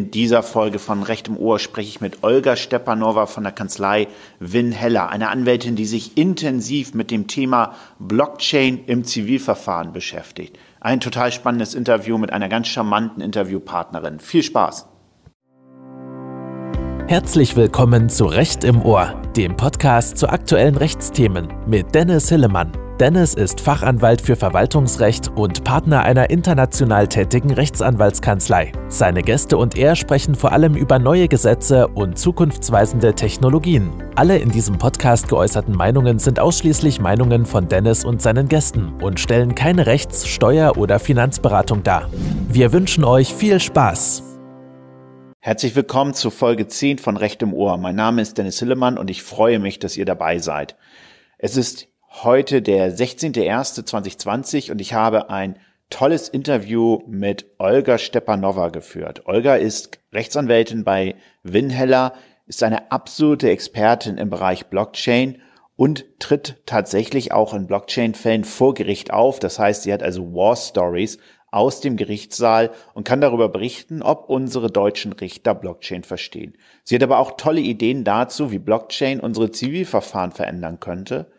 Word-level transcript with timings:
In 0.00 0.10
dieser 0.10 0.42
Folge 0.42 0.78
von 0.78 1.02
Recht 1.02 1.28
im 1.28 1.36
Ohr 1.36 1.58
spreche 1.58 1.90
ich 1.90 2.00
mit 2.00 2.24
Olga 2.24 2.56
Stepanova 2.56 3.26
von 3.26 3.42
der 3.42 3.52
Kanzlei 3.52 4.08
Win 4.38 4.72
Heller, 4.72 5.10
eine 5.10 5.28
Anwältin, 5.28 5.76
die 5.76 5.84
sich 5.84 6.16
intensiv 6.16 6.94
mit 6.94 7.10
dem 7.10 7.26
Thema 7.26 7.74
Blockchain 7.98 8.82
im 8.86 9.04
Zivilverfahren 9.04 9.92
beschäftigt. 9.92 10.58
Ein 10.80 11.00
total 11.00 11.32
spannendes 11.32 11.74
Interview 11.74 12.16
mit 12.16 12.32
einer 12.32 12.48
ganz 12.48 12.68
charmanten 12.68 13.22
Interviewpartnerin. 13.22 14.20
Viel 14.20 14.42
Spaß! 14.42 14.86
Herzlich 17.06 17.54
willkommen 17.54 18.08
zu 18.08 18.24
Recht 18.24 18.64
im 18.64 18.80
Ohr, 18.80 19.20
dem 19.36 19.54
Podcast 19.54 20.16
zu 20.16 20.30
aktuellen 20.30 20.78
Rechtsthemen 20.78 21.52
mit 21.66 21.94
Dennis 21.94 22.30
Hillemann. 22.30 22.72
Dennis 23.00 23.32
ist 23.32 23.62
Fachanwalt 23.62 24.20
für 24.20 24.36
Verwaltungsrecht 24.36 25.28
und 25.34 25.64
Partner 25.64 26.02
einer 26.02 26.28
international 26.28 27.08
tätigen 27.08 27.50
Rechtsanwaltskanzlei. 27.50 28.72
Seine 28.88 29.22
Gäste 29.22 29.56
und 29.56 29.78
er 29.78 29.96
sprechen 29.96 30.34
vor 30.34 30.52
allem 30.52 30.74
über 30.74 30.98
neue 30.98 31.26
Gesetze 31.26 31.88
und 31.88 32.18
zukunftsweisende 32.18 33.14
Technologien. 33.14 33.90
Alle 34.16 34.36
in 34.36 34.50
diesem 34.50 34.76
Podcast 34.76 35.28
geäußerten 35.30 35.74
Meinungen 35.74 36.18
sind 36.18 36.38
ausschließlich 36.38 37.00
Meinungen 37.00 37.46
von 37.46 37.68
Dennis 37.68 38.04
und 38.04 38.20
seinen 38.20 38.48
Gästen 38.48 38.92
und 39.00 39.18
stellen 39.18 39.54
keine 39.54 39.86
Rechts-, 39.86 40.28
Steuer- 40.28 40.76
oder 40.76 40.98
Finanzberatung 40.98 41.82
dar. 41.82 42.10
Wir 42.50 42.74
wünschen 42.74 43.04
euch 43.04 43.32
viel 43.32 43.60
Spaß. 43.60 44.24
Herzlich 45.38 45.74
willkommen 45.74 46.12
zu 46.12 46.28
Folge 46.28 46.68
10 46.68 46.98
von 46.98 47.16
Recht 47.16 47.40
im 47.40 47.54
Ohr. 47.54 47.78
Mein 47.78 47.96
Name 47.96 48.20
ist 48.20 48.36
Dennis 48.36 48.58
Hillemann 48.58 48.98
und 48.98 49.08
ich 49.08 49.22
freue 49.22 49.58
mich, 49.58 49.78
dass 49.78 49.96
ihr 49.96 50.04
dabei 50.04 50.38
seid. 50.38 50.76
Es 51.38 51.56
ist 51.56 51.89
heute 52.10 52.60
der 52.60 52.92
16.01.2020 52.92 54.70
und 54.72 54.80
ich 54.80 54.92
habe 54.92 55.30
ein 55.30 55.56
tolles 55.88 56.28
Interview 56.28 57.00
mit 57.06 57.46
Olga 57.58 57.98
Stepanova 57.98 58.68
geführt. 58.68 59.26
Olga 59.26 59.56
ist 59.56 59.98
Rechtsanwältin 60.12 60.84
bei 60.84 61.14
Winheller, 61.42 62.12
ist 62.46 62.62
eine 62.62 62.90
absolute 62.90 63.48
Expertin 63.50 64.18
im 64.18 64.28
Bereich 64.28 64.66
Blockchain 64.66 65.40
und 65.76 66.04
tritt 66.18 66.60
tatsächlich 66.66 67.32
auch 67.32 67.54
in 67.54 67.66
Blockchain-Fällen 67.66 68.44
vor 68.44 68.74
Gericht 68.74 69.12
auf. 69.12 69.38
Das 69.38 69.58
heißt, 69.58 69.84
sie 69.84 69.92
hat 69.92 70.02
also 70.02 70.34
War 70.34 70.56
Stories 70.56 71.18
aus 71.52 71.80
dem 71.80 71.96
Gerichtssaal 71.96 72.70
und 72.92 73.04
kann 73.04 73.20
darüber 73.20 73.48
berichten, 73.48 74.02
ob 74.02 74.28
unsere 74.28 74.70
deutschen 74.70 75.12
Richter 75.12 75.54
Blockchain 75.54 76.04
verstehen. 76.04 76.56
Sie 76.84 76.96
hat 76.96 77.02
aber 77.02 77.18
auch 77.18 77.36
tolle 77.36 77.60
Ideen 77.60 78.04
dazu, 78.04 78.52
wie 78.52 78.58
Blockchain 78.58 79.20
unsere 79.20 79.50
Zivilverfahren 79.50 80.32
verändern 80.32 80.80
könnte 80.80 81.30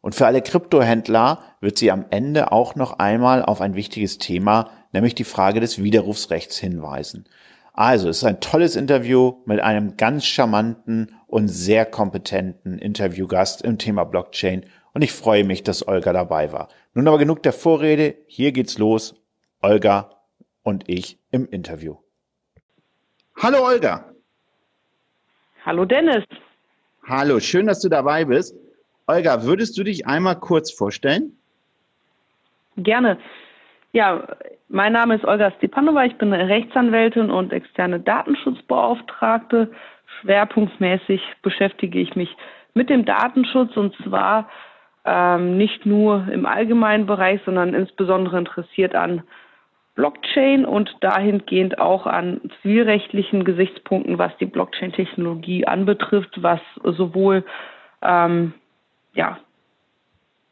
und 0.00 0.14
für 0.14 0.26
alle 0.26 0.42
Kryptohändler 0.42 1.42
wird 1.60 1.78
sie 1.78 1.90
am 1.90 2.06
Ende 2.10 2.52
auch 2.52 2.74
noch 2.74 2.98
einmal 2.98 3.44
auf 3.44 3.60
ein 3.60 3.74
wichtiges 3.74 4.18
Thema, 4.18 4.70
nämlich 4.92 5.14
die 5.14 5.24
Frage 5.24 5.60
des 5.60 5.82
Widerrufsrechts 5.82 6.56
hinweisen. 6.58 7.26
Also, 7.72 8.08
es 8.08 8.18
ist 8.18 8.24
ein 8.24 8.40
tolles 8.40 8.76
Interview 8.76 9.42
mit 9.44 9.60
einem 9.60 9.96
ganz 9.96 10.24
charmanten 10.24 11.14
und 11.26 11.48
sehr 11.48 11.86
kompetenten 11.86 12.78
Interviewgast 12.78 13.62
im 13.62 13.78
Thema 13.78 14.04
Blockchain 14.04 14.66
und 14.92 15.02
ich 15.02 15.12
freue 15.12 15.44
mich, 15.44 15.62
dass 15.62 15.86
Olga 15.86 16.12
dabei 16.12 16.52
war. 16.52 16.68
Nun 16.94 17.06
aber 17.06 17.18
genug 17.18 17.42
der 17.42 17.52
Vorrede, 17.52 18.16
hier 18.26 18.52
geht's 18.52 18.78
los. 18.78 19.14
Olga 19.62 20.10
und 20.62 20.88
ich 20.88 21.18
im 21.30 21.46
Interview. 21.48 21.96
Hallo 23.36 23.64
Olga. 23.64 24.10
Hallo 25.64 25.84
Dennis. 25.84 26.24
Hallo, 27.06 27.38
schön, 27.40 27.66
dass 27.66 27.80
du 27.80 27.88
dabei 27.88 28.24
bist. 28.24 28.54
Olga, 29.10 29.42
würdest 29.42 29.76
du 29.76 29.82
dich 29.82 30.06
einmal 30.06 30.36
kurz 30.36 30.70
vorstellen? 30.70 31.32
Gerne. 32.76 33.18
Ja, 33.90 34.22
mein 34.68 34.92
Name 34.92 35.16
ist 35.16 35.24
Olga 35.24 35.50
Stepanova. 35.58 36.04
Ich 36.04 36.16
bin 36.16 36.32
Rechtsanwältin 36.32 37.28
und 37.28 37.52
externe 37.52 37.98
Datenschutzbeauftragte. 37.98 39.72
Schwerpunktmäßig 40.20 41.20
beschäftige 41.42 41.98
ich 41.98 42.14
mich 42.14 42.36
mit 42.74 42.88
dem 42.88 43.04
Datenschutz 43.04 43.76
und 43.76 43.96
zwar 44.04 44.48
ähm, 45.04 45.56
nicht 45.56 45.86
nur 45.86 46.28
im 46.30 46.46
allgemeinen 46.46 47.06
Bereich, 47.06 47.40
sondern 47.44 47.74
insbesondere 47.74 48.38
interessiert 48.38 48.94
an 48.94 49.24
Blockchain 49.96 50.64
und 50.64 50.88
dahingehend 51.00 51.80
auch 51.80 52.06
an 52.06 52.40
zivilrechtlichen 52.62 53.44
Gesichtspunkten, 53.44 54.18
was 54.18 54.36
die 54.36 54.46
Blockchain-Technologie 54.46 55.66
anbetrifft, 55.66 56.40
was 56.42 56.60
sowohl 56.84 57.44
ähm, 58.02 58.54
ja, 59.14 59.38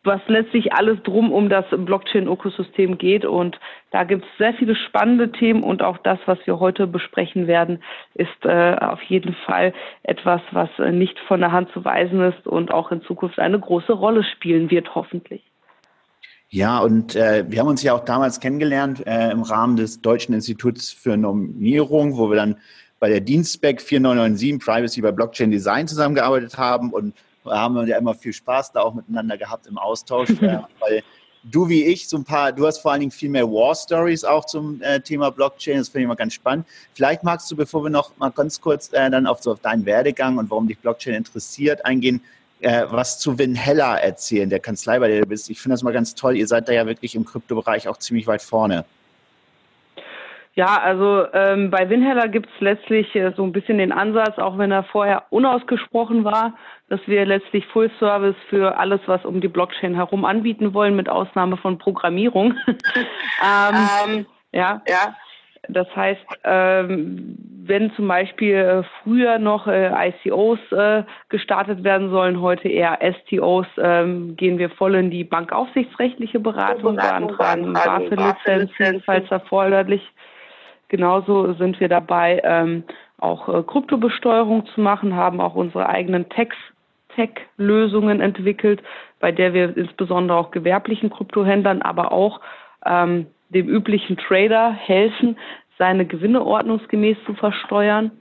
was 0.04 0.20
letztlich 0.26 0.72
alles 0.72 1.02
drum 1.02 1.32
um 1.32 1.48
das 1.48 1.66
Blockchain-Ökosystem 1.70 2.98
geht. 2.98 3.24
Und 3.24 3.58
da 3.90 4.04
gibt 4.04 4.24
es 4.24 4.38
sehr 4.38 4.54
viele 4.54 4.74
spannende 4.74 5.30
Themen 5.32 5.62
und 5.62 5.82
auch 5.82 5.98
das, 5.98 6.18
was 6.26 6.38
wir 6.46 6.60
heute 6.60 6.86
besprechen 6.86 7.46
werden, 7.46 7.82
ist 8.14 8.44
äh, 8.44 8.76
auf 8.76 9.02
jeden 9.02 9.34
Fall 9.46 9.72
etwas, 10.02 10.40
was 10.52 10.70
äh, 10.78 10.92
nicht 10.92 11.18
von 11.28 11.40
der 11.40 11.52
Hand 11.52 11.70
zu 11.72 11.84
weisen 11.84 12.20
ist 12.22 12.46
und 12.46 12.72
auch 12.72 12.90
in 12.90 13.02
Zukunft 13.02 13.38
eine 13.38 13.60
große 13.60 13.92
Rolle 13.92 14.24
spielen 14.24 14.70
wird, 14.70 14.94
hoffentlich. 14.94 15.42
Ja, 16.50 16.78
und 16.78 17.14
äh, 17.14 17.44
wir 17.46 17.60
haben 17.60 17.68
uns 17.68 17.82
ja 17.82 17.92
auch 17.92 18.04
damals 18.04 18.40
kennengelernt 18.40 19.06
äh, 19.06 19.30
im 19.30 19.42
Rahmen 19.42 19.76
des 19.76 20.00
Deutschen 20.00 20.34
Instituts 20.34 20.90
für 20.90 21.18
Normierung, 21.18 22.16
wo 22.16 22.30
wir 22.30 22.36
dann 22.36 22.56
bei 23.00 23.10
der 23.10 23.20
Dienstspec 23.20 23.82
4997 23.82 24.64
Privacy 24.64 25.02
bei 25.02 25.12
Blockchain 25.12 25.50
Design 25.50 25.86
zusammengearbeitet 25.86 26.56
haben 26.56 26.90
und 26.92 27.14
haben 27.50 27.74
wir 27.74 27.86
ja 27.86 27.98
immer 27.98 28.14
viel 28.14 28.32
Spaß 28.32 28.72
da 28.72 28.80
auch 28.80 28.94
miteinander 28.94 29.36
gehabt 29.36 29.66
im 29.66 29.78
Austausch, 29.78 30.30
äh, 30.30 30.58
weil 30.80 31.02
du 31.44 31.68
wie 31.68 31.84
ich 31.84 32.08
so 32.08 32.16
ein 32.16 32.24
paar, 32.24 32.52
du 32.52 32.66
hast 32.66 32.78
vor 32.78 32.92
allen 32.92 33.00
Dingen 33.00 33.12
viel 33.12 33.30
mehr 33.30 33.46
War 33.46 33.74
Stories 33.74 34.24
auch 34.24 34.44
zum 34.44 34.80
äh, 34.82 35.00
Thema 35.00 35.30
Blockchain, 35.30 35.78
das 35.78 35.88
finde 35.88 36.02
ich 36.02 36.08
mal 36.08 36.14
ganz 36.14 36.34
spannend. 36.34 36.66
Vielleicht 36.94 37.22
magst 37.22 37.50
du, 37.50 37.56
bevor 37.56 37.84
wir 37.84 37.90
noch 37.90 38.16
mal 38.16 38.30
ganz 38.30 38.60
kurz 38.60 38.92
äh, 38.92 39.10
dann 39.10 39.26
auf, 39.26 39.42
so 39.42 39.52
auf 39.52 39.60
deinen 39.60 39.86
Werdegang 39.86 40.38
und 40.38 40.50
warum 40.50 40.68
dich 40.68 40.78
Blockchain 40.78 41.14
interessiert 41.14 41.84
eingehen, 41.84 42.20
äh, 42.60 42.86
was 42.88 43.18
zu 43.18 43.38
Winhella 43.38 43.96
erzählen, 43.96 44.50
der 44.50 44.60
Kanzlei, 44.60 44.98
bei 44.98 45.08
der 45.08 45.20
du 45.20 45.26
bist. 45.26 45.48
Ich 45.50 45.60
finde 45.60 45.74
das 45.74 45.82
mal 45.82 45.92
ganz 45.92 46.14
toll. 46.14 46.36
Ihr 46.36 46.46
seid 46.46 46.68
da 46.68 46.72
ja 46.72 46.86
wirklich 46.86 47.14
im 47.14 47.24
Kryptobereich 47.24 47.88
auch 47.88 47.98
ziemlich 47.98 48.26
weit 48.26 48.42
vorne. 48.42 48.84
Ja, 50.58 50.80
also 50.82 51.24
ähm, 51.34 51.70
bei 51.70 51.88
Winheller 51.88 52.26
gibt 52.26 52.48
es 52.52 52.60
letztlich 52.60 53.14
äh, 53.14 53.30
so 53.36 53.44
ein 53.44 53.52
bisschen 53.52 53.78
den 53.78 53.92
Ansatz, 53.92 54.38
auch 54.38 54.58
wenn 54.58 54.72
er 54.72 54.82
vorher 54.82 55.22
unausgesprochen 55.30 56.24
war, 56.24 56.54
dass 56.88 56.98
wir 57.06 57.24
letztlich 57.26 57.64
Full 57.68 57.92
Service 58.00 58.34
für 58.50 58.76
alles, 58.76 59.00
was 59.06 59.24
um 59.24 59.40
die 59.40 59.46
Blockchain 59.46 59.94
herum 59.94 60.24
anbieten 60.24 60.74
wollen, 60.74 60.96
mit 60.96 61.08
Ausnahme 61.08 61.58
von 61.58 61.78
Programmierung. 61.78 62.56
ähm, 62.66 63.88
ähm, 64.04 64.26
ja. 64.50 64.82
ja. 64.88 65.14
Das 65.68 65.86
heißt, 65.94 66.26
ähm, 66.42 67.36
wenn 67.62 67.92
zum 67.92 68.08
Beispiel 68.08 68.56
äh, 68.56 68.82
früher 69.04 69.38
noch 69.38 69.68
äh, 69.68 70.08
ICOs 70.08 70.58
äh, 70.72 71.04
gestartet 71.28 71.84
werden 71.84 72.10
sollen, 72.10 72.40
heute 72.40 72.66
eher 72.66 72.98
STOs, 73.00 73.68
ähm, 73.80 74.34
gehen 74.34 74.58
wir 74.58 74.70
voll 74.70 74.96
in 74.96 75.12
die 75.12 75.22
bankaufsichtsrechtliche 75.22 76.40
Beratung, 76.40 76.96
beantragen 76.96 77.74
BaFin-Lizenzen, 77.74 79.02
falls 79.06 79.30
erforderlich. 79.30 80.02
Genauso 80.88 81.52
sind 81.54 81.80
wir 81.80 81.88
dabei, 81.88 82.40
ähm, 82.44 82.84
auch 83.18 83.48
äh, 83.48 83.62
Kryptobesteuerung 83.62 84.66
zu 84.66 84.80
machen, 84.80 85.14
haben 85.14 85.40
auch 85.40 85.54
unsere 85.54 85.88
eigenen 85.88 86.26
Tech-Lösungen 86.30 88.20
entwickelt, 88.20 88.82
bei 89.20 89.32
der 89.32 89.52
wir 89.52 89.76
insbesondere 89.76 90.38
auch 90.38 90.50
gewerblichen 90.50 91.10
Kryptohändlern, 91.10 91.82
aber 91.82 92.12
auch 92.12 92.40
ähm, 92.86 93.26
dem 93.50 93.68
üblichen 93.68 94.16
Trader 94.16 94.70
helfen, 94.72 95.36
seine 95.78 96.06
Gewinne 96.06 96.44
ordnungsgemäß 96.44 97.16
zu 97.26 97.34
versteuern. 97.34 98.12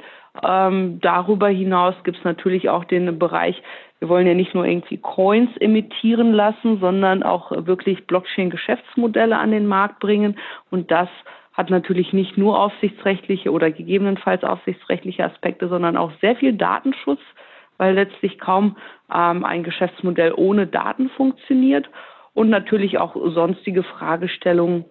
Ähm, 0.44 1.00
darüber 1.02 1.48
hinaus 1.50 1.96
gibt 2.04 2.18
es 2.18 2.24
natürlich 2.24 2.70
auch 2.70 2.84
den 2.84 3.18
Bereich, 3.18 3.62
wir 4.00 4.10
wollen 4.10 4.28
ja 4.28 4.36
nicht 4.36 4.54
nur 4.54 4.66
irgendwie 4.66 4.98
Coins 4.98 5.50
emittieren 5.58 6.32
lassen, 6.32 6.80
sondern 6.80 7.24
auch 7.24 7.52
wirklich 7.52 8.06
Blockchain-Geschäftsmodelle 8.06 9.38
an 9.38 9.50
den 9.50 9.66
Markt 9.66 10.00
bringen 10.00 10.38
und 10.70 10.92
das 10.92 11.10
hat 11.58 11.72
natürlich 11.72 12.14
nicht 12.14 12.38
nur 12.38 12.60
aufsichtsrechtliche 12.60 13.52
oder 13.52 13.72
gegebenenfalls 13.72 14.44
aufsichtsrechtliche 14.44 15.26
Aspekte, 15.26 15.68
sondern 15.68 15.98
auch 15.98 16.12
sehr 16.22 16.36
viel 16.36 16.54
Datenschutz, 16.54 17.20
weil 17.78 17.96
letztlich 17.96 18.38
kaum 18.38 18.78
ähm, 19.14 19.44
ein 19.44 19.64
Geschäftsmodell 19.64 20.34
ohne 20.36 20.68
Daten 20.68 21.10
funktioniert 21.10 21.90
und 22.36 22.50
natürlich 22.52 23.00
auch 23.00 23.16
sonstige 23.34 23.82
Fragestellungen 23.82 24.86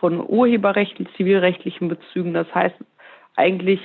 von 0.00 0.20
Urheberrechten, 0.26 1.08
zivilrechtlichen 1.16 1.88
Bezügen. 1.88 2.34
Das 2.34 2.52
heißt 2.52 2.76
eigentlich 3.36 3.80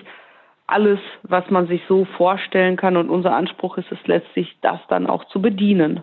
alles, 0.65 0.99
was 1.23 1.47
man 1.51 1.67
sich 1.67 1.81
so 1.87 2.05
vorstellen 2.05 2.75
kann 2.75 2.97
und 2.97 3.09
unser 3.09 3.35
Anspruch 3.35 3.77
ist 3.77 3.91
es 3.91 3.99
letztlich, 4.07 4.57
das 4.61 4.79
dann 4.87 5.05
auch 5.05 5.25
zu 5.25 5.41
bedienen. 5.41 6.01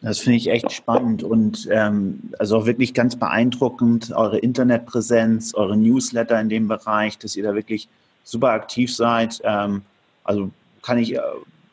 Das 0.00 0.20
finde 0.20 0.36
ich 0.36 0.48
echt 0.48 0.70
spannend 0.70 1.24
und 1.24 1.68
ähm, 1.72 2.20
also 2.38 2.58
auch 2.58 2.66
wirklich 2.66 2.94
ganz 2.94 3.16
beeindruckend, 3.16 4.12
eure 4.12 4.38
Internetpräsenz, 4.38 5.54
eure 5.54 5.76
Newsletter 5.76 6.40
in 6.40 6.48
dem 6.48 6.68
Bereich, 6.68 7.18
dass 7.18 7.34
ihr 7.34 7.42
da 7.42 7.54
wirklich 7.54 7.88
super 8.22 8.50
aktiv 8.50 8.94
seid. 8.94 9.40
Ähm, 9.42 9.82
also 10.22 10.50
kann 10.82 10.98
ich, 10.98 11.16
äh, 11.16 11.20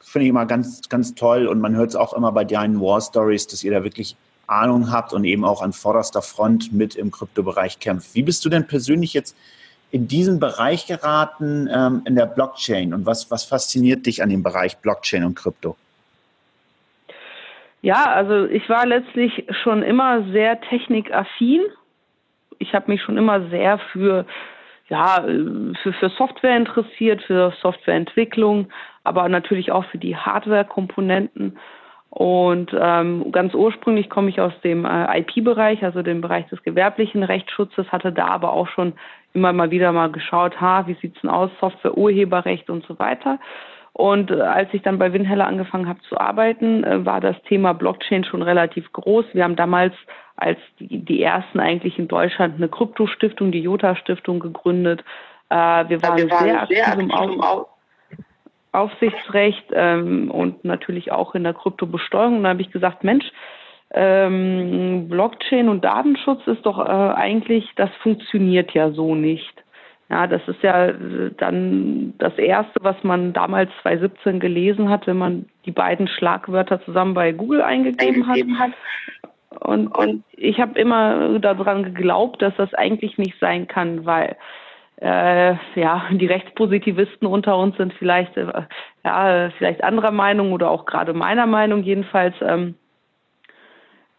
finde 0.01 0.25
ich 0.25 0.30
immer 0.30 0.48
ganz, 0.48 0.89
ganz 0.89 1.13
toll 1.13 1.45
und 1.45 1.60
man 1.60 1.75
hört 1.75 1.89
es 1.89 1.95
auch 1.95 2.13
immer 2.13 2.31
bei 2.31 2.45
deinen 2.45 2.81
War 2.81 3.00
Stories, 3.00 3.45
dass 3.45 3.63
ihr 3.63 3.72
da 3.72 3.83
wirklich 3.83 4.16
Ahnung 4.48 4.92
habt 4.92 5.13
und 5.13 5.24
eben 5.24 5.45
auch 5.45 5.62
an 5.62 5.74
vorderster 5.74 6.24
Front 6.24 6.74
mit 6.74 6.95
im 6.95 7.12
Kryptobereich 7.12 7.80
kämpft. 7.80 8.16
Wie 8.16 8.24
bist 8.24 8.44
du 8.44 8.50
denn 8.50 8.66
persönlich 8.66 9.13
jetzt 9.13 9.36
in 9.92 10.07
diesen 10.07 10.39
Bereich 10.39 10.88
geraten 10.88 11.69
ähm, 11.72 12.01
in 12.06 12.16
der 12.16 12.25
Blockchain 12.25 12.94
und 12.94 13.06
was, 13.06 13.30
was 13.30 13.44
fasziniert 13.44 14.06
dich 14.07 14.24
an 14.24 14.30
dem 14.30 14.42
Bereich 14.42 14.77
Blockchain 14.77 15.24
und 15.24 15.36
Krypto? 15.36 15.75
Ja, 17.86 18.06
also 18.12 18.46
ich 18.46 18.68
war 18.68 18.88
letztlich 18.88 19.46
schon 19.62 19.84
immer 19.84 20.24
sehr 20.32 20.60
technikaffin. 20.60 21.62
Ich 22.58 22.74
habe 22.74 22.90
mich 22.92 23.00
schon 23.04 23.16
immer 23.16 23.48
sehr 23.50 23.78
für 23.78 24.26
ja, 24.90 25.24
für, 25.84 25.94
für 25.94 26.10
Software 26.10 26.58
interessiert, 26.58 27.22
für 27.22 27.54
Softwareentwicklung, 27.62 28.70
aber 29.04 29.30
natürlich 29.30 29.72
auch 29.72 29.86
für 29.86 30.00
die 30.00 30.18
Hardware-Komponenten. 30.18 31.60
Und 32.10 32.76
ähm, 32.76 33.32
ganz 33.32 33.54
ursprünglich 33.54 34.10
komme 34.10 34.30
ich 34.30 34.42
aus 34.42 34.54
dem 34.64 34.86
äh, 34.86 35.20
IP-Bereich, 35.20 35.84
also 35.84 36.02
dem 36.02 36.22
Bereich 36.22 36.48
des 36.48 36.64
gewerblichen 36.64 37.22
Rechtsschutzes, 37.22 37.92
hatte 37.92 38.12
da 38.12 38.30
aber 38.30 38.54
auch 38.54 38.68
schon 38.70 38.94
immer 39.36 39.54
mal 39.54 39.70
wieder 39.70 39.92
mal 39.92 40.12
geschaut, 40.12 40.60
ha, 40.60 40.88
wie 40.88 40.96
sieht's 40.96 41.22
denn 41.22 41.30
aus, 41.30 41.52
Software, 41.60 41.96
Urheberrecht 41.96 42.72
und 42.72 42.84
so 42.88 42.98
weiter. 42.98 43.38
Und 43.98 44.30
äh, 44.30 44.42
als 44.42 44.68
ich 44.74 44.82
dann 44.82 45.00
bei 45.00 45.14
Winheller 45.14 45.48
angefangen 45.48 45.88
habe 45.88 46.02
zu 46.10 46.20
arbeiten, 46.20 46.84
äh, 46.84 47.06
war 47.06 47.22
das 47.22 47.42
Thema 47.44 47.74
Blockchain 47.74 48.26
schon 48.26 48.42
relativ 48.42 48.92
groß. 48.92 49.24
Wir 49.32 49.46
haben 49.46 49.56
damals 49.56 49.94
als 50.36 50.60
die, 50.82 51.00
die 51.00 51.24
ersten 51.24 51.62
eigentlich 51.62 51.98
in 51.98 52.10
Deutschland 52.10 52.56
eine 52.56 52.68
Kryptostiftung, 52.68 53.54
die 53.54 53.62
Jota-Stiftung 53.62 54.42
gegründet. 54.42 55.02
Äh, 55.50 55.56
wir 55.56 56.04
waren, 56.04 56.18
wir 56.18 56.30
waren 56.30 56.44
sehr 56.44 56.62
aktiv, 56.62 56.76
sehr 56.76 56.88
aktiv 56.90 57.04
im 57.04 57.12
Auf 57.42 57.68
Aufsichtsrecht 58.74 59.64
ähm, 59.72 60.30
und 60.30 60.66
natürlich 60.66 61.14
auch 61.14 61.34
in 61.34 61.46
der 61.46 61.54
Kryptobesteuerung. 61.54 62.36
Und 62.36 62.44
da 62.44 62.50
habe 62.50 62.62
ich 62.62 62.72
gesagt, 62.72 63.06
Mensch, 63.06 63.24
ähm, 63.92 65.08
Blockchain 65.08 65.70
und 65.70 65.86
Datenschutz 65.86 66.46
ist 66.48 66.66
doch 66.66 66.80
äh, 66.80 66.92
eigentlich, 66.92 67.72
das 67.78 67.92
funktioniert 68.04 68.72
ja 68.74 68.92
so 68.92 69.16
nicht. 69.16 69.64
Ja, 70.10 70.28
das 70.28 70.42
ist 70.48 70.62
ja 70.62 70.88
äh, 70.88 71.31
dann 71.38 72.13
das 72.19 72.38
Erste, 72.38 72.80
was 72.81 72.96
man 73.04 73.34
damals 73.34 73.72
2017 73.81 74.40
gelesen 74.40 74.90
hat, 74.90 75.07
wenn 75.07 75.18
man 75.18 75.46
die 75.66 75.72
beiden 75.72 76.07
Schlagwörter 76.07 76.84
zusammen 76.84 77.16
bei 77.16 77.31
Google 77.31 77.62
eingegeben, 77.62 78.24
eingegeben 78.24 78.60
hat. 78.60 78.72
Und, 79.62 79.88
und 79.88 80.24
ich 80.34 80.60
habe 80.60 80.78
immer 80.78 81.40
daran 81.40 81.84
geglaubt, 81.84 82.42
dass 82.42 82.56
das 82.57 82.74
eigentlich 82.74 83.18
nicht 83.18 83.40
sein 83.40 83.68
kann, 83.68 84.06
weil 84.06 84.36
äh, 85.02 85.56
ja, 85.75 86.06
die 86.12 86.25
Rechtspositivisten 86.25 87.28
unter 87.28 87.58
uns 87.58 87.75
sind 87.78 87.94
vielleicht, 87.94 88.38
äh, 88.38 88.63
ja, 89.04 89.50
vielleicht 89.58 89.84
anderer 89.84 90.12
Meinung 90.12 90.54
oder 90.54 90.69
auch 90.69 90.86
gerade 90.86 91.13
meiner 91.13 91.48
Meinung 91.48 91.84
jedenfalls. 91.84 92.36
Ähm, 92.42 92.75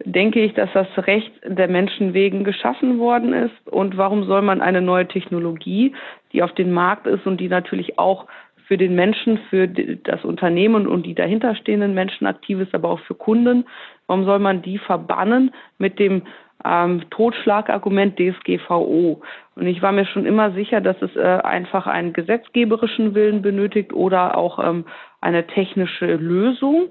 denke 0.05 0.41
ich, 0.41 0.55
dass 0.55 0.71
das 0.75 0.89
Recht 1.07 1.33
der 1.45 1.69
Menschen 1.69 2.13
wegen 2.13 2.45
geschaffen 2.45 2.99
worden 2.99 3.33
ist. 3.33 3.69
Und 3.69 3.97
warum 3.97 4.25
soll 4.25 4.43
man 4.43 4.61
eine 4.61 4.83
neue 4.83 5.09
Technologie, 5.09 5.95
die 6.33 6.43
auf 6.43 6.53
dem 6.53 6.73
Markt 6.73 7.07
ist 7.07 7.27
und 7.27 7.41
die 7.41 7.49
natürlich 7.49 7.99
auch 7.99 8.27
für 8.67 8.77
den 8.77 8.95
Menschen, 8.95 9.39
für 9.49 9.69
das 9.69 10.25
Unternehmen 10.25 10.87
und 10.87 11.07
die 11.07 11.15
dahinterstehenden 11.15 11.95
Menschen 11.95 12.27
aktiv 12.27 12.59
ist, 12.61 12.75
aber 12.75 12.91
auch 12.91 13.01
für 13.01 13.15
Kunden, 13.15 13.65
warum 14.07 14.25
soll 14.25 14.41
man 14.41 14.61
die 14.61 14.79
verbannen 14.79 15.53
mit 15.79 15.99
dem 15.99 16.23
ähm, 16.65 17.03
Totschlagargument 17.11 18.19
DSGVO. 18.19 19.23
Und 19.55 19.67
ich 19.67 19.83
war 19.83 19.93
mir 19.93 20.05
schon 20.07 20.27
immer 20.27 20.51
sicher, 20.53 20.81
dass 20.81 21.01
es 21.01 21.15
äh, 21.15 21.21
einfach 21.21 21.87
einen 21.87 22.13
gesetzgeberischen 22.13 23.15
Willen 23.15 23.41
benötigt 23.41 23.93
oder 23.93 24.37
auch 24.37 24.59
ähm, 24.59 24.85
eine 25.21 25.47
technische 25.47 26.17
Lösung, 26.17 26.89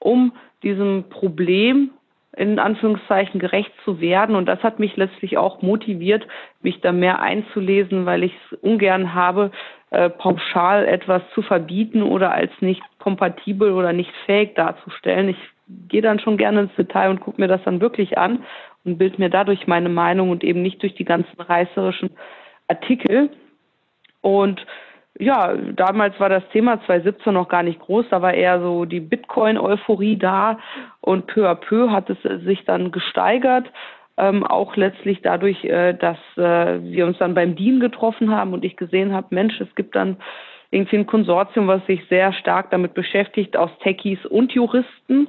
um 0.00 0.32
diesem 0.62 1.04
Problem 1.10 1.90
in 2.36 2.58
Anführungszeichen 2.58 3.38
gerecht 3.38 3.72
zu 3.84 4.00
werden. 4.00 4.36
Und 4.36 4.46
das 4.46 4.62
hat 4.62 4.78
mich 4.78 4.96
letztlich 4.96 5.36
auch 5.36 5.62
motiviert, 5.62 6.26
mich 6.62 6.80
da 6.80 6.92
mehr 6.92 7.20
einzulesen, 7.20 8.06
weil 8.06 8.24
ich 8.24 8.34
es 8.50 8.58
ungern 8.58 9.14
habe, 9.14 9.50
äh, 9.90 10.10
pauschal 10.10 10.86
etwas 10.86 11.22
zu 11.34 11.42
verbieten 11.42 12.02
oder 12.02 12.32
als 12.32 12.50
nicht 12.60 12.82
kompatibel 12.98 13.72
oder 13.72 13.92
nicht 13.92 14.12
fähig 14.26 14.54
darzustellen. 14.54 15.28
Ich 15.28 15.38
gehe 15.88 16.02
dann 16.02 16.18
schon 16.18 16.36
gerne 16.36 16.62
ins 16.62 16.74
Detail 16.76 17.10
und 17.10 17.20
gucke 17.20 17.40
mir 17.40 17.48
das 17.48 17.62
dann 17.64 17.80
wirklich 17.80 18.18
an 18.18 18.44
und 18.84 18.98
bild 18.98 19.18
mir 19.18 19.30
dadurch 19.30 19.66
meine 19.66 19.88
Meinung 19.88 20.30
und 20.30 20.44
eben 20.44 20.62
nicht 20.62 20.82
durch 20.82 20.94
die 20.94 21.04
ganzen 21.04 21.40
reißerischen 21.40 22.10
Artikel. 22.68 23.30
Und 24.20 24.64
ja, 25.18 25.54
damals 25.54 26.18
war 26.18 26.28
das 26.28 26.42
Thema 26.52 26.84
2017 26.86 27.32
noch 27.32 27.48
gar 27.48 27.62
nicht 27.62 27.80
groß, 27.80 28.06
da 28.10 28.20
war 28.20 28.34
eher 28.34 28.60
so 28.60 28.84
die 28.84 29.00
Bitcoin-Euphorie 29.00 30.16
da 30.16 30.58
und 31.00 31.26
peu 31.26 31.48
à 31.48 31.54
peu 31.54 31.90
hat 31.90 32.10
es 32.10 32.18
sich 32.44 32.64
dann 32.64 32.90
gesteigert. 32.90 33.70
Ähm, 34.16 34.44
auch 34.44 34.76
letztlich 34.76 35.22
dadurch, 35.22 35.64
äh, 35.64 35.92
dass 35.94 36.18
äh, 36.36 36.80
wir 36.82 37.06
uns 37.06 37.18
dann 37.18 37.34
beim 37.34 37.56
DIN 37.56 37.80
getroffen 37.80 38.30
haben 38.30 38.52
und 38.52 38.64
ich 38.64 38.76
gesehen 38.76 39.12
habe, 39.12 39.26
Mensch, 39.30 39.60
es 39.60 39.74
gibt 39.74 39.96
dann 39.96 40.18
irgendwie 40.70 40.98
ein 40.98 41.06
Konsortium, 41.06 41.66
was 41.66 41.84
sich 41.86 42.00
sehr 42.08 42.32
stark 42.32 42.70
damit 42.70 42.94
beschäftigt, 42.94 43.56
aus 43.56 43.70
Techies 43.82 44.24
und 44.26 44.52
Juristen. 44.52 45.28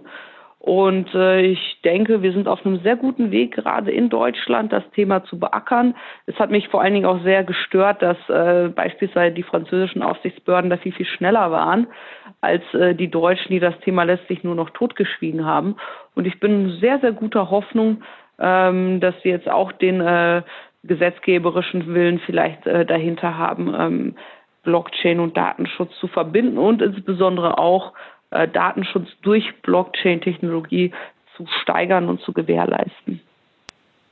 Und 0.66 1.14
äh, 1.14 1.42
ich 1.42 1.80
denke, 1.84 2.24
wir 2.24 2.32
sind 2.32 2.48
auf 2.48 2.66
einem 2.66 2.80
sehr 2.80 2.96
guten 2.96 3.30
Weg, 3.30 3.54
gerade 3.54 3.92
in 3.92 4.10
Deutschland 4.10 4.74
das 4.74 4.82
Thema 4.96 5.24
zu 5.24 5.38
beackern. 5.38 5.94
Es 6.26 6.40
hat 6.40 6.50
mich 6.50 6.70
vor 6.70 6.82
allen 6.82 6.96
Dingen 6.96 7.06
auch 7.06 7.22
sehr 7.22 7.44
gestört, 7.44 8.02
dass 8.02 8.18
äh, 8.30 8.70
beispielsweise 8.70 9.36
die 9.36 9.44
französischen 9.44 10.02
Aufsichtsbehörden 10.02 10.72
da 10.72 10.78
viel, 10.78 10.92
viel 10.92 11.06
schneller 11.06 11.52
waren 11.52 11.86
als 12.42 12.64
äh, 12.74 12.96
die 12.96 13.12
Deutschen, 13.12 13.52
die 13.52 13.60
das 13.60 13.80
Thema 13.82 14.06
letztlich 14.06 14.44
nur 14.44 14.56
noch 14.56 14.72
totgeschwiegen 14.72 15.46
haben. 15.46 15.76
Und 16.16 16.26
ich 16.26 16.40
bin 16.40 16.72
sehr, 16.82 16.98
sehr 16.98 17.12
guter 17.12 17.52
Hoffnung, 17.52 18.02
ähm, 18.40 19.00
dass 19.02 19.14
wir 19.22 19.34
jetzt 19.34 19.48
auch 19.48 19.72
den 19.72 20.02
äh, 20.02 20.42
gesetzgeberischen 20.84 21.94
Willen 21.94 22.18
vielleicht 22.26 22.66
äh, 22.66 22.88
dahinter 22.88 23.38
haben, 23.38 23.72
ähm, 23.78 24.16
Blockchain 24.64 25.20
und 25.20 25.38
Datenschutz 25.38 25.96
zu 26.00 26.08
verbinden 26.08 26.58
und 26.58 26.82
insbesondere 26.82 27.60
auch 27.60 27.94
äh, 28.32 28.48
Datenschutz 28.48 29.10
durch 29.22 29.62
Blockchain-Technologie 29.62 30.92
zu 31.36 31.46
steigern 31.62 32.10
und 32.10 32.22
zu 32.22 32.34
gewährleisten. 32.34 33.22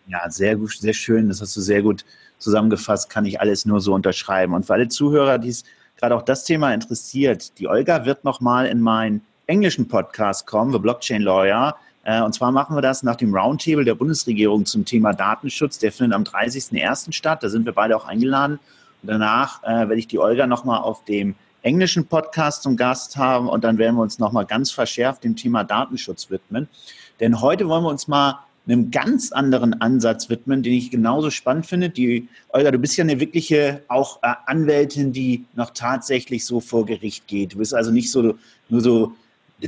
Ja, 0.07 0.29
sehr 0.29 0.55
gut, 0.55 0.71
sehr 0.71 0.93
schön. 0.93 1.29
Das 1.29 1.41
hast 1.41 1.55
du 1.55 1.61
sehr 1.61 1.81
gut 1.81 2.03
zusammengefasst. 2.37 3.09
Kann 3.09 3.25
ich 3.25 3.39
alles 3.39 3.65
nur 3.65 3.79
so 3.79 3.93
unterschreiben. 3.93 4.53
Und 4.53 4.65
für 4.65 4.73
alle 4.73 4.89
Zuhörer, 4.89 5.37
die 5.37 5.49
es 5.49 5.63
gerade 5.97 6.15
auch 6.15 6.23
das 6.23 6.43
Thema 6.43 6.73
interessiert, 6.73 7.57
die 7.59 7.67
Olga 7.67 8.05
wird 8.05 8.23
nochmal 8.25 8.65
in 8.65 8.81
meinen 8.81 9.21
englischen 9.47 9.87
Podcast 9.87 10.45
kommen, 10.45 10.71
The 10.71 10.79
Blockchain 10.79 11.21
Lawyer. 11.21 11.75
Äh, 12.03 12.21
und 12.21 12.33
zwar 12.33 12.51
machen 12.51 12.75
wir 12.75 12.81
das 12.81 13.03
nach 13.03 13.15
dem 13.15 13.33
Roundtable 13.33 13.85
der 13.85 13.95
Bundesregierung 13.95 14.65
zum 14.65 14.83
Thema 14.83 15.13
Datenschutz. 15.13 15.79
Der 15.79 15.91
findet 15.91 16.15
am 16.15 16.23
30.01. 16.23 17.13
statt. 17.13 17.43
Da 17.43 17.49
sind 17.49 17.65
wir 17.65 17.73
beide 17.73 17.95
auch 17.95 18.05
eingeladen. 18.05 18.59
Und 19.01 19.09
danach 19.09 19.63
äh, 19.63 19.67
werde 19.67 19.95
ich 19.95 20.07
die 20.07 20.19
Olga 20.19 20.47
nochmal 20.47 20.81
auf 20.81 21.05
dem 21.05 21.35
englischen 21.63 22.05
Podcast 22.05 22.63
zum 22.63 22.77
Gast 22.77 23.17
haben 23.17 23.47
und 23.49 23.63
dann 23.63 23.77
werden 23.77 23.95
wir 23.95 24.03
uns 24.03 24.19
nochmal 24.19 24.45
ganz 24.45 24.71
verschärft 24.71 25.23
dem 25.23 25.35
Thema 25.35 25.63
Datenschutz 25.63 26.29
widmen. 26.29 26.67
Denn 27.19 27.41
heute 27.41 27.67
wollen 27.67 27.83
wir 27.83 27.89
uns 27.89 28.07
mal 28.07 28.39
einem 28.65 28.91
ganz 28.91 29.31
anderen 29.31 29.81
Ansatz 29.81 30.29
widmen, 30.29 30.63
den 30.63 30.73
ich 30.73 30.91
genauso 30.91 31.29
spannend 31.29 31.65
finde. 31.65 31.89
Die, 31.89 32.29
Olga, 32.49 32.71
du 32.71 32.77
bist 32.77 32.95
ja 32.95 33.03
eine 33.03 33.19
wirkliche 33.19 33.83
auch 33.87 34.19
äh, 34.23 34.33
Anwältin, 34.45 35.11
die 35.11 35.45
noch 35.55 35.71
tatsächlich 35.71 36.45
so 36.45 36.59
vor 36.59 36.85
Gericht 36.85 37.27
geht. 37.27 37.53
Du 37.53 37.57
bist 37.57 37.73
also 37.73 37.91
nicht 37.91 38.11
so 38.11 38.35
nur 38.69 38.81
so 38.81 39.13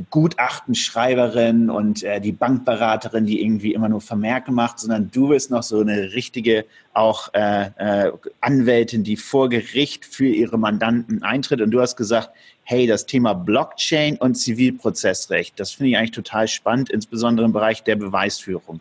Gutachtenschreiberin 0.10 1.70
und 1.70 2.04
äh, 2.04 2.20
die 2.20 2.32
Bankberaterin, 2.32 3.26
die 3.26 3.42
irgendwie 3.42 3.74
immer 3.74 3.90
nur 3.90 4.02
Vermerke 4.02 4.52
macht, 4.52 4.80
sondern 4.80 5.10
du 5.12 5.30
bist 5.30 5.52
noch 5.52 5.64
so 5.64 5.80
eine 5.80 6.14
richtige 6.14 6.66
auch 6.94 7.34
äh, 7.34 7.70
äh, 7.78 8.12
Anwältin, 8.42 9.04
die 9.04 9.18
vor 9.18 9.50
Gericht 9.50 10.06
für 10.06 10.28
ihre 10.28 10.58
Mandanten 10.58 11.24
eintritt. 11.24 11.62
Und 11.62 11.72
du 11.72 11.82
hast 11.82 11.96
gesagt, 11.96 12.30
hey, 12.64 12.88
das 12.88 13.06
Thema 13.06 13.34
Blockchain 13.34 14.18
und 14.18 14.36
Zivilprozessrecht, 14.36 15.60
das 15.60 15.72
finde 15.72 15.92
ich 15.92 15.98
eigentlich 15.98 16.12
total 16.12 16.48
spannend, 16.48 16.90
insbesondere 16.90 17.46
im 17.46 17.54
Bereich 17.54 17.84
der 17.84 17.96
Beweisführung. 17.96 18.80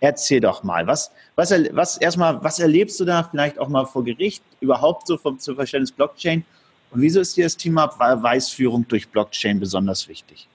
Erzähl 0.00 0.40
doch 0.40 0.62
mal, 0.62 0.86
was, 0.86 1.12
was, 1.36 1.52
was 1.72 1.98
erstmal, 1.98 2.42
was 2.42 2.58
erlebst 2.58 2.98
du 2.98 3.04
da 3.04 3.22
vielleicht 3.22 3.58
auch 3.58 3.68
mal 3.68 3.84
vor 3.84 4.02
Gericht, 4.02 4.42
überhaupt 4.60 5.06
so 5.06 5.18
vom, 5.18 5.38
zum 5.38 5.56
Verständnis 5.56 5.92
Blockchain 5.92 6.44
und 6.90 7.02
wieso 7.02 7.20
ist 7.20 7.36
dir 7.36 7.44
das 7.44 7.56
Thema 7.56 7.86
Beweisführung 7.86 8.86
durch 8.88 9.08
Blockchain 9.10 9.60
besonders 9.60 10.08
wichtig? 10.08 10.48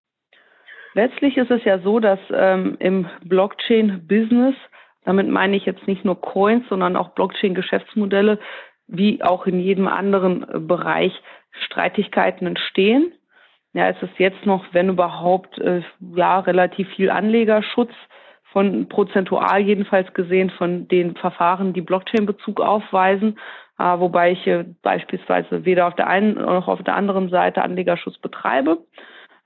Letztlich 0.93 1.35
ist 1.35 1.51
es 1.51 1.63
ja 1.65 1.79
so, 1.79 1.99
dass 1.99 2.19
ähm, 2.31 2.77
im 2.79 3.07
Blockchain-Business, 3.25 4.55
damit 5.03 5.27
meine 5.27 5.57
ich 5.57 5.65
jetzt 5.65 5.87
nicht 5.87 6.05
nur 6.05 6.19
Coins, 6.19 6.65
sondern 6.69 6.95
auch 6.95 7.09
Blockchain-Geschäftsmodelle, 7.09 8.39
wie 8.87 9.21
auch 9.21 9.45
in 9.45 9.59
jedem 9.59 9.87
anderen 9.87 10.43
äh, 10.49 10.59
Bereich 10.59 11.13
Streitigkeiten 11.65 12.47
entstehen. 12.47 13.13
Ja, 13.73 13.89
es 13.89 14.01
ist 14.01 14.17
jetzt 14.19 14.45
noch, 14.45 14.65
wenn 14.71 14.89
überhaupt, 14.89 15.57
äh, 15.59 15.81
ja, 16.15 16.39
relativ 16.39 16.87
viel 16.95 17.09
Anlegerschutz 17.09 17.91
von 18.53 18.87
prozentual 18.87 19.59
jedenfalls 19.59 20.13
gesehen 20.13 20.49
von 20.49 20.87
den 20.87 21.15
Verfahren, 21.17 21.73
die 21.73 21.81
Blockchain-Bezug 21.81 22.61
aufweisen. 22.61 23.37
Äh, 23.77 23.99
wobei 23.99 24.31
ich 24.31 24.49
beispielsweise 24.81 25.65
weder 25.65 25.87
auf 25.87 25.95
der 25.95 26.07
einen 26.07 26.35
noch 26.35 26.67
auf 26.67 26.83
der 26.83 26.95
anderen 26.95 27.29
Seite 27.29 27.61
Anlegerschutz 27.61 28.17
betreibe. 28.17 28.79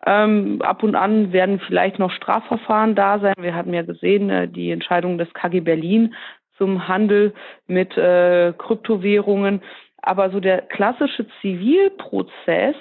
Ähm, 0.05 0.62
ab 0.62 0.83
und 0.83 0.95
an 0.95 1.33
werden 1.33 1.59
vielleicht 1.59 2.00
noch 2.00 2.12
Strafverfahren 2.12 2.95
da 2.95 3.19
sein. 3.19 3.33
Wir 3.39 3.55
hatten 3.55 3.74
ja 3.74 3.81
gesehen, 3.81 4.29
äh, 4.29 4.48
die 4.48 4.71
Entscheidung 4.71 5.17
des 5.17 5.33
KG 5.33 5.59
Berlin 5.59 6.15
zum 6.57 6.88
Handel 6.88 7.33
mit 7.67 7.98
äh, 7.98 8.53
Kryptowährungen. 8.57 9.62
Aber 10.01 10.29
so 10.29 10.39
der 10.39 10.62
klassische 10.62 11.25
Zivilprozess 11.41 12.75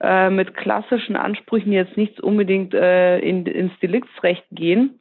äh, 0.00 0.30
mit 0.30 0.56
klassischen 0.56 1.16
Ansprüchen 1.16 1.72
jetzt 1.72 1.96
nicht 1.96 2.20
unbedingt 2.20 2.72
äh, 2.74 3.18
in, 3.18 3.46
ins 3.46 3.76
Deliktsrecht 3.80 4.44
gehen, 4.52 4.99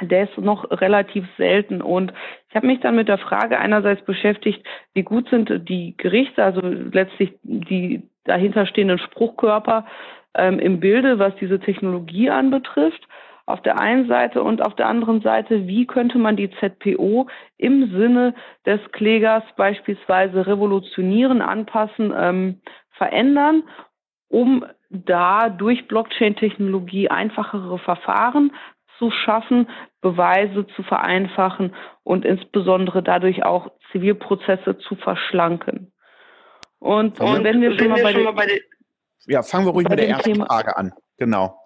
der 0.00 0.24
ist 0.24 0.38
noch 0.38 0.70
relativ 0.70 1.26
selten. 1.36 1.82
Und 1.82 2.12
ich 2.48 2.56
habe 2.56 2.66
mich 2.66 2.80
dann 2.80 2.96
mit 2.96 3.08
der 3.08 3.18
Frage 3.18 3.58
einerseits 3.58 4.04
beschäftigt, 4.04 4.64
wie 4.94 5.02
gut 5.02 5.28
sind 5.28 5.68
die 5.68 5.96
Gerichte, 5.96 6.42
also 6.42 6.60
letztlich 6.62 7.32
die 7.42 8.02
dahinterstehenden 8.24 8.98
Spruchkörper 8.98 9.86
ähm, 10.34 10.58
im 10.58 10.80
Bilde, 10.80 11.18
was 11.18 11.34
diese 11.36 11.60
Technologie 11.60 12.30
anbetrifft. 12.30 13.06
Auf 13.46 13.62
der 13.62 13.80
einen 13.80 14.08
Seite 14.08 14.42
und 14.42 14.64
auf 14.64 14.74
der 14.76 14.88
anderen 14.88 15.22
Seite, 15.22 15.66
wie 15.66 15.86
könnte 15.86 16.18
man 16.18 16.36
die 16.36 16.50
ZPO 16.50 17.28
im 17.56 17.90
Sinne 17.90 18.34
des 18.66 18.80
Klägers 18.92 19.42
beispielsweise 19.56 20.46
revolutionieren, 20.46 21.40
anpassen, 21.40 22.12
ähm, 22.14 22.60
verändern, 22.90 23.62
um 24.28 24.66
da 24.90 25.48
durch 25.48 25.88
Blockchain-Technologie 25.88 27.08
einfachere 27.08 27.78
Verfahren 27.78 28.52
zu 28.98 29.10
schaffen, 29.10 29.68
Beweise 30.00 30.66
zu 30.76 30.82
vereinfachen 30.82 31.74
und 32.04 32.24
insbesondere 32.24 33.02
dadurch 33.02 33.44
auch 33.44 33.72
Zivilprozesse 33.90 34.78
zu 34.78 34.96
verschlanken. 34.96 35.92
Und, 36.78 37.20
und 37.20 37.44
wenn 37.44 37.60
wir, 37.60 37.76
schon, 37.76 37.88
mal 37.88 38.02
bei, 38.02 38.12
schon 38.12 38.24
mal 38.24 38.32
bei 38.32 38.46
der, 38.46 38.60
ja, 39.26 39.42
fangen 39.42 39.66
wir 39.66 39.72
ruhig 39.72 39.88
mit 39.88 39.98
der 39.98 40.08
ersten 40.08 40.32
Thema, 40.34 40.46
Frage 40.46 40.76
an. 40.76 40.92
Genau. 41.16 41.58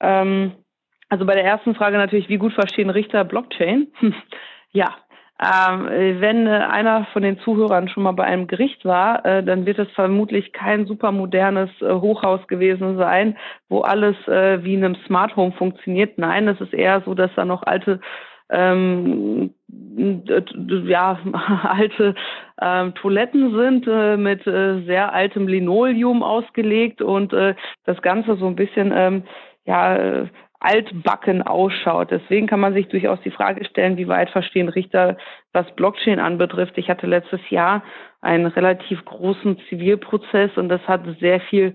Ähm, 0.00 0.64
also 1.08 1.26
bei 1.26 1.34
der 1.34 1.44
ersten 1.44 1.74
Frage 1.74 1.98
natürlich, 1.98 2.28
wie 2.28 2.38
gut 2.38 2.54
verstehen 2.54 2.88
Richter 2.88 3.24
Blockchain? 3.24 3.92
ja, 4.72 4.96
ähm, 5.42 5.86
wenn 6.20 6.46
äh, 6.46 6.50
einer 6.50 7.06
von 7.12 7.22
den 7.22 7.38
Zuhörern 7.38 7.88
schon 7.88 8.02
mal 8.02 8.12
bei 8.12 8.24
einem 8.24 8.46
Gericht 8.46 8.84
war, 8.84 9.24
äh, 9.24 9.42
dann 9.42 9.64
wird 9.64 9.78
es 9.78 9.90
vermutlich 9.92 10.52
kein 10.52 10.84
super 10.84 11.12
modernes 11.12 11.70
äh, 11.80 11.94
Hochhaus 11.94 12.46
gewesen 12.46 12.98
sein, 12.98 13.38
wo 13.70 13.80
alles 13.80 14.16
äh, 14.28 14.62
wie 14.62 14.74
in 14.74 14.84
einem 14.84 14.96
Smart 15.06 15.36
Home 15.36 15.52
funktioniert. 15.52 16.18
Nein, 16.18 16.46
es 16.46 16.60
ist 16.60 16.74
eher 16.74 17.00
so, 17.06 17.14
dass 17.14 17.30
da 17.36 17.46
noch 17.46 17.62
alte 17.62 18.00
ähm, 18.50 19.54
ja, 20.86 21.18
alte 21.62 22.14
ähm, 22.60 22.94
Toiletten 22.94 23.56
sind 23.56 23.86
äh, 23.86 24.18
mit 24.18 24.46
äh, 24.46 24.82
sehr 24.82 25.14
altem 25.14 25.48
Linoleum 25.48 26.22
ausgelegt 26.22 27.00
und 27.00 27.32
äh, 27.32 27.54
das 27.86 28.02
Ganze 28.02 28.36
so 28.36 28.46
ein 28.46 28.56
bisschen 28.56 28.92
ähm, 28.94 29.22
ja, 29.64 30.26
altbacken 30.60 31.42
ausschaut. 31.42 32.10
Deswegen 32.10 32.46
kann 32.46 32.60
man 32.60 32.74
sich 32.74 32.88
durchaus 32.88 33.20
die 33.22 33.30
Frage 33.30 33.64
stellen, 33.64 33.96
wie 33.96 34.08
weit 34.08 34.30
verstehen 34.30 34.68
Richter, 34.68 35.16
was 35.52 35.70
Blockchain 35.74 36.20
anbetrifft. 36.20 36.76
Ich 36.76 36.88
hatte 36.88 37.06
letztes 37.06 37.40
Jahr 37.48 37.82
einen 38.20 38.46
relativ 38.46 39.04
großen 39.04 39.58
Zivilprozess 39.68 40.50
und 40.56 40.68
das 40.68 40.86
hat 40.86 41.02
sehr 41.18 41.40
viel 41.40 41.74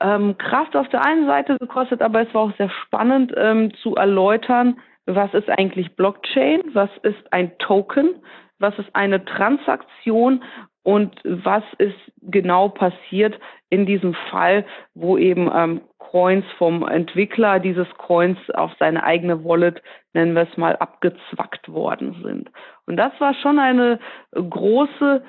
ähm, 0.00 0.38
Kraft 0.38 0.76
auf 0.76 0.88
der 0.88 1.04
einen 1.04 1.26
Seite 1.26 1.56
gekostet, 1.58 2.00
aber 2.00 2.22
es 2.22 2.32
war 2.32 2.42
auch 2.42 2.56
sehr 2.56 2.70
spannend 2.70 3.34
ähm, 3.36 3.74
zu 3.82 3.96
erläutern, 3.96 4.78
was 5.06 5.34
ist 5.34 5.50
eigentlich 5.50 5.96
Blockchain, 5.96 6.62
was 6.72 6.90
ist 7.02 7.32
ein 7.32 7.58
Token, 7.58 8.14
was 8.58 8.78
ist 8.78 8.94
eine 8.94 9.24
Transaktion 9.24 10.44
und 10.82 11.14
was 11.24 11.62
ist 11.78 11.96
genau 12.22 12.68
passiert 12.68 13.38
in 13.68 13.86
diesem 13.86 14.14
Fall, 14.30 14.64
wo 14.94 15.18
eben 15.18 15.50
ähm, 15.54 15.80
Coins 15.98 16.44
vom 16.58 16.86
Entwickler 16.88 17.60
dieses 17.60 17.88
Coins 17.96 18.38
auf 18.54 18.72
seine 18.78 19.04
eigene 19.04 19.44
Wallet, 19.44 19.82
nennen 20.12 20.34
wir 20.34 20.48
es 20.50 20.56
mal, 20.56 20.74
abgezwackt 20.76 21.70
worden 21.72 22.20
sind. 22.24 22.50
Und 22.86 22.96
das 22.96 23.12
war 23.20 23.34
schon 23.34 23.58
eine 23.58 24.00
große 24.32 25.22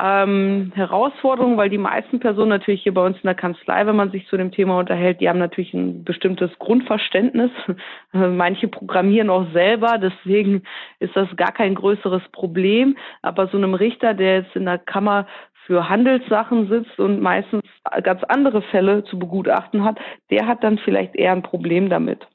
ähm, 0.00 0.72
Herausforderung, 0.74 1.56
weil 1.58 1.68
die 1.68 1.78
meisten 1.78 2.18
Personen 2.18 2.48
natürlich 2.48 2.82
hier 2.82 2.94
bei 2.94 3.04
uns 3.04 3.16
in 3.16 3.26
der 3.26 3.34
Kanzlei, 3.34 3.86
wenn 3.86 3.96
man 3.96 4.10
sich 4.10 4.26
zu 4.26 4.36
dem 4.36 4.50
Thema 4.50 4.78
unterhält, 4.78 5.20
die 5.20 5.28
haben 5.28 5.38
natürlich 5.38 5.74
ein 5.74 6.02
bestimmtes 6.04 6.50
Grundverständnis. 6.58 7.50
Manche 8.12 8.68
programmieren 8.68 9.28
auch 9.28 9.46
selber, 9.52 9.98
deswegen 9.98 10.62
ist 10.98 11.14
das 11.14 11.28
gar 11.36 11.52
kein 11.52 11.74
größeres 11.74 12.22
Problem. 12.32 12.96
Aber 13.20 13.48
so 13.48 13.58
einem 13.58 13.74
Richter, 13.74 14.14
der 14.14 14.38
jetzt 14.38 14.56
in 14.56 14.64
der 14.64 14.78
Kammer 14.78 15.26
für 15.66 15.88
Handelssachen 15.88 16.68
sitzt 16.68 16.98
und 16.98 17.20
meistens 17.20 17.62
ganz 18.02 18.22
andere 18.24 18.62
Fälle 18.62 19.04
zu 19.04 19.18
begutachten 19.18 19.84
hat, 19.84 19.98
der 20.30 20.46
hat 20.46 20.64
dann 20.64 20.78
vielleicht 20.78 21.14
eher 21.14 21.32
ein 21.32 21.42
Problem 21.42 21.90
damit. 21.90 22.26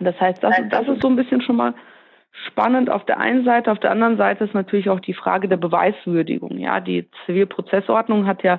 Das 0.00 0.18
heißt, 0.20 0.42
das, 0.42 0.56
das 0.70 0.88
ist 0.88 1.02
so 1.02 1.08
ein 1.08 1.16
bisschen 1.16 1.42
schon 1.42 1.56
mal 1.56 1.74
spannend 2.46 2.90
auf 2.90 3.04
der 3.04 3.20
einen 3.20 3.44
Seite. 3.44 3.70
Auf 3.70 3.78
der 3.78 3.90
anderen 3.90 4.16
Seite 4.16 4.44
ist 4.44 4.54
natürlich 4.54 4.90
auch 4.90 5.00
die 5.00 5.14
Frage 5.14 5.48
der 5.48 5.56
Beweiswürdigung. 5.56 6.58
Ja, 6.58 6.80
die 6.80 7.08
Zivilprozessordnung 7.26 8.26
hat 8.26 8.42
ja 8.42 8.58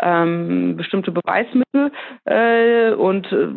ähm, 0.00 0.76
bestimmte 0.76 1.12
Beweismittel 1.12 1.92
äh, 2.24 2.92
und 2.92 3.26
äh, 3.32 3.48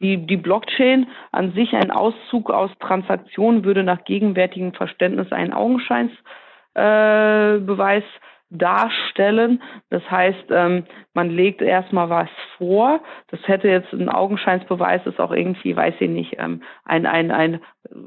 die, 0.00 0.26
die 0.26 0.36
Blockchain 0.36 1.06
an 1.32 1.52
sich, 1.52 1.74
ein 1.74 1.90
Auszug 1.90 2.50
aus 2.50 2.70
Transaktionen, 2.80 3.64
würde 3.64 3.82
nach 3.82 4.04
gegenwärtigem 4.04 4.74
Verständnis 4.74 5.32
einen 5.32 5.52
Augenscheinsbeweis 5.52 8.02
äh, 8.02 8.06
darstellen. 8.50 9.62
Das 9.88 10.02
heißt, 10.10 10.46
ähm, 10.50 10.84
man 11.14 11.30
legt 11.30 11.62
erstmal 11.62 12.10
was 12.10 12.28
vor. 12.58 13.00
Das 13.28 13.40
hätte 13.46 13.68
jetzt 13.68 13.92
ein 13.92 14.08
Augenscheinsbeweis, 14.08 15.06
ist 15.06 15.20
auch 15.20 15.32
irgendwie, 15.32 15.74
weiß 15.74 15.94
ich 16.00 16.10
nicht, 16.10 16.36
ähm, 16.38 16.62
ein, 16.84 17.06
ein, 17.06 17.30
ein, 17.30 17.60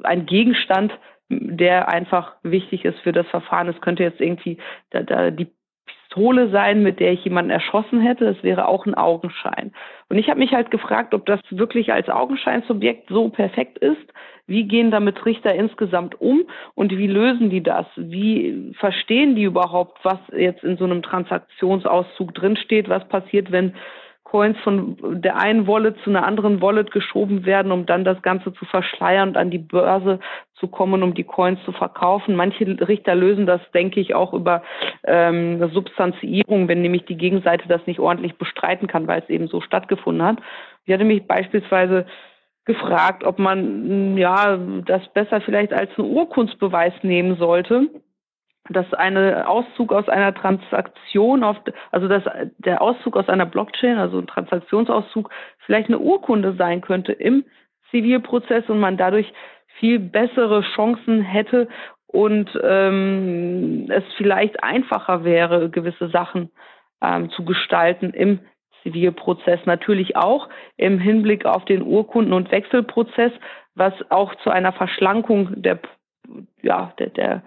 ein 0.03 0.25
Gegenstand, 0.25 0.93
der 1.29 1.89
einfach 1.89 2.35
wichtig 2.43 2.85
ist 2.85 2.99
für 2.99 3.13
das 3.13 3.27
Verfahren. 3.27 3.69
Es 3.69 3.81
könnte 3.81 4.03
jetzt 4.03 4.21
irgendwie 4.21 4.57
da, 4.91 5.01
da 5.01 5.31
die 5.31 5.47
Pistole 6.13 6.49
sein, 6.49 6.83
mit 6.83 6.99
der 6.99 7.11
ich 7.13 7.23
jemanden 7.23 7.51
erschossen 7.51 7.99
hätte. 8.01 8.25
Das 8.25 8.43
wäre 8.43 8.67
auch 8.67 8.85
ein 8.85 8.95
Augenschein. 8.95 9.71
Und 10.09 10.17
ich 10.17 10.29
habe 10.29 10.39
mich 10.39 10.53
halt 10.53 10.69
gefragt, 10.71 11.13
ob 11.13 11.25
das 11.25 11.39
wirklich 11.49 11.91
als 11.91 12.09
Augenscheinsobjekt 12.09 13.09
so 13.09 13.29
perfekt 13.29 13.79
ist. 13.79 14.13
Wie 14.45 14.65
gehen 14.65 14.91
damit 14.91 15.25
Richter 15.25 15.55
insgesamt 15.55 16.19
um 16.19 16.43
und 16.75 16.91
wie 16.91 17.07
lösen 17.07 17.49
die 17.49 17.63
das? 17.63 17.85
Wie 17.95 18.73
verstehen 18.77 19.35
die 19.35 19.43
überhaupt, 19.43 20.03
was 20.03 20.19
jetzt 20.35 20.63
in 20.63 20.77
so 20.77 20.83
einem 20.83 21.01
Transaktionsauszug 21.01 22.33
drinsteht? 22.35 22.89
Was 22.89 23.07
passiert, 23.07 23.51
wenn 23.51 23.73
Coins 24.33 24.57
von 24.63 24.97
der 25.21 25.35
einen 25.35 25.67
Wallet 25.67 25.95
zu 26.03 26.09
einer 26.09 26.25
anderen 26.25 26.59
Wallet 26.59 26.89
geschoben 26.89 27.45
werden, 27.45 27.71
um 27.71 27.85
dann 27.85 28.03
das 28.03 28.19
Ganze 28.23 28.51
zu 28.51 28.65
verschleiern 28.65 29.29
und 29.29 29.37
an 29.37 29.51
die 29.51 29.59
Börse 29.59 30.19
zu 30.55 30.67
kommen, 30.67 31.03
um 31.03 31.13
die 31.13 31.23
Coins 31.23 31.59
zu 31.65 31.71
verkaufen. 31.71 32.35
Manche 32.35 32.65
Richter 32.87 33.13
lösen 33.13 33.45
das, 33.45 33.61
denke 33.75 33.99
ich, 33.99 34.15
auch 34.15 34.33
über 34.33 34.63
ähm, 35.03 35.69
Substanzierung, 35.71 36.67
wenn 36.67 36.81
nämlich 36.81 37.05
die 37.05 37.15
Gegenseite 37.15 37.67
das 37.67 37.85
nicht 37.85 37.99
ordentlich 37.99 38.35
bestreiten 38.39 38.87
kann, 38.87 39.05
weil 39.05 39.21
es 39.21 39.29
eben 39.29 39.45
so 39.45 39.61
stattgefunden 39.61 40.25
hat. 40.25 40.39
Ich 40.85 40.93
hatte 40.95 41.05
mich 41.05 41.27
beispielsweise 41.27 42.07
gefragt, 42.65 43.23
ob 43.23 43.37
man 43.37 44.17
ja 44.17 44.57
das 44.87 45.07
besser 45.13 45.41
vielleicht 45.41 45.73
als 45.73 45.91
einen 45.95 46.09
Urkundsbeweis 46.09 46.93
nehmen 47.03 47.37
sollte 47.37 47.87
dass 48.69 48.93
eine 48.93 49.47
Auszug 49.47 49.91
aus 49.91 50.07
einer 50.07 50.33
Transaktion 50.33 51.43
auf, 51.43 51.57
also 51.91 52.07
dass 52.07 52.23
der 52.57 52.81
Auszug 52.81 53.17
aus 53.17 53.27
einer 53.27 53.45
Blockchain, 53.45 53.97
also 53.97 54.19
ein 54.19 54.27
Transaktionsauszug, 54.27 55.29
vielleicht 55.65 55.89
eine 55.89 55.99
Urkunde 55.99 56.55
sein 56.57 56.81
könnte 56.81 57.11
im 57.11 57.43
Zivilprozess 57.91 58.69
und 58.69 58.79
man 58.79 58.97
dadurch 58.97 59.31
viel 59.79 59.99
bessere 59.99 60.61
Chancen 60.75 61.21
hätte 61.21 61.67
und 62.07 62.49
ähm, 62.63 63.87
es 63.89 64.03
vielleicht 64.17 64.63
einfacher 64.63 65.23
wäre, 65.23 65.69
gewisse 65.69 66.09
Sachen 66.09 66.51
ähm, 67.01 67.31
zu 67.31 67.43
gestalten 67.43 68.11
im 68.11 68.39
Zivilprozess. 68.81 69.59
Natürlich 69.65 70.15
auch 70.15 70.47
im 70.77 70.99
Hinblick 70.99 71.45
auf 71.45 71.65
den 71.65 71.81
Urkunden- 71.81 72.33
und 72.33 72.51
Wechselprozess, 72.51 73.31
was 73.75 73.93
auch 74.09 74.35
zu 74.35 74.51
einer 74.51 74.73
Verschlankung 74.73 75.61
der, 75.61 75.79
ja, 76.61 76.93
der, 76.99 77.09
der 77.09 77.43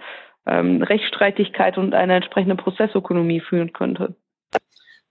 ähm, 0.47 0.83
Rechtsstreitigkeit 0.83 1.79
und 1.79 1.95
eine 1.95 2.15
entsprechende 2.15 2.57
Prozessökonomie 2.57 3.41
führen 3.41 3.73
könnte. 3.73 4.15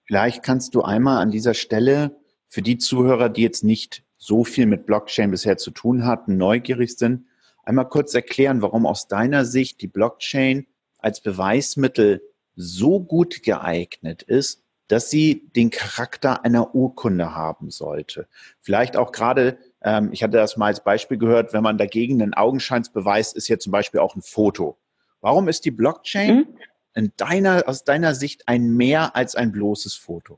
Vielleicht 0.05 0.43
kannst 0.43 0.75
du 0.75 0.81
einmal 0.81 1.21
an 1.21 1.31
dieser 1.31 1.53
Stelle 1.53 2.15
für 2.47 2.61
die 2.61 2.77
Zuhörer, 2.77 3.29
die 3.29 3.41
jetzt 3.41 3.63
nicht 3.63 4.03
so 4.17 4.43
viel 4.43 4.65
mit 4.65 4.85
Blockchain 4.85 5.31
bisher 5.31 5.57
zu 5.57 5.71
tun 5.71 6.05
hatten, 6.05 6.37
neugierig 6.37 6.97
sind, 6.97 7.25
einmal 7.63 7.89
kurz 7.89 8.13
erklären, 8.13 8.61
warum 8.61 8.85
aus 8.85 9.07
deiner 9.07 9.45
Sicht 9.45 9.81
die 9.81 9.87
Blockchain 9.87 10.67
als 10.99 11.21
Beweismittel 11.21 12.21
so 12.55 12.99
gut 12.99 13.43
geeignet 13.43 14.23
ist, 14.23 14.63
dass 14.87 15.09
sie 15.09 15.49
den 15.55 15.71
Charakter 15.71 16.45
einer 16.45 16.75
Urkunde 16.75 17.33
haben 17.35 17.71
sollte. 17.71 18.27
Vielleicht 18.61 18.97
auch 18.97 19.11
gerade, 19.11 19.57
ähm, 19.81 20.09
ich 20.11 20.23
hatte 20.23 20.37
das 20.37 20.57
mal 20.57 20.67
als 20.67 20.83
Beispiel 20.83 21.17
gehört, 21.17 21.53
wenn 21.53 21.63
man 21.63 21.77
dagegen 21.77 22.21
einen 22.21 22.35
Augenscheinsbeweis 22.35 23.33
ist 23.33 23.47
ja 23.47 23.57
zum 23.57 23.71
Beispiel 23.71 23.99
auch 23.99 24.15
ein 24.15 24.21
Foto. 24.21 24.77
Warum 25.25 25.47
ist 25.47 25.65
die 25.65 25.71
Blockchain 25.71 26.35
mhm. 26.35 26.47
in 26.93 27.11
deiner, 27.17 27.63
aus 27.65 27.83
deiner 27.83 28.13
Sicht 28.13 28.43
ein 28.47 28.77
mehr 28.77 29.15
als 29.15 29.35
ein 29.35 29.51
bloßes 29.51 29.95
Foto? 29.95 30.37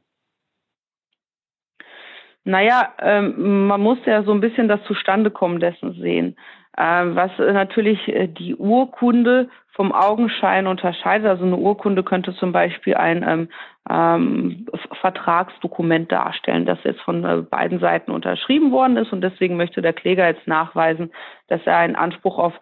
Naja, 2.45 2.93
ähm, 2.99 3.67
man 3.67 3.81
muss 3.81 3.97
ja 4.05 4.23
so 4.23 4.31
ein 4.31 4.39
bisschen 4.39 4.69
das 4.69 4.81
Zustandekommen 4.87 5.59
dessen 5.59 5.91
sehen. 5.95 6.37
Ähm, 6.77 7.17
was 7.17 7.31
natürlich 7.37 8.07
äh, 8.07 8.29
die 8.29 8.55
Urkunde 8.55 9.49
vom 9.73 9.91
Augenschein 9.91 10.67
unterscheidet. 10.67 11.27
Also 11.27 11.43
eine 11.43 11.57
Urkunde 11.57 12.03
könnte 12.03 12.33
zum 12.35 12.53
Beispiel 12.53 12.95
ein 12.95 13.25
ähm, 13.27 13.49
ähm, 13.89 14.67
Vertragsdokument 15.01 16.13
darstellen, 16.13 16.65
das 16.65 16.79
jetzt 16.85 17.01
von 17.01 17.25
äh, 17.25 17.41
beiden 17.41 17.79
Seiten 17.79 18.11
unterschrieben 18.11 18.71
worden 18.71 18.95
ist 18.95 19.11
und 19.11 19.19
deswegen 19.19 19.57
möchte 19.57 19.81
der 19.81 19.91
Kläger 19.91 20.27
jetzt 20.27 20.47
nachweisen, 20.47 21.11
dass 21.49 21.59
er 21.65 21.75
einen 21.75 21.97
Anspruch 21.97 22.37
auf 22.37 22.53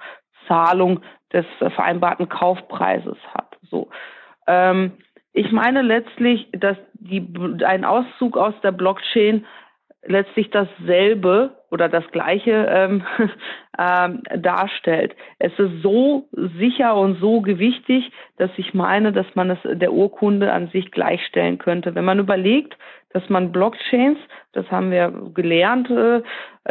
Zahlung 0.48 1.02
des 1.34 1.46
vereinbarten 1.60 2.30
Kaufpreises 2.30 3.18
hat. 3.34 3.58
So. 3.70 3.90
Ähm, 4.48 4.94
ich 5.34 5.52
meine 5.52 5.82
letztlich, 5.82 6.48
dass 6.52 6.78
die, 6.94 7.28
ein 7.66 7.84
Auszug 7.84 8.38
aus 8.38 8.54
der 8.64 8.72
Blockchain 8.72 9.46
letztlich 10.08 10.50
dasselbe 10.52 11.58
oder 11.72 11.90
das 11.90 12.10
Gleiche 12.12 12.68
ähm, 12.70 13.04
ähm, 13.78 14.22
darstellt. 14.38 15.16
Es 15.40 15.52
ist 15.58 15.82
so 15.82 16.30
sicher 16.58 16.96
und 16.96 17.20
so 17.20 17.42
gewichtig, 17.42 18.12
dass 18.38 18.52
ich 18.58 18.74
meine, 18.74 19.12
dass 19.12 19.26
man 19.34 19.50
es 19.50 19.60
der 19.64 19.92
Urkunde 19.92 20.52
an 20.54 20.70
sich 20.70 20.92
gleichstellen 20.92 21.58
könnte. 21.58 21.96
Wenn 21.96 22.06
man 22.06 22.20
überlegt, 22.20 22.78
dass 23.10 23.28
man 23.30 23.52
Blockchains, 23.52 24.20
das 24.54 24.70
haben 24.72 24.92
wir 24.92 25.12
gelernt, 25.34 25.90
äh, 25.90 26.22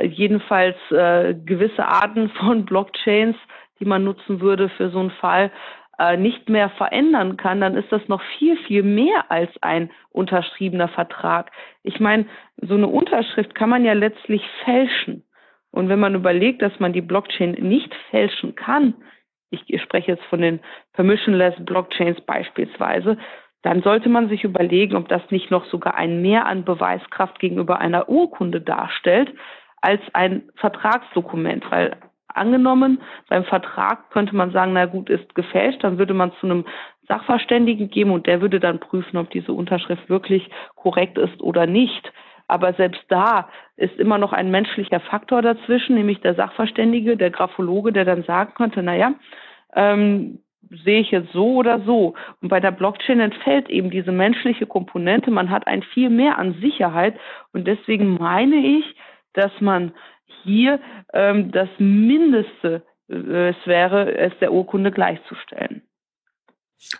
jedenfalls 0.07 0.77
äh, 0.91 1.35
gewisse 1.35 1.87
Arten 1.87 2.31
von 2.31 2.65
Blockchains, 2.65 3.37
die 3.81 3.85
man 3.85 4.05
nutzen 4.05 4.41
würde 4.41 4.69
für 4.69 4.91
so 4.91 5.01
einen 5.01 5.11
Fall, 5.11 5.51
äh, 5.99 6.17
nicht 6.17 6.49
mehr 6.49 6.71
verändern 6.71 7.37
kann, 7.37 7.61
dann 7.61 7.77
ist 7.77 7.91
das 7.93 8.07
noch 8.09 8.23
viel, 8.39 8.57
viel 8.67 8.83
mehr 8.83 9.31
als 9.31 9.51
ein 9.63 9.91
unterschriebener 10.11 10.89
Vertrag. 10.89 11.53
Ich 11.83 12.01
meine, 12.01 12.27
so 12.57 12.75
eine 12.75 12.89
Unterschrift 12.89 13.55
kann 13.55 13.71
man 13.71 13.85
ja 13.85 13.93
letztlich 13.93 14.43
fälschen. 14.65 15.25
Und 15.71 15.89
wenn 15.89 16.01
man 16.01 16.15
überlegt, 16.15 16.63
dass 16.63 16.79
man 16.79 16.93
die 16.93 17.01
Blockchain 17.01 17.53
nicht 17.53 17.95
fälschen 18.11 18.55
kann, 18.55 18.95
ich 19.51 19.83
spreche 19.83 20.13
jetzt 20.13 20.25
von 20.25 20.41
den 20.41 20.61
permissionless 20.95 21.55
Blockchains 21.65 22.21
beispielsweise, 22.23 23.19
dann 23.63 23.83
sollte 23.83 24.09
man 24.09 24.29
sich 24.29 24.45
überlegen, 24.45 24.95
ob 24.95 25.09
das 25.09 25.23
nicht 25.31 25.51
noch 25.51 25.65
sogar 25.67 25.97
ein 25.97 26.23
Mehr 26.23 26.47
an 26.47 26.65
Beweiskraft 26.65 27.39
gegenüber 27.39 27.79
einer 27.79 28.09
Urkunde 28.09 28.61
darstellt 28.61 29.33
als 29.81 30.01
ein 30.13 30.51
Vertragsdokument, 30.57 31.71
weil 31.71 31.97
angenommen, 32.35 33.01
beim 33.29 33.45
Vertrag 33.45 34.11
könnte 34.11 34.37
man 34.37 34.53
sagen, 34.53 34.73
na 34.73 34.87
gut, 34.87 35.09
ist 35.11 35.35
gefälscht, 35.35 35.83
dann 35.83 35.99
würde 35.99 36.15
man 36.15 36.33
zu 36.41 36.47
einem 36.47 36.65
Sachverständigen 37.09 37.91
geben 37.91 38.11
und 38.11 38.27
der 38.27 38.41
würde 38.41 38.61
dann 38.61 38.81
prüfen, 38.81 39.17
ob 39.17 39.31
diese 39.31 39.53
Unterschrift 39.53 40.09
wirklich 40.09 40.49
korrekt 40.75 41.19
ist 41.19 41.41
oder 41.41 41.67
nicht. 41.67 42.13
Aber 42.47 42.75
selbst 42.75 43.03
da 43.09 43.49
ist 43.77 43.99
immer 43.99 44.19
noch 44.19 44.33
ein 44.33 44.51
menschlicher 44.51 45.01
Faktor 45.01 45.43
dazwischen, 45.43 45.97
nämlich 45.97 46.21
der 46.21 46.35
Sachverständige, 46.35 47.17
der 47.17 47.31
Graphologe, 47.31 47.93
der 47.93 48.05
dann 48.05 48.23
sagen 48.25 48.53
könnte, 48.55 48.83
naja, 48.83 49.15
ähm, 49.75 50.41
sehe 50.85 51.01
ich 51.01 51.11
jetzt 51.11 51.33
so 51.33 51.55
oder 51.57 51.81
so. 51.81 52.15
Und 52.41 52.49
bei 52.49 52.61
der 52.61 52.71
Blockchain 52.71 53.21
entfällt 53.21 53.69
eben 53.71 53.91
diese 53.91 54.13
menschliche 54.13 54.67
Komponente. 54.67 55.31
Man 55.31 55.51
hat 55.51 55.67
ein 55.67 55.83
viel 55.83 56.11
mehr 56.11 56.39
an 56.39 56.55
Sicherheit. 56.61 57.19
Und 57.53 57.67
deswegen 57.67 58.15
meine 58.19 58.57
ich, 58.57 58.85
dass 59.35 59.53
man 59.61 59.93
hier 60.43 60.81
ähm, 61.13 61.53
das 61.53 61.69
Mindeste 61.79 62.83
äh, 63.09 63.51
es 63.51 63.67
wäre, 63.67 64.17
es 64.17 64.33
der 64.41 64.53
Urkunde 64.53 64.91
gleichzustellen. 64.91 65.83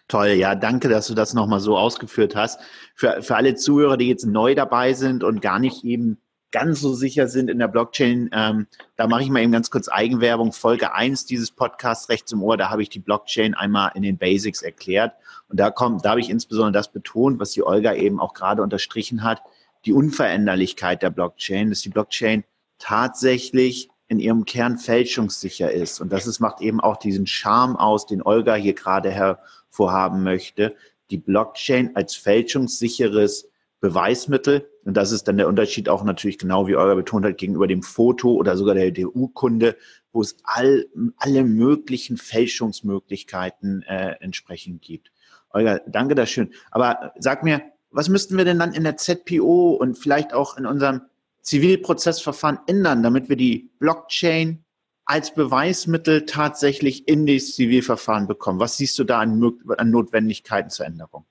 Toll, 0.09 0.29
ja, 0.29 0.55
danke, 0.55 0.89
dass 0.89 1.09
du 1.09 1.15
das 1.15 1.35
nochmal 1.35 1.61
so 1.61 1.77
ausgeführt 1.77 2.35
hast. 2.37 2.61
Für, 2.95 3.23
für 3.23 3.37
alle 3.37 3.55
Zuhörer, 3.55 3.97
die 3.97 4.09
jetzt 4.09 4.25
neu 4.25 4.55
dabei 4.55 4.95
sind 4.95 5.23
und 5.23 5.43
gar 5.43 5.59
nicht 5.59 5.85
eben 5.85 6.19
ganz 6.53 6.81
so 6.81 6.95
sicher 6.95 7.27
sind 7.27 7.51
in 7.51 7.59
der 7.59 7.69
Blockchain, 7.69 8.31
ähm, 8.33 8.67
da 8.97 9.09
mache 9.09 9.23
ich 9.23 9.29
mal 9.29 9.43
eben 9.43 9.53
ganz 9.53 9.71
kurz 9.71 9.89
Eigenwerbung. 9.89 10.53
Folge 10.53 10.95
1 10.95 11.27
dieses 11.27 11.51
Podcasts 11.51 12.09
rechts 12.09 12.33
im 12.33 12.43
Ohr, 12.43 12.57
da 12.57 12.71
habe 12.71 12.81
ich 12.81 12.89
die 12.89 13.01
Blockchain 13.01 13.55
einmal 13.55 13.91
in 13.95 14.03
den 14.03 14.17
Basics 14.17 14.63
erklärt. 14.63 15.15
Und 15.49 15.59
da 15.61 15.71
kommt, 15.71 16.05
da 16.05 16.11
habe 16.11 16.21
ich 16.21 16.31
insbesondere 16.31 16.73
das 16.73 16.93
betont, 16.93 17.41
was 17.41 17.51
die 17.51 17.65
Olga 17.65 17.93
eben 17.95 18.21
auch 18.21 18.33
gerade 18.33 18.63
unterstrichen 18.63 19.23
hat, 19.23 19.43
die 19.85 19.93
Unveränderlichkeit 19.93 21.03
der 21.03 21.11
Blockchain, 21.11 21.69
dass 21.69 21.83
die 21.83 21.91
Blockchain 21.91 22.45
tatsächlich 22.79 23.89
in 24.09 24.19
ihrem 24.19 24.45
Kern 24.45 24.79
fälschungssicher 24.79 25.73
ist. 25.73 26.01
Und 26.01 26.13
das 26.13 26.27
ist, 26.27 26.41
macht 26.41 26.61
eben 26.61 26.81
auch 26.81 26.97
diesen 26.97 27.27
Charme 27.27 27.77
aus, 27.77 28.07
den 28.07 28.23
Olga 28.23 28.55
hier 28.55 28.75
gerade 28.75 29.11
hervorhaben 29.11 30.23
möchte. 30.23 30.77
Die 31.11 31.19
Blockchain 31.19 31.97
als 31.97 32.15
fälschungssicheres 32.15 33.49
Beweismittel. 33.81 34.71
Und 34.85 34.97
das 34.97 35.13
ist 35.13 35.29
dann 35.29 35.37
der 35.37 35.49
Unterschied 35.49 35.89
auch 35.89 36.05
natürlich 36.05 36.39
genau, 36.39 36.67
wie 36.67 36.77
Olga 36.77 36.95
betont 36.95 37.25
hat, 37.25 37.39
gegenüber 37.39 37.67
dem 37.67 37.83
Foto 37.83 38.33
oder 38.35 38.57
sogar 38.57 38.75
der, 38.75 38.91
der 38.91 39.15
Urkunde, 39.15 39.77
wo 40.13 40.21
es 40.21 40.37
all, 40.45 40.87
alle 41.17 41.45
möglichen 41.45 42.17
Fälschungsmöglichkeiten 42.17 43.83
äh, 43.83 44.17
entsprechend 44.21 44.83
gibt. 44.83 45.13
Olga, 45.51 45.81
danke 45.87 46.15
das 46.15 46.31
schön. 46.31 46.53
Aber 46.71 47.13
sag 47.19 47.43
mir, 47.43 47.63
was 47.91 48.09
müssten 48.09 48.37
wir 48.37 48.45
denn 48.45 48.59
dann 48.59 48.75
in 48.75 48.85
der 48.85 48.97
ZPO 48.97 49.75
und 49.75 49.97
vielleicht 49.97 50.35
auch 50.35 50.57
in 50.57 50.67
unserem 50.67 51.03
Zivilprozessverfahren 51.45 52.59
ändern, 52.67 53.03
damit 53.03 53.29
wir 53.29 53.37
die 53.37 53.71
Blockchain 53.79 54.65
als 55.07 55.35
Beweismittel 55.35 56.25
tatsächlich 56.25 57.07
in 57.09 57.27
das 57.27 57.55
Zivilverfahren 57.55 58.27
bekommen? 58.27 58.61
Was 58.61 58.79
siehst 58.79 58.99
du 58.99 59.05
da 59.05 59.21
an, 59.21 59.53
an 59.77 59.91
Notwendigkeiten 59.91 60.71
zur 60.71 60.87
Änderung? 60.87 61.27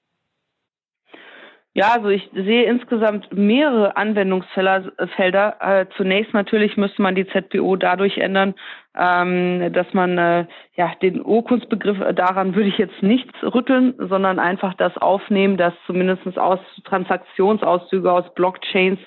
Ja, 1.76 1.94
also 1.94 2.10
ich 2.10 2.30
sehe 2.34 2.66
insgesamt 2.66 3.34
mehrere 3.34 3.98
Anwendungsfelder. 3.98 5.56
Äh, 5.60 5.88
zunächst 5.98 6.32
natürlich 6.32 6.78
müsste 6.78 7.02
man 7.02 7.16
die 7.16 7.26
ZPO 7.26 7.78
dadurch 7.78 8.20
ändern, 8.20 8.54
ähm, 8.96 9.74
dass 9.74 9.92
man 9.92 10.20
äh, 10.20 10.46
ja 10.76 10.94
den 11.02 11.26
Urkundsbegriff 11.26 12.00
äh, 12.00 12.14
daran 12.14 12.54
würde 12.54 12.70
ich 12.70 12.78
jetzt 12.78 13.02
nichts 13.02 13.34
rütteln, 13.42 13.96
sondern 13.98 14.38
einfach 14.38 14.76
das 14.76 14.96
aufnehmen, 14.98 15.58
dass 15.58 15.74
zumindest 15.88 16.38
aus 16.38 16.60
Transaktionsauszüge 16.84 18.12
aus 18.12 18.32
Blockchains 18.36 19.00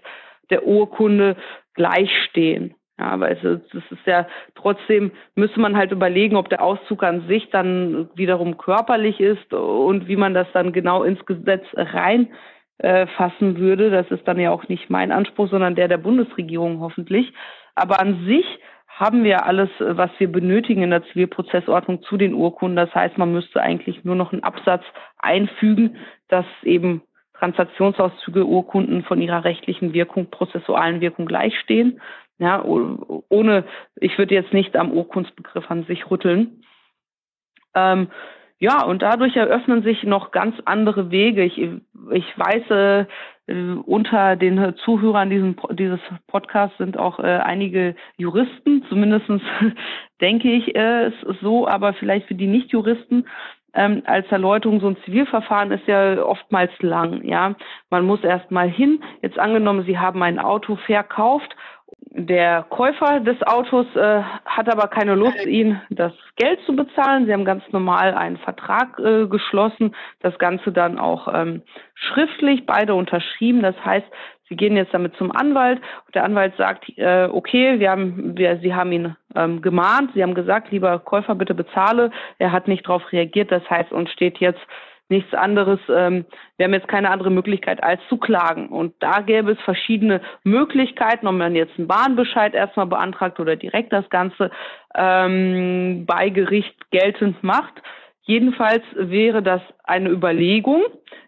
der 0.51 0.67
Urkunde 0.67 1.37
gleichstehen. 1.75 2.75
Ja, 2.99 3.09
aber 3.09 3.31
es 3.31 3.43
ist, 3.45 3.75
es 3.75 3.85
ist 3.91 4.07
ja 4.07 4.27
trotzdem 4.55 5.11
müsste 5.35 5.61
man 5.61 5.77
halt 5.77 5.93
überlegen, 5.93 6.37
ob 6.37 6.49
der 6.49 6.63
Auszug 6.63 7.03
an 7.03 7.27
sich 7.29 7.51
dann 7.51 8.09
wiederum 8.15 8.57
körperlich 8.57 9.21
ist 9.21 9.53
und 9.53 10.09
wie 10.09 10.17
man 10.17 10.33
das 10.33 10.47
dann 10.55 10.73
genau 10.73 11.03
ins 11.03 11.25
Gesetz 11.27 11.67
reinfassen 11.75 13.57
äh, 13.57 13.59
würde. 13.59 13.91
Das 13.91 14.11
ist 14.11 14.27
dann 14.27 14.41
ja 14.41 14.51
auch 14.51 14.69
nicht 14.69 14.89
mein 14.89 15.13
Anspruch, 15.13 15.51
sondern 15.51 15.75
der 15.75 15.89
der 15.89 15.99
Bundesregierung 15.99 16.81
hoffentlich. 16.81 17.35
Aber 17.75 18.01
an 18.01 18.25
sich 18.25 18.47
haben 18.89 19.25
wir 19.25 19.45
alles, 19.45 19.69
was 19.79 20.11
wir 20.17 20.33
benötigen 20.33 20.83
in 20.83 20.91
der 20.91 21.05
Zivilprozessordnung 21.05 22.03
zu 22.03 22.17
den 22.17 22.33
Urkunden. 22.33 22.77
Das 22.77 22.95
heißt, 22.95 23.19
man 23.19 23.31
müsste 23.31 23.61
eigentlich 23.61 24.05
nur 24.05 24.15
noch 24.15 24.33
einen 24.33 24.43
Absatz 24.43 24.83
einfügen, 25.19 25.99
dass 26.29 26.47
eben 26.63 27.03
Transaktionsauszüge, 27.39 28.47
Urkunden 28.47 29.03
von 29.05 29.21
ihrer 29.21 29.45
rechtlichen 29.45 29.93
Wirkung, 29.93 30.31
prozessualen 30.31 31.01
Wirkung 31.01 31.27
gleichstehen. 31.27 32.01
Ja, 32.39 32.63
ohne, 32.65 33.65
ich 33.97 34.19
würde 34.19 34.35
jetzt 34.35 34.53
nicht 34.53 34.77
am 34.77 34.93
Urkundsbegriff 34.93 35.71
an 35.71 35.85
sich 35.85 36.11
rütteln. 36.11 36.63
Ähm, 37.75 38.09
ja, 38.59 38.85
und 38.85 39.03
dadurch 39.03 39.37
eröffnen 39.37 39.83
sich 39.83 40.03
noch 40.03 40.31
ganz 40.31 40.57
andere 40.65 41.11
Wege. 41.11 41.45
Ich, 41.45 41.59
ich 41.59 42.39
weiß, 42.39 42.71
äh, 42.71 43.07
unter 43.85 44.35
den 44.37 44.75
Zuhörern 44.85 45.31
diesen, 45.31 45.57
dieses 45.73 46.01
Podcasts 46.27 46.77
sind 46.79 46.99
auch 46.99 47.21
äh, 47.21 47.23
einige 47.23 47.95
Juristen, 48.17 48.85
zumindestens 48.89 49.43
denke 50.21 50.51
ich 50.51 50.75
äh, 50.75 51.07
es 51.07 51.15
so, 51.43 51.69
aber 51.69 51.93
vielleicht 51.93 52.27
für 52.27 52.35
die 52.35 52.49
Nicht-Juristen 52.49 53.27
ähm, 53.77 54.03
als 54.07 54.27
Erläuterung, 54.33 54.81
so 54.81 54.89
ein 54.89 54.97
Zivilverfahren 55.05 55.71
ist 55.71 55.87
ja 55.87 56.23
oftmals 56.23 56.71
lang, 56.81 57.23
ja. 57.25 57.55
Man 57.91 58.05
muss 58.05 58.25
erst 58.25 58.51
mal 58.51 58.69
hin. 58.69 59.03
Jetzt 59.23 59.39
angenommen, 59.39 59.85
Sie 59.87 59.99
haben 59.99 60.23
ein 60.23 60.39
Auto 60.39 60.77
verkauft 60.87 61.55
der 62.19 62.63
Käufer 62.71 63.21
des 63.21 63.43
Autos 63.43 63.87
äh, 63.95 64.23
hat 64.47 64.73
aber 64.73 64.89
keine 64.89 65.15
Lust, 65.15 65.45
Ihnen 65.45 65.83
das 65.91 66.13
Geld 66.37 66.61
zu 66.65 66.75
bezahlen. 66.75 67.27
Sie 67.27 67.33
haben 67.33 67.45
ganz 67.45 67.63
normal 67.73 68.15
einen 68.15 68.39
Vertrag 68.39 68.99
äh, 68.99 69.27
geschlossen, 69.27 69.95
das 70.21 70.39
Ganze 70.39 70.73
dann 70.73 70.99
auch 70.99 71.29
ähm, 71.33 71.63
schriftlich, 71.95 72.65
beide 72.65 72.95
unterschrieben. 72.95 73.61
Das 73.61 73.77
heißt, 73.85 74.07
Sie 74.49 74.57
gehen 74.57 74.77
jetzt 74.77 74.95
damit 74.95 75.17
zum 75.17 75.33
Anwalt 75.33 75.81
und 76.07 76.15
der 76.15 76.25
Anwalt 76.25 76.55
sagt, 76.57 76.89
äh, 76.97 77.29
okay, 77.31 77.81
wir 77.81 77.91
haben, 77.91 78.37
wir, 78.37 78.59
Sie 78.59 78.75
haben 78.75 78.93
ihn 78.93 79.17
ähm, 79.35 79.61
gemahnt, 79.61 80.11
Sie 80.15 80.23
haben 80.23 80.35
gesagt, 80.35 80.71
lieber 80.71 80.99
Käufer, 81.01 81.35
bitte 81.35 81.55
bezahle. 81.55 82.11
Er 82.39 82.53
hat 82.53 82.69
nicht 82.69 82.87
darauf 82.87 83.13
reagiert. 83.13 83.51
Das 83.51 83.69
heißt, 83.69 83.93
uns 83.93 84.11
steht 84.11 84.39
jetzt 84.39 84.61
nichts 85.09 85.33
anderes. 85.35 85.79
Ähm, 85.89 86.25
wir 86.57 86.65
haben 86.65 86.75
jetzt 86.75 86.89
keine 86.89 87.11
andere 87.11 87.31
Möglichkeit 87.31 87.83
als 87.83 88.01
zu 88.09 88.17
klagen. 88.17 88.69
Und 88.69 88.95
da 89.01 89.21
gäbe 89.21 89.53
es 89.53 89.61
verschiedene 89.61 90.21
Möglichkeiten, 90.45 91.27
ob 91.27 91.35
man 91.35 91.55
jetzt 91.55 91.79
einen 91.79 91.89
Bahnbescheid 91.89 92.55
erstmal 92.55 92.87
beantragt 92.87 93.39
oder 93.41 93.57
direkt 93.57 93.93
das 93.93 94.09
Ganze 94.11 94.51
ähm, 94.95 96.05
bei 96.07 96.31
Gericht 96.31 96.75
geltend 96.91 97.43
macht. 97.43 97.75
Jedenfalls 98.27 98.83
wäre 98.97 99.41
das 99.41 99.63
eine 99.85 100.11
Überlegung, 100.11 100.83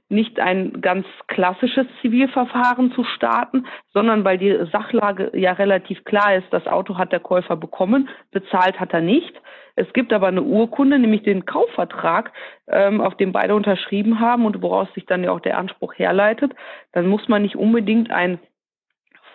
nicht 0.09 0.41
ein 0.41 0.81
ganz 0.81 1.07
klassisches 1.29 1.87
Zivilverfahren 2.01 2.93
zu 2.93 3.05
starten, 3.05 3.67
sondern 3.93 4.25
weil 4.25 4.39
die 4.39 4.67
Sachlage 4.73 5.31
ja 5.35 5.53
relativ 5.53 6.03
klar 6.05 6.35
ist, 6.35 6.47
das 6.51 6.67
Auto 6.67 6.99
hat 6.99 7.13
der 7.13 7.21
Käufer 7.21 7.57
bekommen, 7.57 8.09
bezahlt 8.33 8.81
hat 8.81 8.93
er 8.93 9.01
nicht. 9.01 9.41
Es 9.77 9.93
gibt 9.93 10.13
aber 10.13 10.27
eine 10.27 10.43
Urkunde, 10.43 10.99
nämlich 10.99 11.23
den 11.23 11.45
Kaufvertrag, 11.45 12.33
ähm, 12.67 13.01
auf 13.01 13.17
dem 13.17 13.31
beide 13.31 13.55
unterschrieben 13.55 14.19
haben 14.19 14.45
und 14.45 14.61
woraus 14.61 14.93
sich 14.95 15.07
dann 15.07 15.23
ja 15.23 15.31
auch 15.31 15.41
der 15.41 15.57
Anspruch 15.57 15.95
herleitet. 15.95 16.53
Dann 16.93 17.07
muss 17.07 17.29
man 17.29 17.43
nicht 17.43 17.55
unbedingt 17.55 18.11
ein 18.11 18.41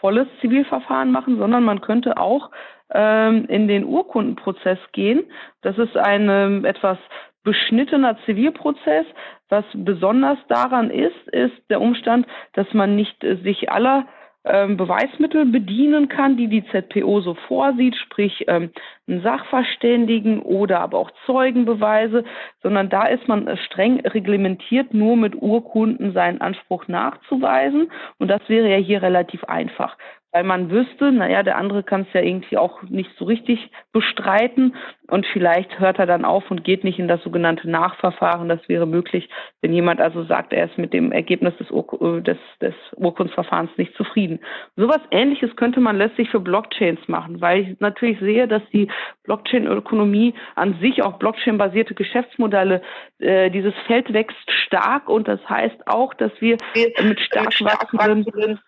volles 0.01 0.27
Zivilverfahren 0.41 1.13
machen, 1.13 1.37
sondern 1.37 1.63
man 1.63 1.79
könnte 1.79 2.17
auch 2.17 2.49
ähm, 2.93 3.45
in 3.45 3.69
den 3.69 3.85
Urkundenprozess 3.85 4.79
gehen. 4.91 5.23
Das 5.61 5.77
ist 5.77 5.95
ein 5.95 6.27
ähm, 6.29 6.65
etwas 6.65 6.97
beschnittener 7.43 8.17
Zivilprozess. 8.25 9.05
Was 9.49 9.65
besonders 9.73 10.37
daran 10.47 10.89
ist, 10.89 11.27
ist 11.31 11.53
der 11.69 11.81
Umstand, 11.81 12.25
dass 12.53 12.73
man 12.73 12.95
nicht 12.95 13.23
äh, 13.23 13.35
sich 13.37 13.69
aller 13.69 14.07
ähm, 14.45 14.75
Beweismittel 14.75 15.45
bedienen 15.45 16.09
kann, 16.09 16.35
die 16.35 16.47
die 16.47 16.65
ZPO 16.65 17.21
so 17.21 17.33
vorsieht, 17.47 17.95
sprich 17.95 18.43
ähm, 18.47 18.71
einen 19.07 19.21
Sachverständigen 19.21 20.41
oder 20.41 20.81
aber 20.81 20.97
auch 20.97 21.11
Zeugenbeweise, 21.25 22.25
sondern 22.61 22.89
da 22.89 23.07
ist 23.07 23.27
man 23.27 23.47
äh, 23.47 23.55
streng 23.57 24.01
reglementiert, 24.01 24.93
nur 24.93 25.15
mit 25.15 25.35
Urkunden 25.35 26.11
seinen 26.11 26.41
Anspruch 26.41 26.87
nachzuweisen. 26.87 27.89
Und 28.19 28.27
das 28.27 28.41
wäre 28.47 28.69
ja 28.69 28.77
hier 28.77 29.01
relativ 29.01 29.45
einfach 29.45 29.97
weil 30.33 30.43
man 30.43 30.71
wüsste, 30.71 31.11
naja, 31.11 31.43
der 31.43 31.57
andere 31.57 31.83
kann 31.83 32.01
es 32.01 32.13
ja 32.13 32.21
irgendwie 32.21 32.57
auch 32.57 32.81
nicht 32.81 33.11
so 33.19 33.25
richtig 33.25 33.69
bestreiten 33.91 34.75
und 35.07 35.27
vielleicht 35.27 35.79
hört 35.79 35.99
er 35.99 36.07
dann 36.07 36.25
auf 36.25 36.49
und 36.49 36.63
geht 36.63 36.83
nicht 36.83 36.97
in 36.97 37.07
das 37.07 37.21
sogenannte 37.21 37.69
Nachverfahren. 37.69 38.49
Das 38.49 38.67
wäre 38.67 38.87
möglich, 38.87 39.29
wenn 39.61 39.73
jemand 39.73 40.01
also 40.01 40.23
sagt, 40.23 40.51
er 40.51 40.65
ist 40.65 40.77
mit 40.79 40.91
dem 40.91 41.11
Ergebnis 41.11 41.55
des, 41.57 41.69
Ur 41.69 42.17
äh, 42.17 42.21
des, 42.21 42.37
des 42.59 42.73
Urkundsverfahrens 42.95 43.69
nicht 43.77 43.95
zufrieden. 43.95 44.39
Sowas 44.75 45.01
ähnliches 45.11 45.55
könnte 45.55 45.79
man 45.79 45.97
letztlich 45.97 46.31
für 46.31 46.39
Blockchains 46.39 47.07
machen, 47.07 47.39
weil 47.39 47.59
ich 47.61 47.79
natürlich 47.79 48.19
sehe, 48.19 48.47
dass 48.47 48.63
die 48.73 48.89
Blockchain-Ökonomie 49.25 50.33
an 50.55 50.79
sich 50.81 51.03
auch 51.03 51.19
Blockchain-basierte 51.19 51.93
Geschäftsmodelle, 51.93 52.81
äh, 53.19 53.51
dieses 53.51 53.75
Feld 53.85 54.11
wächst 54.11 54.49
stark 54.65 55.09
und 55.09 55.27
das 55.27 55.47
heißt 55.47 55.87
auch, 55.87 56.15
dass 56.15 56.31
wir 56.39 56.57
mit 57.03 57.19
stark 57.19 57.53
wachsenden 57.61 58.59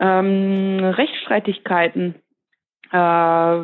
ähm, 0.00 0.78
Rechtsstreitigkeiten 0.82 2.14
äh, 2.90 3.56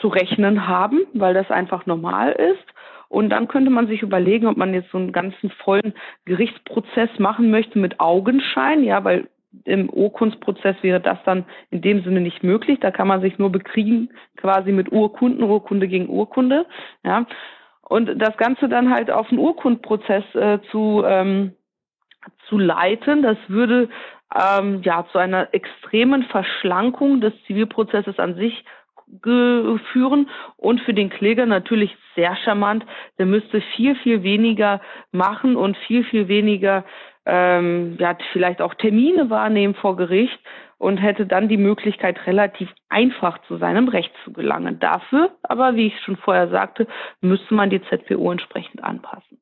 zu 0.00 0.08
rechnen 0.08 0.68
haben, 0.68 1.00
weil 1.12 1.34
das 1.34 1.50
einfach 1.50 1.86
normal 1.86 2.32
ist. 2.32 2.64
Und 3.08 3.30
dann 3.30 3.48
könnte 3.48 3.70
man 3.70 3.86
sich 3.86 4.02
überlegen, 4.02 4.46
ob 4.46 4.56
man 4.56 4.74
jetzt 4.74 4.90
so 4.90 4.98
einen 4.98 5.12
ganzen 5.12 5.50
vollen 5.50 5.94
Gerichtsprozess 6.24 7.10
machen 7.18 7.50
möchte 7.50 7.78
mit 7.78 8.00
Augenschein, 8.00 8.82
ja, 8.82 9.04
weil 9.04 9.28
im 9.64 9.88
Urkundsprozess 9.88 10.76
wäre 10.82 11.00
das 11.00 11.18
dann 11.24 11.44
in 11.70 11.80
dem 11.80 12.02
Sinne 12.02 12.20
nicht 12.20 12.42
möglich. 12.42 12.80
Da 12.80 12.90
kann 12.90 13.06
man 13.06 13.20
sich 13.20 13.38
nur 13.38 13.52
bekriegen, 13.52 14.10
quasi 14.36 14.72
mit 14.72 14.90
Urkunden, 14.90 15.44
Urkunde 15.44 15.86
gegen 15.86 16.08
Urkunde, 16.08 16.66
ja. 17.04 17.26
Und 17.82 18.20
das 18.20 18.36
Ganze 18.38 18.68
dann 18.68 18.92
halt 18.92 19.10
auf 19.10 19.28
einen 19.28 19.38
Urkundprozess 19.38 20.24
äh, 20.34 20.58
zu 20.70 21.04
ähm, 21.06 21.52
zu 22.48 22.58
leiten, 22.58 23.22
das 23.22 23.36
würde 23.48 23.88
ähm, 24.34 24.82
ja 24.82 25.06
zu 25.10 25.18
einer 25.18 25.52
extremen 25.52 26.24
Verschlankung 26.24 27.20
des 27.20 27.32
Zivilprozesses 27.46 28.18
an 28.18 28.36
sich 28.36 28.64
führen 29.92 30.30
und 30.56 30.80
für 30.80 30.94
den 30.94 31.10
Kläger 31.10 31.46
natürlich 31.46 31.94
sehr 32.16 32.36
charmant. 32.36 32.84
Der 33.18 33.26
müsste 33.26 33.60
viel, 33.76 33.96
viel 33.96 34.22
weniger 34.22 34.80
machen 35.12 35.56
und 35.56 35.76
viel, 35.76 36.04
viel 36.04 36.26
weniger 36.28 36.84
ähm, 37.26 37.96
ja, 37.98 38.16
vielleicht 38.32 38.60
auch 38.60 38.74
Termine 38.74 39.30
wahrnehmen 39.30 39.74
vor 39.74 39.96
Gericht 39.96 40.38
und 40.78 40.98
hätte 40.98 41.26
dann 41.26 41.48
die 41.48 41.56
Möglichkeit, 41.56 42.26
relativ 42.26 42.68
einfach 42.88 43.38
zu 43.46 43.56
seinem 43.56 43.88
Recht 43.88 44.12
zu 44.24 44.32
gelangen. 44.32 44.78
Dafür 44.78 45.30
aber, 45.42 45.76
wie 45.76 45.86
ich 45.86 46.00
schon 46.00 46.16
vorher 46.16 46.48
sagte, 46.48 46.86
müsste 47.20 47.54
man 47.54 47.70
die 47.70 47.80
ZPO 47.82 48.30
entsprechend 48.30 48.84
anpassen. 48.84 49.40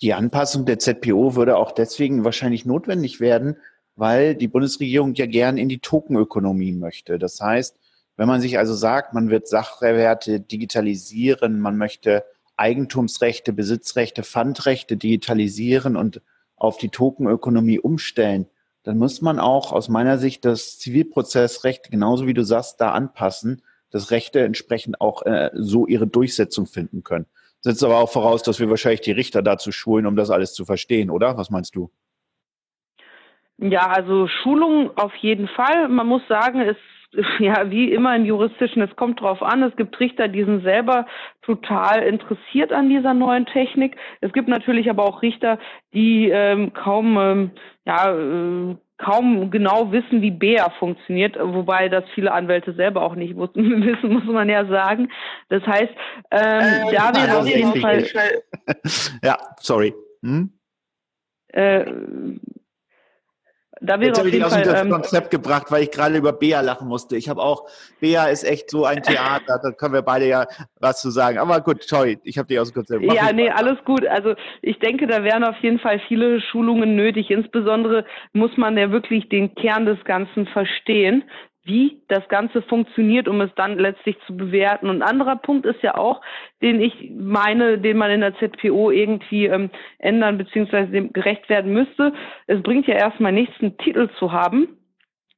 Die 0.00 0.14
Anpassung 0.14 0.64
der 0.64 0.78
ZPO 0.78 1.34
würde 1.34 1.56
auch 1.56 1.72
deswegen 1.72 2.24
wahrscheinlich 2.24 2.64
notwendig 2.64 3.20
werden, 3.20 3.56
weil 3.98 4.36
die 4.36 4.46
Bundesregierung 4.46 5.14
ja 5.14 5.26
gern 5.26 5.58
in 5.58 5.68
die 5.68 5.80
Tokenökonomie 5.80 6.72
möchte. 6.72 7.18
Das 7.18 7.40
heißt, 7.40 7.76
wenn 8.16 8.28
man 8.28 8.40
sich 8.40 8.56
also 8.56 8.72
sagt, 8.74 9.12
man 9.12 9.28
wird 9.28 9.48
Sachwerte 9.48 10.38
digitalisieren, 10.38 11.58
man 11.58 11.76
möchte 11.76 12.24
Eigentumsrechte, 12.56 13.52
Besitzrechte, 13.52 14.22
Pfandrechte 14.22 14.96
digitalisieren 14.96 15.96
und 15.96 16.22
auf 16.54 16.78
die 16.78 16.90
Tokenökonomie 16.90 17.80
umstellen, 17.80 18.46
dann 18.84 18.98
muss 18.98 19.20
man 19.20 19.40
auch 19.40 19.72
aus 19.72 19.88
meiner 19.88 20.18
Sicht 20.18 20.44
das 20.44 20.78
Zivilprozessrecht 20.78 21.90
genauso 21.90 22.28
wie 22.28 22.34
du 22.34 22.44
sagst 22.44 22.80
da 22.80 22.92
anpassen, 22.92 23.62
dass 23.90 24.12
Rechte 24.12 24.40
entsprechend 24.40 25.00
auch 25.00 25.22
äh, 25.22 25.50
so 25.54 25.88
ihre 25.88 26.06
Durchsetzung 26.06 26.66
finden 26.66 27.02
können. 27.02 27.26
Setzt 27.62 27.82
aber 27.82 27.98
auch 27.98 28.10
voraus, 28.10 28.44
dass 28.44 28.60
wir 28.60 28.70
wahrscheinlich 28.70 29.00
die 29.00 29.10
Richter 29.10 29.42
dazu 29.42 29.72
schulen, 29.72 30.06
um 30.06 30.14
das 30.14 30.30
alles 30.30 30.52
zu 30.52 30.64
verstehen, 30.64 31.10
oder? 31.10 31.36
Was 31.36 31.50
meinst 31.50 31.74
du? 31.74 31.90
Ja, 33.60 33.88
also 33.88 34.28
Schulung 34.28 34.96
auf 34.96 35.14
jeden 35.16 35.48
Fall. 35.48 35.88
Man 35.88 36.06
muss 36.06 36.22
sagen, 36.28 36.60
es 36.60 36.76
ja, 37.38 37.70
wie 37.70 37.92
immer 37.92 38.14
im 38.16 38.24
Juristischen, 38.24 38.82
es 38.82 38.94
kommt 38.96 39.20
drauf 39.20 39.42
an. 39.42 39.62
Es 39.62 39.74
gibt 39.76 39.98
Richter, 39.98 40.28
die 40.28 40.44
sind 40.44 40.62
selber 40.62 41.06
total 41.42 42.02
interessiert 42.02 42.72
an 42.72 42.88
dieser 42.88 43.14
neuen 43.14 43.46
Technik. 43.46 43.96
Es 44.20 44.32
gibt 44.32 44.48
natürlich 44.48 44.90
aber 44.90 45.04
auch 45.04 45.22
Richter, 45.22 45.58
die 45.94 46.28
ähm, 46.30 46.72
kaum, 46.74 47.18
ähm, 47.18 47.50
ja, 47.86 48.12
äh, 48.14 48.76
kaum 48.98 49.50
genau 49.50 49.92
wissen, 49.92 50.20
wie 50.22 50.32
BEA 50.32 50.70
funktioniert, 50.78 51.38
wobei 51.40 51.88
das 51.88 52.04
viele 52.14 52.32
Anwälte 52.32 52.74
selber 52.74 53.02
auch 53.02 53.14
nicht 53.14 53.36
wussten, 53.36 53.82
wissen, 53.86 54.12
muss 54.12 54.24
man 54.24 54.48
ja 54.48 54.66
sagen. 54.66 55.10
Das 55.48 55.62
heißt, 55.66 55.94
ähm, 56.30 56.88
äh, 56.88 56.94
da 56.94 57.12
wäre 57.14 57.38
auf 57.38 57.46
jeden 57.46 57.80
Fall. 57.80 58.04
ja, 59.22 59.38
sorry. 59.60 59.94
Hm? 60.22 60.52
Äh, 61.52 61.84
da 63.80 64.00
wäre 64.00 64.08
Jetzt 64.08 64.18
habe 64.18 64.28
ich 64.28 64.34
dich 64.34 64.44
aus 64.44 64.54
dem 64.54 64.74
ähm, 64.74 64.90
Konzept 64.90 65.30
gebracht, 65.30 65.66
weil 65.70 65.84
ich 65.84 65.90
gerade 65.90 66.16
über 66.16 66.32
Bea 66.32 66.60
lachen 66.60 66.88
musste. 66.88 67.16
Ich 67.16 67.28
habe 67.28 67.40
auch, 67.40 67.68
Bea 68.00 68.26
ist 68.26 68.44
echt 68.44 68.70
so 68.70 68.84
ein 68.84 69.02
Theater, 69.02 69.60
da 69.62 69.70
können 69.70 69.94
wir 69.94 70.02
beide 70.02 70.26
ja 70.26 70.46
was 70.80 71.00
zu 71.00 71.10
sagen. 71.10 71.38
Aber 71.38 71.60
gut, 71.60 71.82
sorry, 71.84 72.18
ich 72.24 72.38
habe 72.38 72.48
dich 72.48 72.58
aus 72.58 72.70
dem 72.70 72.74
Konzept 72.74 73.00
gebracht. 73.00 73.16
Ja, 73.16 73.32
nee, 73.32 73.50
alles 73.50 73.78
gut. 73.84 74.06
Also 74.06 74.34
ich 74.62 74.78
denke, 74.78 75.06
da 75.06 75.22
wären 75.24 75.44
auf 75.44 75.56
jeden 75.60 75.78
Fall 75.78 76.00
viele 76.08 76.40
Schulungen 76.40 76.96
nötig. 76.96 77.30
Insbesondere 77.30 78.04
muss 78.32 78.56
man 78.56 78.76
ja 78.76 78.90
wirklich 78.90 79.28
den 79.28 79.54
Kern 79.54 79.86
des 79.86 80.02
Ganzen 80.04 80.46
verstehen 80.46 81.24
wie 81.68 82.00
das 82.08 82.26
Ganze 82.28 82.62
funktioniert, 82.62 83.28
um 83.28 83.40
es 83.40 83.50
dann 83.54 83.78
letztlich 83.78 84.16
zu 84.26 84.36
bewerten. 84.36 84.88
Und 84.88 85.02
ein 85.02 85.08
anderer 85.08 85.36
Punkt 85.36 85.66
ist 85.66 85.82
ja 85.82 85.96
auch, 85.96 86.20
den 86.62 86.80
ich 86.80 87.12
meine, 87.16 87.78
den 87.78 87.98
man 87.98 88.10
in 88.10 88.22
der 88.22 88.34
ZPO 88.36 88.90
irgendwie 88.90 89.46
ähm, 89.46 89.70
ändern 89.98 90.38
bzw. 90.38 90.86
dem 90.86 91.12
gerecht 91.12 91.48
werden 91.48 91.72
müsste. 91.72 92.12
Es 92.46 92.62
bringt 92.62 92.86
ja 92.86 92.94
erstmal 92.94 93.32
nichts, 93.32 93.54
einen 93.60 93.76
Titel 93.78 94.08
zu 94.18 94.32
haben. 94.32 94.78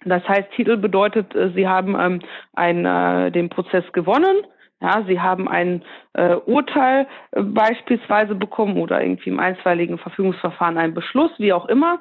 Das 0.05 0.27
heißt, 0.27 0.53
Titel 0.53 0.77
bedeutet, 0.77 1.35
äh, 1.35 1.51
Sie 1.55 1.69
haben 1.69 1.97
ähm, 1.99 2.21
ein, 2.55 2.87
äh, 2.87 3.31
den 3.33 3.51
Prozess 3.51 3.85
gewonnen. 3.93 4.47
Ja, 4.81 5.05
Sie 5.07 5.21
haben 5.21 5.47
ein 5.47 5.83
äh, 6.15 6.37
Urteil 6.37 7.07
äh, 7.33 7.43
beispielsweise 7.43 8.35
bekommen 8.35 8.79
oder 8.79 9.03
irgendwie 9.03 9.29
im 9.29 9.39
einstweiligen 9.39 9.99
Verfügungsverfahren 9.99 10.79
einen 10.79 10.95
Beschluss, 10.95 11.33
wie 11.37 11.53
auch 11.53 11.67
immer 11.67 12.01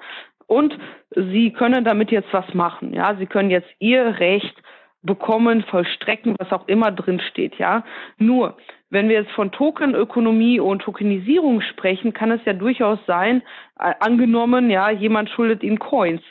und 0.49 0.77
sie 1.15 1.51
können 1.51 1.85
damit 1.85 2.11
jetzt 2.11 2.33
was 2.33 2.53
machen. 2.53 2.93
Ja, 2.93 3.15
sie 3.15 3.27
können 3.27 3.51
jetzt 3.51 3.69
ihr 3.79 4.19
Recht 4.19 4.55
bekommen, 5.01 5.63
vollstrecken, 5.63 6.35
was 6.39 6.51
auch 6.51 6.67
immer 6.67 6.91
drin 6.91 7.21
steht. 7.29 7.55
Ja, 7.57 7.83
nur 8.17 8.57
wenn 8.89 9.07
wir 9.07 9.21
jetzt 9.21 9.31
von 9.31 9.51
Tokenökonomie 9.51 10.59
und 10.59 10.81
Tokenisierung 10.81 11.61
sprechen, 11.61 12.13
kann 12.13 12.31
es 12.31 12.41
ja 12.45 12.53
durchaus 12.53 12.99
sein, 13.05 13.43
äh, 13.79 13.93
angenommen, 13.99 14.69
ja, 14.69 14.89
jemand 14.89 15.29
schuldet 15.29 15.63
ihnen 15.63 15.79
Coins. 15.79 16.23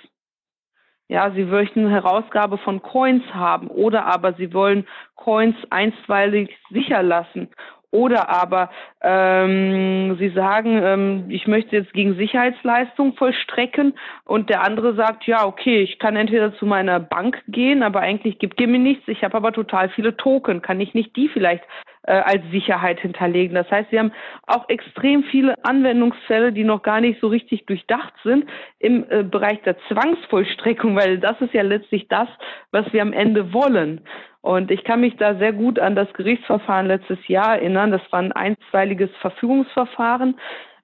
Ja, 1.06 1.30
sie 1.30 1.44
möchten 1.44 1.88
Herausgabe 1.88 2.58
von 2.58 2.82
Coins 2.82 3.24
haben 3.32 3.68
oder 3.68 4.04
aber 4.04 4.34
sie 4.34 4.52
wollen 4.52 4.86
Coins 5.14 5.56
einstweilig 5.70 6.54
sicher 6.70 7.02
lassen 7.02 7.48
oder 7.90 8.28
aber 8.28 8.70
ähm, 9.00 10.16
Sie 10.18 10.28
sagen, 10.30 10.80
ähm, 10.82 11.24
ich 11.28 11.46
möchte 11.46 11.76
jetzt 11.76 11.92
gegen 11.92 12.16
Sicherheitsleistung 12.16 13.14
vollstrecken 13.14 13.94
und 14.24 14.50
der 14.50 14.62
andere 14.62 14.94
sagt, 14.94 15.26
ja, 15.26 15.46
okay, 15.46 15.80
ich 15.82 15.98
kann 15.98 16.16
entweder 16.16 16.54
zu 16.56 16.66
meiner 16.66 17.00
Bank 17.00 17.42
gehen, 17.48 17.82
aber 17.82 18.00
eigentlich 18.00 18.38
gibt 18.38 18.60
ihr 18.60 18.68
mir 18.68 18.78
nichts, 18.78 19.08
ich 19.08 19.24
habe 19.24 19.36
aber 19.36 19.52
total 19.52 19.88
viele 19.90 20.16
Token, 20.16 20.60
kann 20.60 20.80
ich 20.80 20.92
nicht 20.92 21.16
die 21.16 21.28
vielleicht 21.28 21.64
äh, 22.02 22.12
als 22.12 22.42
Sicherheit 22.50 23.00
hinterlegen? 23.00 23.54
Das 23.54 23.70
heißt, 23.70 23.90
Sie 23.90 23.98
haben 23.98 24.12
auch 24.46 24.68
extrem 24.68 25.22
viele 25.24 25.54
Anwendungsfälle, 25.62 26.52
die 26.52 26.64
noch 26.64 26.82
gar 26.82 27.00
nicht 27.00 27.20
so 27.20 27.28
richtig 27.28 27.66
durchdacht 27.66 28.12
sind 28.22 28.44
im 28.78 29.06
äh, 29.08 29.22
Bereich 29.22 29.62
der 29.62 29.76
Zwangsvollstreckung, 29.88 30.94
weil 30.94 31.18
das 31.18 31.40
ist 31.40 31.54
ja 31.54 31.62
letztlich 31.62 32.08
das, 32.08 32.28
was 32.70 32.92
wir 32.92 33.00
am 33.00 33.12
Ende 33.12 33.52
wollen. 33.54 34.02
Und 34.40 34.70
ich 34.70 34.84
kann 34.84 35.00
mich 35.00 35.16
da 35.16 35.34
sehr 35.34 35.52
gut 35.52 35.78
an 35.78 35.96
das 35.96 36.12
Gerichtsverfahren 36.12 36.86
letztes 36.86 37.26
Jahr 37.28 37.56
erinnern. 37.56 37.90
Das 37.90 38.02
war 38.10 38.20
ein 38.20 38.32
einstweiliges 38.32 39.10
Verfügungsverfahren. 39.20 40.38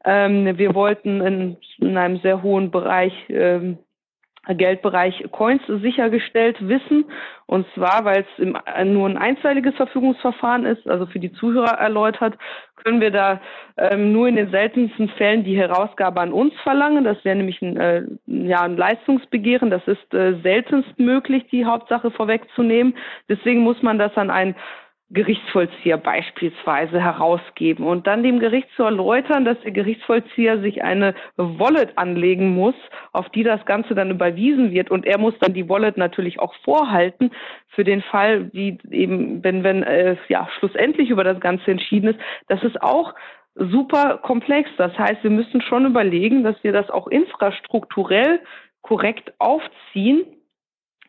Ähm, 0.05 0.59
wir 0.59 0.75
wollten 0.75 1.21
in, 1.21 1.57
in, 1.79 1.97
einem 1.97 2.19
sehr 2.19 2.43
hohen 2.43 2.71
Bereich 2.71 3.15
ähm, 3.29 3.79
Geldbereich 4.49 5.25
Coins 5.31 5.63
sichergestellt 5.67 6.57
wissen. 6.61 7.07
Und 7.47 7.67
zwar, 7.75 8.05
weil 8.05 8.23
es 8.23 8.43
im, 8.43 8.57
nur 8.93 9.09
ein 9.09 9.19
einzeiliges 9.19 9.75
Verfügungsverfahren 9.75 10.65
ist, 10.65 10.87
also 10.89 11.07
für 11.07 11.19
die 11.19 11.33
Zuhörer 11.33 11.79
erläutert, 11.79 12.39
können 12.83 13.01
wir 13.01 13.11
da 13.11 13.41
ähm, 13.77 14.13
nur 14.13 14.29
in 14.29 14.37
den 14.37 14.51
seltensten 14.51 15.09
Fällen 15.11 15.45
die 15.45 15.57
Herausgabe 15.57 16.21
an 16.21 16.33
uns 16.33 16.55
verlangen. 16.63 17.05
Das 17.05 17.23
wäre 17.25 17.37
nämlich 17.37 17.61
ein, 17.63 17.77
äh, 17.77 18.03
ja, 18.27 18.63
ein 18.63 18.77
Leistungsbegehren. 18.77 19.71
Das 19.71 19.87
ist 19.87 20.15
äh, 20.15 20.35
seltenst 20.43 20.99
möglich, 20.99 21.47
die 21.51 21.65
Hauptsache 21.65 22.11
vorwegzunehmen. 22.11 22.95
Deswegen 23.29 23.61
muss 23.61 23.83
man 23.83 23.99
das 23.99 24.17
an 24.17 24.31
ein 24.31 24.55
Gerichtsvollzieher 25.15 25.97
beispielsweise 25.97 27.01
herausgeben 27.01 27.87
und 27.87 28.07
dann 28.07 28.23
dem 28.23 28.41
Gericht 28.41 28.69
zu 28.77 28.83
erläutern, 28.83 29.45
dass 29.45 29.59
der 29.61 29.71
Gerichtsvollzieher 29.71 30.61
sich 30.61 30.83
eine 30.83 31.15
Wallet 31.37 31.97
anlegen 31.97 32.55
muss, 32.55 32.75
auf 33.13 33.29
die 33.31 33.45
das 33.45 33.65
Ganze 33.65 33.95
dann 33.95 34.11
überwiesen 34.11 34.73
wird. 34.73 34.91
Und 34.91 35.07
er 35.07 35.19
muss 35.19 35.35
dann 35.39 35.55
die 35.55 35.69
Wallet 35.69 35.97
natürlich 35.97 36.41
auch 36.41 36.55
vorhalten 36.65 37.31
für 37.69 37.85
den 37.85 38.03
Fall, 38.03 38.53
wie 38.53 38.79
eben, 38.91 39.43
wenn, 39.43 39.63
wenn 39.63 39.83
äh, 39.85 40.17
ja 40.29 40.49
schlussendlich 40.59 41.11
über 41.11 41.25
das 41.25 41.41
Ganze 41.41 41.71
entschieden 41.71 42.09
ist, 42.09 42.21
das 42.49 42.63
ist 42.65 42.83
auch 42.83 43.15
super 43.55 44.19
komplex. 44.19 44.69
Das 44.77 44.99
heißt, 44.99 45.23
wir 45.23 45.31
müssen 45.31 45.61
schon 45.63 45.87
überlegen, 45.87 46.43
dass 46.43 46.57
wir 46.63 46.73
das 46.73 46.91
auch 46.91 47.07
infrastrukturell 47.07 48.41
korrekt 48.83 49.33
aufziehen 49.39 50.27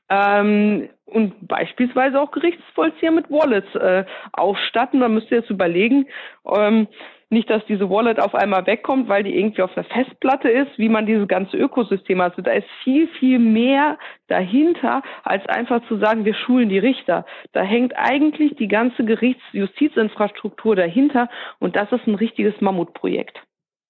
ähm, 0.09 0.89
und 1.05 1.47
beispielsweise 1.47 2.19
auch 2.19 2.31
Gerichtsvollzieher 2.31 3.11
mit 3.11 3.29
Wallets 3.29 3.73
äh, 3.75 4.05
ausstatten. 4.33 4.99
Da 4.99 5.07
müsst 5.07 5.31
ihr 5.31 5.39
jetzt 5.39 5.49
überlegen, 5.49 6.07
ähm, 6.45 6.87
nicht, 7.29 7.49
dass 7.49 7.65
diese 7.65 7.89
Wallet 7.89 8.19
auf 8.19 8.35
einmal 8.35 8.65
wegkommt, 8.67 9.09
weil 9.09 9.23
die 9.23 9.37
irgendwie 9.37 9.63
auf 9.63 9.75
einer 9.75 9.85
Festplatte 9.85 10.49
ist, 10.49 10.77
wie 10.77 10.89
man 10.89 11.05
dieses 11.05 11.27
ganze 11.27 11.57
Ökosystem 11.57 12.21
hat. 12.21 12.31
Also 12.31 12.43
da 12.43 12.51
ist 12.51 12.67
viel, 12.83 13.07
viel 13.19 13.39
mehr 13.39 13.97
dahinter, 14.27 15.01
als 15.23 15.45
einfach 15.47 15.85
zu 15.87 15.97
sagen, 15.97 16.23
wir 16.23 16.35
schulen 16.35 16.69
die 16.69 16.79
Richter. 16.79 17.25
Da 17.51 17.61
hängt 17.61 17.93
eigentlich 17.97 18.55
die 18.55 18.67
ganze 18.67 19.03
Gerichtsjustizinfrastruktur 19.03 20.75
dahinter 20.75 21.29
und 21.59 21.75
das 21.75 21.91
ist 21.91 22.05
ein 22.07 22.15
richtiges 22.15 22.59
Mammutprojekt. 22.61 23.39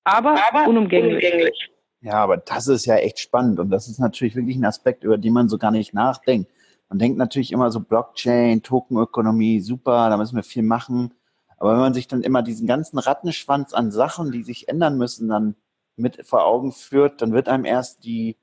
Aber, 0.06 0.36
Aber 0.50 0.68
unumgänglich. 0.70 1.24
unumgänglich. 1.24 1.75
Ja, 2.06 2.22
aber 2.22 2.38
das 2.38 2.68
ist 2.68 2.86
ja 2.86 2.98
echt 2.98 3.18
spannend 3.18 3.60
und 3.60 3.72
das 3.72 3.88
ist 3.88 3.98
natürlich 3.98 4.36
wirklich 4.36 4.58
ein 4.58 4.66
Aspekt, 4.66 5.04
über 5.04 5.18
den 5.18 5.34
man 5.34 5.50
so 5.50 5.58
gar 5.58 5.72
nicht 5.72 5.92
nachdenkt. 5.96 6.52
Man 6.88 7.00
denkt 7.00 7.18
natürlich 7.18 7.52
immer 7.52 7.72
so 7.72 7.80
Blockchain, 7.80 8.62
Tokenökonomie, 8.62 9.60
super, 9.60 10.08
da 10.12 10.16
müssen 10.16 10.36
wir 10.36 10.44
viel 10.44 10.62
machen. 10.62 11.16
Aber 11.58 11.72
wenn 11.72 11.80
man 11.80 11.96
sich 11.96 12.08
dann 12.08 12.22
immer 12.22 12.44
diesen 12.44 12.68
ganzen 12.68 13.00
Rattenschwanz 13.00 13.74
an 13.74 13.90
Sachen, 13.90 14.32
die 14.32 14.44
sich 14.44 14.70
ändern 14.70 15.00
müssen, 15.00 15.30
dann 15.30 15.56
mit 15.96 16.28
vor 16.28 16.46
Augen 16.46 16.74
führt, 16.74 17.24
dann 17.24 17.34
wird 17.34 17.50
einem 17.50 17.66
erst 17.66 18.04
die 18.04 18.38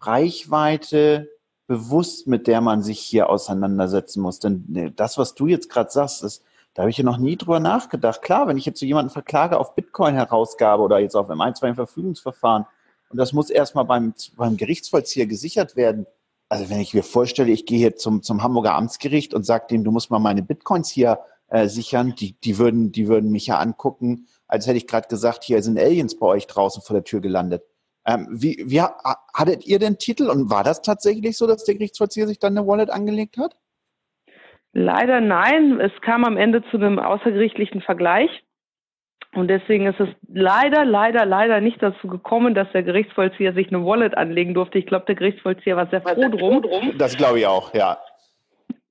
Reichweite 0.00 1.28
bewusst, 1.66 2.26
mit 2.26 2.46
der 2.46 2.62
man 2.62 2.80
sich 2.82 3.00
hier 3.00 3.28
auseinandersetzen 3.28 4.22
muss. 4.22 4.38
Denn 4.38 4.64
ne, 4.66 4.90
das, 4.90 5.18
was 5.18 5.34
du 5.34 5.46
jetzt 5.46 5.68
gerade 5.68 5.90
sagst, 5.90 6.24
ist, 6.24 6.42
da 6.72 6.84
habe 6.84 6.90
ich 6.90 6.96
ja 6.96 7.04
noch 7.04 7.18
nie 7.18 7.36
drüber 7.36 7.60
nachgedacht. 7.60 8.22
Klar, 8.22 8.48
wenn 8.48 8.56
ich 8.56 8.64
jetzt 8.64 8.80
so 8.80 8.86
jemanden 8.86 9.10
verklage 9.10 9.58
auf 9.58 9.74
Bitcoin-Herausgabe 9.74 10.82
oder 10.82 11.00
jetzt 11.00 11.16
auf 11.16 11.28
M1, 11.28 11.74
Verfügungsverfahren, 11.74 12.64
und 13.10 13.18
das 13.18 13.32
muss 13.32 13.50
erstmal 13.50 13.84
beim, 13.84 14.14
beim 14.36 14.56
Gerichtsvollzieher 14.56 15.26
gesichert 15.26 15.76
werden. 15.76 16.06
Also 16.48 16.70
wenn 16.70 16.80
ich 16.80 16.94
mir 16.94 17.02
vorstelle, 17.02 17.50
ich 17.50 17.66
gehe 17.66 17.78
hier 17.78 17.96
zum, 17.96 18.22
zum 18.22 18.42
Hamburger 18.42 18.74
Amtsgericht 18.74 19.34
und 19.34 19.44
sage 19.44 19.66
dem, 19.70 19.84
du 19.84 19.90
musst 19.90 20.10
mal 20.10 20.18
meine 20.18 20.42
Bitcoins 20.42 20.90
hier 20.90 21.20
äh, 21.48 21.68
sichern, 21.68 22.14
die, 22.18 22.38
die, 22.40 22.58
würden, 22.58 22.92
die 22.92 23.08
würden 23.08 23.30
mich 23.30 23.46
ja 23.46 23.58
angucken, 23.58 24.26
als 24.46 24.66
hätte 24.66 24.76
ich 24.76 24.86
gerade 24.86 25.08
gesagt, 25.08 25.44
hier 25.44 25.62
sind 25.62 25.78
Aliens 25.78 26.18
bei 26.18 26.26
euch 26.26 26.46
draußen 26.46 26.82
vor 26.82 26.94
der 26.94 27.04
Tür 27.04 27.20
gelandet. 27.20 27.62
Ähm, 28.06 28.28
wie, 28.30 28.62
wie 28.66 28.82
hattet 28.82 29.66
ihr 29.66 29.78
den 29.78 29.98
Titel 29.98 30.28
und 30.28 30.50
war 30.50 30.62
das 30.62 30.82
tatsächlich 30.82 31.38
so, 31.38 31.46
dass 31.46 31.64
der 31.64 31.74
Gerichtsvollzieher 31.74 32.26
sich 32.26 32.38
dann 32.38 32.56
eine 32.56 32.66
Wallet 32.66 32.90
angelegt 32.90 33.38
hat? 33.38 33.56
Leider 34.72 35.20
nein. 35.20 35.80
Es 35.80 35.92
kam 36.02 36.24
am 36.24 36.36
Ende 36.36 36.62
zu 36.70 36.76
einem 36.76 36.98
außergerichtlichen 36.98 37.80
Vergleich. 37.80 38.43
Und 39.34 39.48
deswegen 39.48 39.86
ist 39.86 40.00
es 40.00 40.08
leider, 40.32 40.84
leider, 40.84 41.26
leider 41.26 41.60
nicht 41.60 41.82
dazu 41.82 42.06
gekommen, 42.06 42.54
dass 42.54 42.70
der 42.72 42.82
Gerichtsvollzieher 42.82 43.52
sich 43.52 43.68
eine 43.68 43.84
Wallet 43.84 44.16
anlegen 44.16 44.54
durfte. 44.54 44.78
Ich 44.78 44.86
glaube, 44.86 45.06
der 45.06 45.16
Gerichtsvollzieher 45.16 45.76
war 45.76 45.86
sehr 45.88 46.02
froh 46.02 46.28
drum. 46.28 46.62
Das 46.98 47.16
glaube 47.16 47.40
ich 47.40 47.46
auch, 47.46 47.74
ja. 47.74 47.98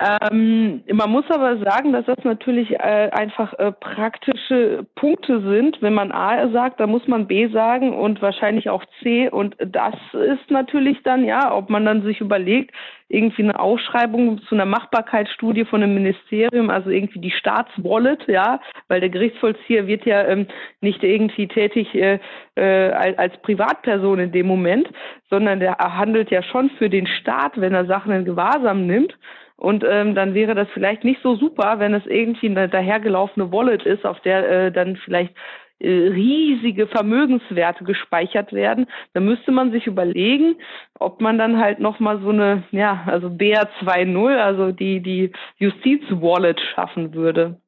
Ähm, 0.03 0.83
man 0.91 1.09
muss 1.09 1.23
aber 1.29 1.57
sagen, 1.59 1.93
dass 1.93 2.05
das 2.05 2.17
natürlich 2.25 2.71
äh, 2.71 3.09
einfach 3.11 3.53
äh, 3.53 3.71
praktische 3.71 4.85
Punkte 4.95 5.41
sind. 5.41 5.81
Wenn 5.81 5.93
man 5.93 6.11
A 6.11 6.49
sagt, 6.51 6.81
dann 6.81 6.89
muss 6.89 7.07
man 7.07 7.27
B 7.27 7.47
sagen 7.47 7.93
und 7.93 8.21
wahrscheinlich 8.21 8.69
auch 8.69 8.83
C. 9.01 9.29
Und 9.29 9.55
das 9.59 9.95
ist 10.11 10.51
natürlich 10.51 11.01
dann, 11.03 11.23
ja, 11.23 11.55
ob 11.55 11.69
man 11.69 11.85
dann 11.85 12.03
sich 12.03 12.19
überlegt, 12.19 12.71
irgendwie 13.07 13.43
eine 13.43 13.59
Ausschreibung 13.59 14.41
zu 14.41 14.55
einer 14.55 14.65
Machbarkeitsstudie 14.65 15.65
von 15.65 15.83
einem 15.83 15.93
Ministerium, 15.93 16.69
also 16.69 16.89
irgendwie 16.89 17.19
die 17.19 17.31
Staatswallet, 17.31 18.27
ja, 18.27 18.59
weil 18.87 18.99
der 18.99 19.09
Gerichtsvollzieher 19.09 19.87
wird 19.87 20.05
ja 20.05 20.25
ähm, 20.25 20.47
nicht 20.81 21.03
irgendwie 21.03 21.47
tätig 21.47 21.93
äh, 21.95 22.19
äh, 22.55 22.91
als, 22.91 23.17
als 23.17 23.37
Privatperson 23.43 24.19
in 24.19 24.31
dem 24.31 24.47
Moment, 24.47 24.89
sondern 25.29 25.59
der 25.59 25.77
handelt 25.77 26.31
ja 26.31 26.43
schon 26.43 26.71
für 26.71 26.89
den 26.89 27.07
Staat, 27.07 27.53
wenn 27.55 27.73
er 27.73 27.85
Sachen 27.85 28.11
in 28.11 28.25
Gewahrsam 28.25 28.85
nimmt. 28.85 29.15
Und 29.63 29.86
ähm, 29.88 30.13
dann 30.13 30.34
wäre 30.34 30.56
das 30.56 30.67
vielleicht 30.73 31.06
nicht 31.06 31.21
so 31.23 31.38
super, 31.38 31.80
wenn 31.80 31.93
es 31.93 32.06
irgendwie 32.06 32.47
eine 32.49 32.67
dahergelaufene 32.67 33.49
Wallet 33.54 33.84
ist, 33.86 34.06
auf 34.06 34.19
der 34.19 34.49
äh, 34.49 34.71
dann 34.73 34.97
vielleicht 34.97 35.34
äh, 35.80 35.88
riesige 35.88 36.86
Vermögenswerte 36.86 37.86
gespeichert 37.86 38.52
werden. 38.52 38.88
Da 39.13 39.21
müsste 39.21 39.54
man 39.54 39.71
sich 39.71 39.88
überlegen, 39.88 40.58
ob 40.99 41.21
man 41.21 41.38
dann 41.38 41.62
halt 41.62 41.80
nochmal 41.80 42.19
so 42.19 42.32
eine, 42.32 42.65
ja, 42.71 43.06
also 43.06 43.30
BR 43.30 43.69
2.0, 43.80 44.36
also 44.36 44.73
die, 44.73 44.99
die 44.99 45.32
Justiz-Wallet 45.60 46.60
schaffen 46.76 47.13
würde. 47.13 47.62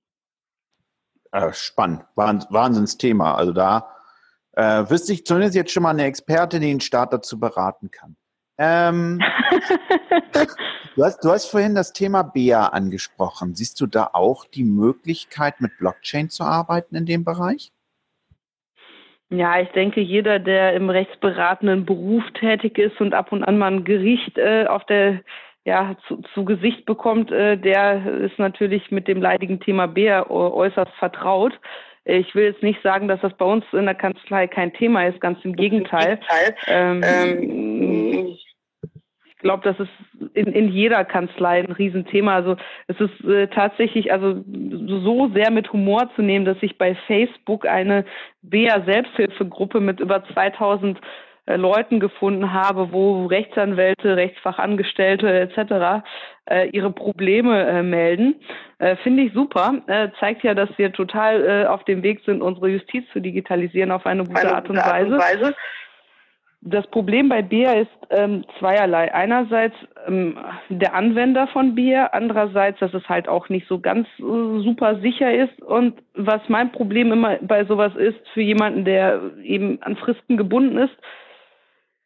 Äh, 1.31 1.53
spannend, 1.53 2.03
Wahnsinnsthema. 2.17 3.35
Also 3.35 3.53
da 3.53 3.87
äh, 4.51 4.83
wüsste 4.89 5.13
ich 5.13 5.25
zumindest 5.25 5.55
jetzt 5.55 5.71
schon 5.71 5.83
mal 5.83 5.91
eine 5.91 6.03
Expertin, 6.03 6.59
die 6.59 6.67
den 6.67 6.81
Staat 6.81 7.13
dazu 7.13 7.39
beraten 7.39 7.89
kann. 7.89 8.17
Ähm, 8.57 9.19
du, 10.95 11.03
hast, 11.03 11.23
du 11.23 11.29
hast 11.29 11.49
vorhin 11.49 11.75
das 11.75 11.93
Thema 11.93 12.23
BEA 12.23 12.67
angesprochen. 12.67 13.55
Siehst 13.55 13.79
du 13.81 13.87
da 13.87 14.09
auch 14.13 14.45
die 14.45 14.63
Möglichkeit, 14.63 15.61
mit 15.61 15.77
Blockchain 15.77 16.29
zu 16.29 16.43
arbeiten 16.43 16.95
in 16.95 17.05
dem 17.05 17.23
Bereich? 17.23 17.71
Ja, 19.29 19.59
ich 19.59 19.69
denke, 19.69 20.01
jeder, 20.01 20.39
der 20.39 20.73
im 20.73 20.89
rechtsberatenden 20.89 21.85
Beruf 21.85 22.23
tätig 22.39 22.77
ist 22.77 23.01
und 23.01 23.13
ab 23.13 23.31
und 23.31 23.43
an 23.43 23.57
mal 23.57 23.71
ein 23.71 23.83
Gericht 23.83 24.37
äh, 24.37 24.65
auf 24.67 24.85
der 24.85 25.21
ja, 25.65 25.97
zu, 26.07 26.21
zu 26.33 26.45
Gesicht 26.45 26.85
bekommt, 26.85 27.31
äh, 27.31 27.57
der 27.57 28.05
ist 28.05 28.37
natürlich 28.37 28.91
mit 28.91 29.07
dem 29.07 29.19
leidigen 29.19 29.59
Thema 29.59 29.87
BEA 29.87 30.29
äußerst 30.29 30.91
vertraut. 30.99 31.59
Ich 32.07 32.35
will 32.35 32.45
jetzt 32.45 32.61
nicht 32.61 32.83
sagen, 32.83 33.07
dass 33.07 33.19
das 33.21 33.33
bei 33.33 33.45
uns 33.45 33.65
in 33.71 33.85
der 33.85 33.95
Kanzlei 33.95 34.45
kein 34.45 34.71
Thema 34.73 35.07
ist, 35.07 35.19
ganz 35.19 35.39
im 35.43 35.55
Gegenteil. 35.55 36.19
Ähm, 36.67 37.01
ähm, 37.03 38.24
ich 38.24 38.24
glaube, 39.45 39.63
das 39.63 39.79
ist 39.79 40.33
in, 40.33 40.47
in 40.47 40.69
jeder 40.69 41.05
Kanzlei 41.05 41.59
ein 41.59 41.71
Riesenthema. 41.71 42.33
Also 42.33 42.57
es 42.87 42.99
ist 42.99 43.23
äh, 43.23 43.47
tatsächlich 43.47 44.11
also 44.11 44.43
so 44.47 45.29
sehr 45.35 45.51
mit 45.51 45.71
Humor 45.71 46.09
zu 46.15 46.23
nehmen, 46.23 46.45
dass 46.45 46.57
ich 46.61 46.79
bei 46.79 46.95
Facebook 47.07 47.67
eine 47.67 48.05
BEA 48.41 48.81
Selbsthilfegruppe 48.85 49.81
mit 49.81 49.99
über 49.99 50.23
2000 50.33 50.99
äh, 51.45 51.57
Leuten 51.57 51.99
gefunden 51.99 52.53
habe, 52.53 52.91
wo 52.91 53.27
Rechtsanwälte, 53.27 54.17
Rechtsfachangestellte 54.17 55.31
etc. 55.31 56.03
Äh, 56.49 56.69
ihre 56.69 56.91
Probleme 56.91 57.67
äh, 57.67 57.83
melden. 57.83 58.41
Äh, 58.79 58.95
Finde 58.97 59.23
ich 59.23 59.33
super. 59.33 59.75
Äh, 59.85 60.09
zeigt 60.19 60.43
ja, 60.43 60.55
dass 60.55 60.69
wir 60.77 60.91
total 60.91 61.45
äh, 61.45 61.67
auf 61.67 61.83
dem 61.83 62.01
Weg 62.01 62.21
sind, 62.25 62.41
unsere 62.41 62.69
Justiz 62.69 63.05
zu 63.13 63.19
digitalisieren 63.19 63.91
auf 63.91 64.07
eine 64.07 64.23
gute, 64.23 64.39
eine 64.41 64.55
Art, 64.55 64.69
und 64.71 64.79
Art, 64.79 65.05
und 65.05 65.19
Weise. 65.19 65.55
Das 66.67 66.87
Problem 66.87 67.29
bei 67.29 67.43
BIA 67.43 67.73
ist 67.73 67.91
ähm, 68.09 68.43
zweierlei. 68.57 69.13
Einerseits 69.13 69.75
ähm, 70.07 70.35
der 70.69 70.95
Anwender 70.95 71.45
von 71.47 71.75
BIA, 71.75 72.07
andererseits, 72.07 72.79
dass 72.79 72.91
es 72.95 73.07
halt 73.07 73.27
auch 73.27 73.49
nicht 73.49 73.67
so 73.67 73.79
ganz 73.79 74.07
äh, 74.17 74.23
super 74.63 74.99
sicher 74.99 75.31
ist. 75.31 75.61
Und 75.61 76.01
was 76.15 76.41
mein 76.47 76.71
Problem 76.71 77.11
immer 77.11 77.37
bei 77.43 77.65
sowas 77.65 77.95
ist, 77.95 78.17
für 78.33 78.41
jemanden, 78.41 78.83
der 78.83 79.21
eben 79.43 79.79
an 79.83 79.95
Fristen 79.95 80.37
gebunden 80.37 80.79
ist, 80.79 80.97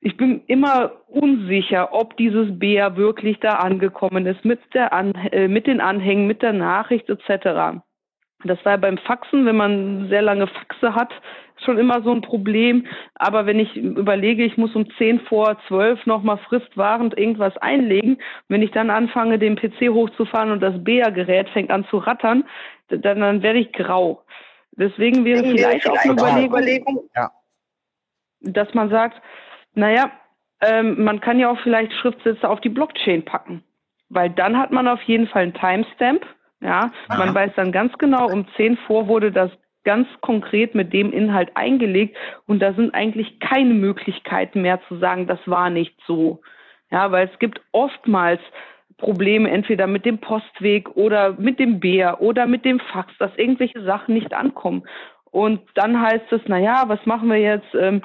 ich 0.01 0.17
bin 0.17 0.41
immer 0.47 0.91
unsicher, 1.07 1.93
ob 1.93 2.17
dieses 2.17 2.59
BEA 2.59 2.97
wirklich 2.97 3.39
da 3.39 3.59
angekommen 3.59 4.25
ist 4.25 4.43
mit, 4.43 4.59
der 4.73 4.91
An 4.91 5.13
äh, 5.31 5.47
mit 5.47 5.67
den 5.67 5.79
Anhängen, 5.79 6.27
mit 6.27 6.41
der 6.41 6.53
Nachricht 6.53 7.09
etc. 7.09 7.79
Das 8.43 8.63
war 8.65 8.77
beim 8.77 8.97
Faxen, 8.97 9.45
wenn 9.45 9.57
man 9.57 10.07
sehr 10.09 10.21
lange 10.21 10.47
Faxe 10.47 10.95
hat, 10.95 11.11
schon 11.63 11.77
immer 11.77 12.01
so 12.01 12.11
ein 12.11 12.21
Problem. 12.21 12.85
Aber 13.15 13.45
wenn 13.45 13.59
ich 13.59 13.75
überlege, 13.75 14.43
ich 14.43 14.57
muss 14.57 14.75
um 14.75 14.89
10 14.97 15.21
vor 15.21 15.57
12 15.67 16.05
nochmal 16.05 16.37
fristwahrend 16.37 17.17
irgendwas 17.17 17.57
einlegen, 17.57 18.17
wenn 18.47 18.61
ich 18.61 18.71
dann 18.71 18.89
anfange, 18.89 19.39
den 19.39 19.55
PC 19.55 19.89
hochzufahren 19.89 20.51
und 20.51 20.61
das 20.61 20.83
BEA-Gerät 20.83 21.49
fängt 21.49 21.71
an 21.71 21.85
zu 21.89 21.97
rattern, 21.97 22.43
dann, 22.87 23.19
dann 23.19 23.43
werde 23.43 23.59
ich 23.59 23.71
grau. 23.73 24.23
Deswegen 24.71 25.25
wäre 25.25 25.43
vielleicht, 25.43 25.83
vielleicht 25.83 26.09
auch 26.09 26.25
eine 26.25 26.45
Überlegung, 26.45 26.95
Überlegung 26.95 27.09
ja. 27.15 27.31
dass 28.41 28.73
man 28.73 28.89
sagt, 28.89 29.21
naja, 29.73 30.11
ähm, 30.61 31.03
man 31.03 31.19
kann 31.19 31.39
ja 31.39 31.49
auch 31.49 31.59
vielleicht 31.61 31.93
Schriftsätze 31.93 32.47
auf 32.47 32.61
die 32.61 32.69
Blockchain 32.69 33.23
packen. 33.25 33.63
Weil 34.09 34.29
dann 34.29 34.57
hat 34.57 34.71
man 34.71 34.87
auf 34.87 35.01
jeden 35.03 35.27
Fall 35.27 35.43
einen 35.43 35.53
Timestamp. 35.53 36.25
Ja, 36.61 36.91
Aha. 37.07 37.17
man 37.17 37.33
weiß 37.33 37.51
dann 37.55 37.71
ganz 37.71 37.97
genau, 37.97 38.29
um 38.29 38.45
10 38.57 38.77
vor 38.85 39.07
wurde 39.07 39.31
das 39.31 39.51
ganz 39.89 40.07
konkret 40.21 40.75
mit 40.75 40.93
dem 40.93 41.11
Inhalt 41.11 41.49
eingelegt 41.55 42.15
und 42.45 42.59
da 42.61 42.73
sind 42.73 42.93
eigentlich 42.93 43.39
keine 43.39 43.73
Möglichkeiten 43.73 44.61
mehr 44.61 44.79
zu 44.87 44.99
sagen, 44.99 45.25
das 45.25 45.39
war 45.47 45.71
nicht 45.71 45.95
so. 46.05 46.41
Ja, 46.91 47.11
weil 47.11 47.27
es 47.27 47.39
gibt 47.39 47.59
oftmals 47.71 48.39
Probleme 48.99 49.49
entweder 49.49 49.87
mit 49.87 50.05
dem 50.05 50.19
Postweg 50.19 50.95
oder 50.95 51.33
mit 51.39 51.57
dem 51.57 51.79
Bär 51.79 52.21
oder 52.21 52.45
mit 52.45 52.65
dem 52.65 52.79
Fax, 52.79 53.11
dass 53.17 53.35
irgendwelche 53.35 53.81
Sachen 53.81 54.13
nicht 54.13 54.31
ankommen. 54.31 54.83
Und 55.31 55.59
dann 55.73 55.99
heißt 55.99 56.31
es, 56.33 56.41
na 56.45 56.59
ja, 56.59 56.83
was 56.85 57.03
machen 57.07 57.29
wir 57.29 57.39
jetzt? 57.39 57.73
Ähm, 57.73 58.03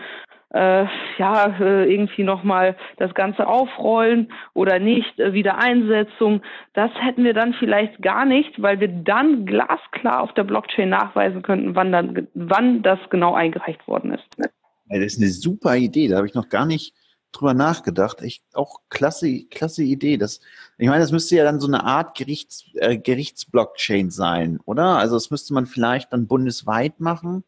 äh, 0.54 0.86
ja, 1.18 1.46
äh, 1.58 1.92
irgendwie 1.92 2.22
nochmal 2.22 2.76
das 2.96 3.12
Ganze 3.14 3.46
aufrollen 3.48 4.32
oder 4.54 4.78
nicht, 4.78 5.18
äh, 5.18 5.32
Wiedereinsetzung. 5.32 6.42
Das 6.74 6.92
hätten 7.00 7.24
wir 7.24 7.34
dann 7.34 7.54
vielleicht 7.54 8.00
gar 8.00 8.24
nicht, 8.24 8.62
weil 8.62 8.78
wir 8.78 8.86
dann 8.86 9.46
glasklar 9.46 10.22
auf 10.22 10.32
der 10.34 10.44
Blockchain 10.44 10.90
nachweisen 10.90 11.42
könnten, 11.42 11.74
wann, 11.74 11.90
dann, 11.90 12.28
wann 12.34 12.82
das 12.82 13.00
genau 13.10 13.34
eingereicht 13.34 13.86
worden 13.88 14.12
ist. 14.12 14.24
Ja, 14.38 14.46
das 14.88 15.14
ist 15.14 15.20
eine 15.20 15.30
super 15.30 15.76
Idee, 15.76 16.06
da 16.06 16.18
habe 16.18 16.28
ich 16.28 16.34
noch 16.34 16.48
gar 16.48 16.66
nicht 16.66 16.94
drüber 17.32 17.54
nachgedacht. 17.54 18.22
Echt 18.22 18.44
auch 18.54 18.78
klasse, 18.90 19.46
klasse 19.46 19.82
Idee. 19.82 20.18
Das, 20.18 20.38
ich 20.78 20.86
meine, 20.86 21.00
das 21.00 21.10
müsste 21.10 21.34
ja 21.34 21.42
dann 21.42 21.58
so 21.58 21.66
eine 21.66 21.82
Art 21.82 22.16
Gerichts, 22.16 22.66
äh, 22.74 22.96
Gerichtsblockchain 22.96 24.10
sein, 24.10 24.60
oder? 24.66 24.98
Also 24.98 25.16
das 25.16 25.32
müsste 25.32 25.52
man 25.52 25.66
vielleicht 25.66 26.12
dann 26.12 26.28
bundesweit 26.28 27.00
machen. 27.00 27.42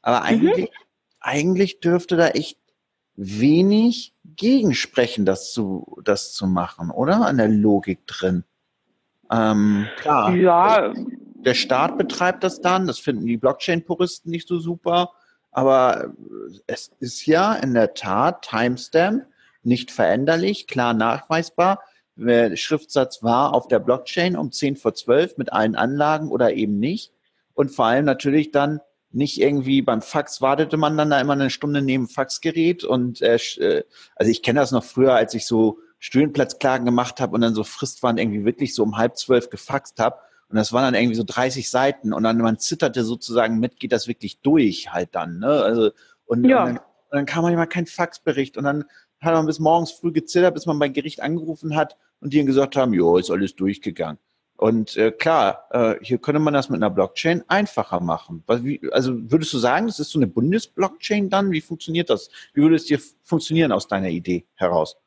Aber 0.00 0.22
mhm. 0.22 0.26
eigentlich, 0.26 0.70
mhm 0.70 0.91
eigentlich 1.22 1.80
dürfte 1.80 2.16
da 2.16 2.28
echt 2.28 2.58
wenig 3.14 4.14
gegensprechen, 4.24 5.24
das 5.24 5.52
zu, 5.52 5.98
das 6.04 6.32
zu 6.32 6.46
machen, 6.46 6.90
oder? 6.90 7.26
An 7.26 7.36
der 7.36 7.48
Logik 7.48 8.06
drin. 8.06 8.44
Ähm, 9.30 9.86
klar. 9.96 10.34
Ja. 10.34 10.92
Der 11.34 11.54
Staat 11.54 11.98
betreibt 11.98 12.44
das 12.44 12.60
dann, 12.60 12.86
das 12.86 12.98
finden 12.98 13.26
die 13.26 13.36
Blockchain-Puristen 13.36 14.30
nicht 14.30 14.46
so 14.46 14.58
super, 14.58 15.10
aber 15.50 16.12
es 16.66 16.92
ist 17.00 17.26
ja 17.26 17.54
in 17.54 17.74
der 17.74 17.94
Tat 17.94 18.42
Timestamp, 18.42 19.26
nicht 19.62 19.90
veränderlich, 19.90 20.66
klar 20.66 20.94
nachweisbar. 20.94 21.80
Der 22.16 22.56
Schriftsatz 22.56 23.22
war 23.22 23.54
auf 23.54 23.68
der 23.68 23.78
Blockchain 23.78 24.36
um 24.36 24.52
10 24.52 24.76
vor 24.76 24.94
12 24.94 25.36
mit 25.36 25.52
allen 25.52 25.76
Anlagen 25.76 26.30
oder 26.30 26.52
eben 26.52 26.78
nicht. 26.78 27.12
Und 27.54 27.70
vor 27.70 27.86
allem 27.86 28.04
natürlich 28.04 28.50
dann 28.50 28.80
nicht 29.12 29.40
irgendwie 29.40 29.82
beim 29.82 30.02
Fax 30.02 30.40
wartete 30.40 30.76
man 30.76 30.96
dann 30.96 31.10
da 31.10 31.20
immer 31.20 31.34
eine 31.34 31.50
Stunde 31.50 31.82
neben 31.82 32.08
Faxgerät 32.08 32.84
und 32.84 33.22
äh, 33.22 33.36
äh 33.58 33.84
also 34.16 34.30
ich 34.30 34.42
kenne 34.42 34.60
das 34.60 34.72
noch 34.72 34.84
früher, 34.84 35.14
als 35.14 35.34
ich 35.34 35.46
so 35.46 35.78
Studienplatzklagen 35.98 36.84
gemacht 36.84 37.20
habe 37.20 37.34
und 37.34 37.40
dann 37.42 37.54
so 37.54 37.64
Fristwand 37.64 38.18
irgendwie 38.18 38.44
wirklich 38.44 38.74
so 38.74 38.82
um 38.82 38.96
halb 38.96 39.16
zwölf 39.16 39.50
gefaxt 39.50 40.00
habe 40.00 40.18
und 40.48 40.56
das 40.56 40.72
waren 40.72 40.84
dann 40.84 41.00
irgendwie 41.00 41.16
so 41.16 41.24
30 41.24 41.70
Seiten 41.70 42.12
und 42.12 42.24
dann 42.24 42.38
man 42.38 42.58
zitterte 42.58 43.04
sozusagen 43.04 43.58
mit, 43.58 43.80
geht 43.80 43.92
das 43.92 44.08
wirklich 44.08 44.40
durch 44.40 44.92
halt 44.92 45.14
dann, 45.14 45.38
ne? 45.38 45.62
Also 45.62 45.90
und, 46.26 46.44
ja. 46.44 46.64
und, 46.64 46.68
dann, 46.68 46.76
und 46.78 46.84
dann 47.10 47.26
kam 47.26 47.42
manchmal 47.42 47.68
kein 47.68 47.86
Faxbericht 47.86 48.56
und 48.56 48.64
dann 48.64 48.84
hat 49.20 49.34
man 49.34 49.46
bis 49.46 49.60
morgens 49.60 49.92
früh 49.92 50.12
gezittert, 50.12 50.54
bis 50.54 50.66
man 50.66 50.78
beim 50.78 50.92
Gericht 50.92 51.22
angerufen 51.22 51.76
hat 51.76 51.96
und 52.20 52.32
die 52.32 52.44
gesagt 52.44 52.76
haben, 52.76 52.92
jo, 52.92 53.16
ist 53.16 53.30
alles 53.30 53.54
durchgegangen. 53.56 54.18
Und 54.56 54.96
äh, 54.96 55.10
klar, 55.10 55.66
äh, 55.70 55.94
hier 56.02 56.18
könnte 56.18 56.40
man 56.40 56.54
das 56.54 56.68
mit 56.68 56.80
einer 56.80 56.90
Blockchain 56.90 57.42
einfacher 57.48 58.00
machen. 58.00 58.44
Wie, 58.46 58.80
also 58.92 59.12
würdest 59.30 59.52
du 59.52 59.58
sagen, 59.58 59.86
das 59.86 59.98
ist 59.98 60.10
so 60.10 60.18
eine 60.18 60.28
Bundesblockchain 60.28 61.30
dann? 61.30 61.50
Wie 61.50 61.60
funktioniert 61.60 62.10
das? 62.10 62.30
Wie 62.54 62.62
würde 62.62 62.76
es 62.76 62.84
dir 62.84 63.00
funktionieren 63.24 63.72
aus 63.72 63.88
deiner 63.88 64.08
Idee 64.08 64.46
heraus? 64.54 64.98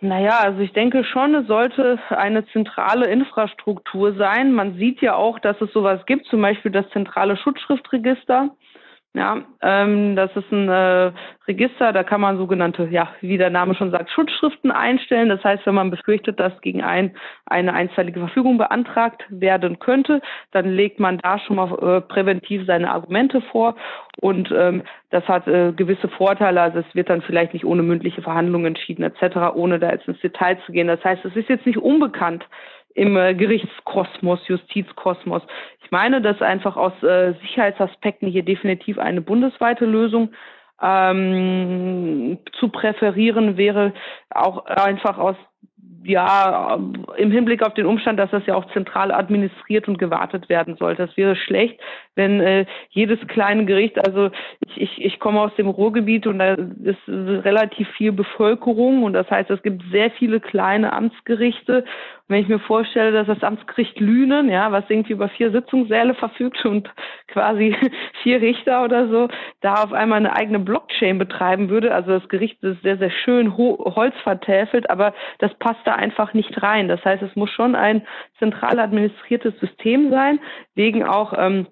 Naja, 0.00 0.38
also 0.40 0.60
ich 0.60 0.72
denke 0.72 1.04
schon, 1.04 1.34
es 1.34 1.46
sollte 1.46 1.98
eine 2.10 2.46
zentrale 2.48 3.06
Infrastruktur 3.06 4.14
sein. 4.14 4.52
Man 4.52 4.76
sieht 4.76 5.00
ja 5.00 5.14
auch, 5.14 5.38
dass 5.38 5.60
es 5.60 5.72
sowas 5.72 6.04
gibt, 6.06 6.26
zum 6.26 6.42
Beispiel 6.42 6.70
das 6.70 6.88
zentrale 6.90 7.36
Schutzschriftregister. 7.36 8.50
Ja, 9.16 9.44
ähm, 9.62 10.14
das 10.14 10.30
ist 10.36 10.52
ein 10.52 10.68
äh, 10.68 11.10
Register, 11.48 11.94
da 11.94 12.02
kann 12.02 12.20
man 12.20 12.36
sogenannte, 12.36 12.86
ja, 12.90 13.08
wie 13.22 13.38
der 13.38 13.48
Name 13.48 13.74
schon 13.74 13.90
sagt, 13.90 14.10
Schutzschriften 14.10 14.70
einstellen. 14.70 15.30
Das 15.30 15.42
heißt, 15.42 15.64
wenn 15.64 15.74
man 15.74 15.90
befürchtet, 15.90 16.38
dass 16.38 16.60
gegen 16.60 16.82
ein, 16.82 17.16
eine 17.46 17.72
einstweilige 17.72 18.20
Verfügung 18.20 18.58
beantragt 18.58 19.24
werden 19.30 19.78
könnte, 19.78 20.20
dann 20.52 20.70
legt 20.70 21.00
man 21.00 21.16
da 21.16 21.38
schon 21.38 21.56
mal 21.56 21.72
äh, 21.78 22.00
präventiv 22.02 22.66
seine 22.66 22.90
Argumente 22.90 23.40
vor 23.40 23.76
und 24.20 24.52
ähm, 24.54 24.82
das 25.08 25.26
hat 25.28 25.48
äh, 25.48 25.72
gewisse 25.72 26.08
Vorteile. 26.08 26.60
Also 26.60 26.80
es 26.80 26.94
wird 26.94 27.08
dann 27.08 27.22
vielleicht 27.22 27.54
nicht 27.54 27.64
ohne 27.64 27.82
mündliche 27.82 28.20
Verhandlungen 28.20 28.66
entschieden 28.66 29.02
etc., 29.02 29.54
ohne 29.54 29.78
da 29.78 29.92
jetzt 29.92 30.08
ins 30.08 30.20
Detail 30.20 30.58
zu 30.66 30.72
gehen. 30.72 30.88
Das 30.88 31.02
heißt, 31.02 31.24
es 31.24 31.34
ist 31.36 31.48
jetzt 31.48 31.64
nicht 31.64 31.78
unbekannt, 31.78 32.44
im 32.96 33.16
äh, 33.16 33.34
Gerichtskosmos, 33.34 34.40
Justizkosmos. 34.48 35.42
Ich 35.84 35.90
meine, 35.90 36.22
dass 36.22 36.40
einfach 36.40 36.76
aus 36.76 36.94
äh, 37.02 37.34
Sicherheitsaspekten 37.42 38.28
hier 38.28 38.42
definitiv 38.42 38.98
eine 38.98 39.20
bundesweite 39.20 39.84
Lösung 39.84 40.30
ähm, 40.82 42.38
zu 42.58 42.68
präferieren 42.68 43.56
wäre, 43.56 43.92
auch 44.30 44.64
einfach 44.64 45.18
aus 45.18 45.36
ja, 46.06 46.78
im 47.16 47.30
Hinblick 47.30 47.62
auf 47.62 47.74
den 47.74 47.86
Umstand, 47.86 48.18
dass 48.18 48.30
das 48.30 48.46
ja 48.46 48.54
auch 48.54 48.70
zentral 48.72 49.12
administriert 49.12 49.88
und 49.88 49.98
gewartet 49.98 50.48
werden 50.48 50.76
sollte. 50.76 51.06
Das 51.06 51.16
wäre 51.16 51.36
schlecht, 51.36 51.80
wenn 52.14 52.40
äh, 52.40 52.66
jedes 52.90 53.18
kleine 53.26 53.64
Gericht, 53.64 53.98
also 54.06 54.30
ich, 54.60 54.80
ich, 54.80 55.04
ich 55.04 55.18
komme 55.18 55.40
aus 55.40 55.54
dem 55.56 55.68
Ruhrgebiet 55.68 56.26
und 56.26 56.38
da 56.38 56.54
ist 56.54 57.08
relativ 57.08 57.88
viel 57.96 58.12
Bevölkerung 58.12 59.02
und 59.02 59.14
das 59.14 59.28
heißt, 59.30 59.50
es 59.50 59.62
gibt 59.62 59.82
sehr 59.90 60.10
viele 60.12 60.40
kleine 60.40 60.92
Amtsgerichte. 60.92 61.84
Wenn 62.28 62.42
ich 62.42 62.48
mir 62.48 62.58
vorstelle, 62.58 63.12
dass 63.12 63.28
das 63.28 63.44
Amtsgericht 63.44 64.00
Lünen, 64.00 64.48
ja, 64.48 64.72
was 64.72 64.82
irgendwie 64.88 65.12
über 65.12 65.28
vier 65.28 65.52
Sitzungssäle 65.52 66.14
verfügt 66.14 66.64
und 66.64 66.90
quasi 67.28 67.76
vier 68.22 68.40
Richter 68.40 68.82
oder 68.82 69.08
so, 69.08 69.28
da 69.60 69.84
auf 69.84 69.92
einmal 69.92 70.18
eine 70.18 70.34
eigene 70.34 70.58
Blockchain 70.58 71.18
betreiben 71.18 71.68
würde, 71.68 71.94
also 71.94 72.18
das 72.18 72.28
Gericht 72.28 72.60
ist 72.64 72.82
sehr, 72.82 72.98
sehr 72.98 73.10
schön 73.10 73.56
Holz 73.56 74.14
vertäfelt, 74.24 74.90
aber 74.90 75.14
das 75.38 75.54
passt 75.54 75.80
da 75.84 75.92
einfach 75.92 76.34
nicht 76.34 76.62
rein. 76.62 76.88
Das 76.88 77.04
heißt, 77.04 77.22
es 77.22 77.36
muss 77.36 77.50
schon 77.50 77.76
ein 77.76 78.02
zentral 78.40 78.80
administriertes 78.80 79.56
System 79.60 80.10
sein, 80.10 80.40
wegen 80.74 81.04
auch 81.04 81.32
ähm, 81.36 81.68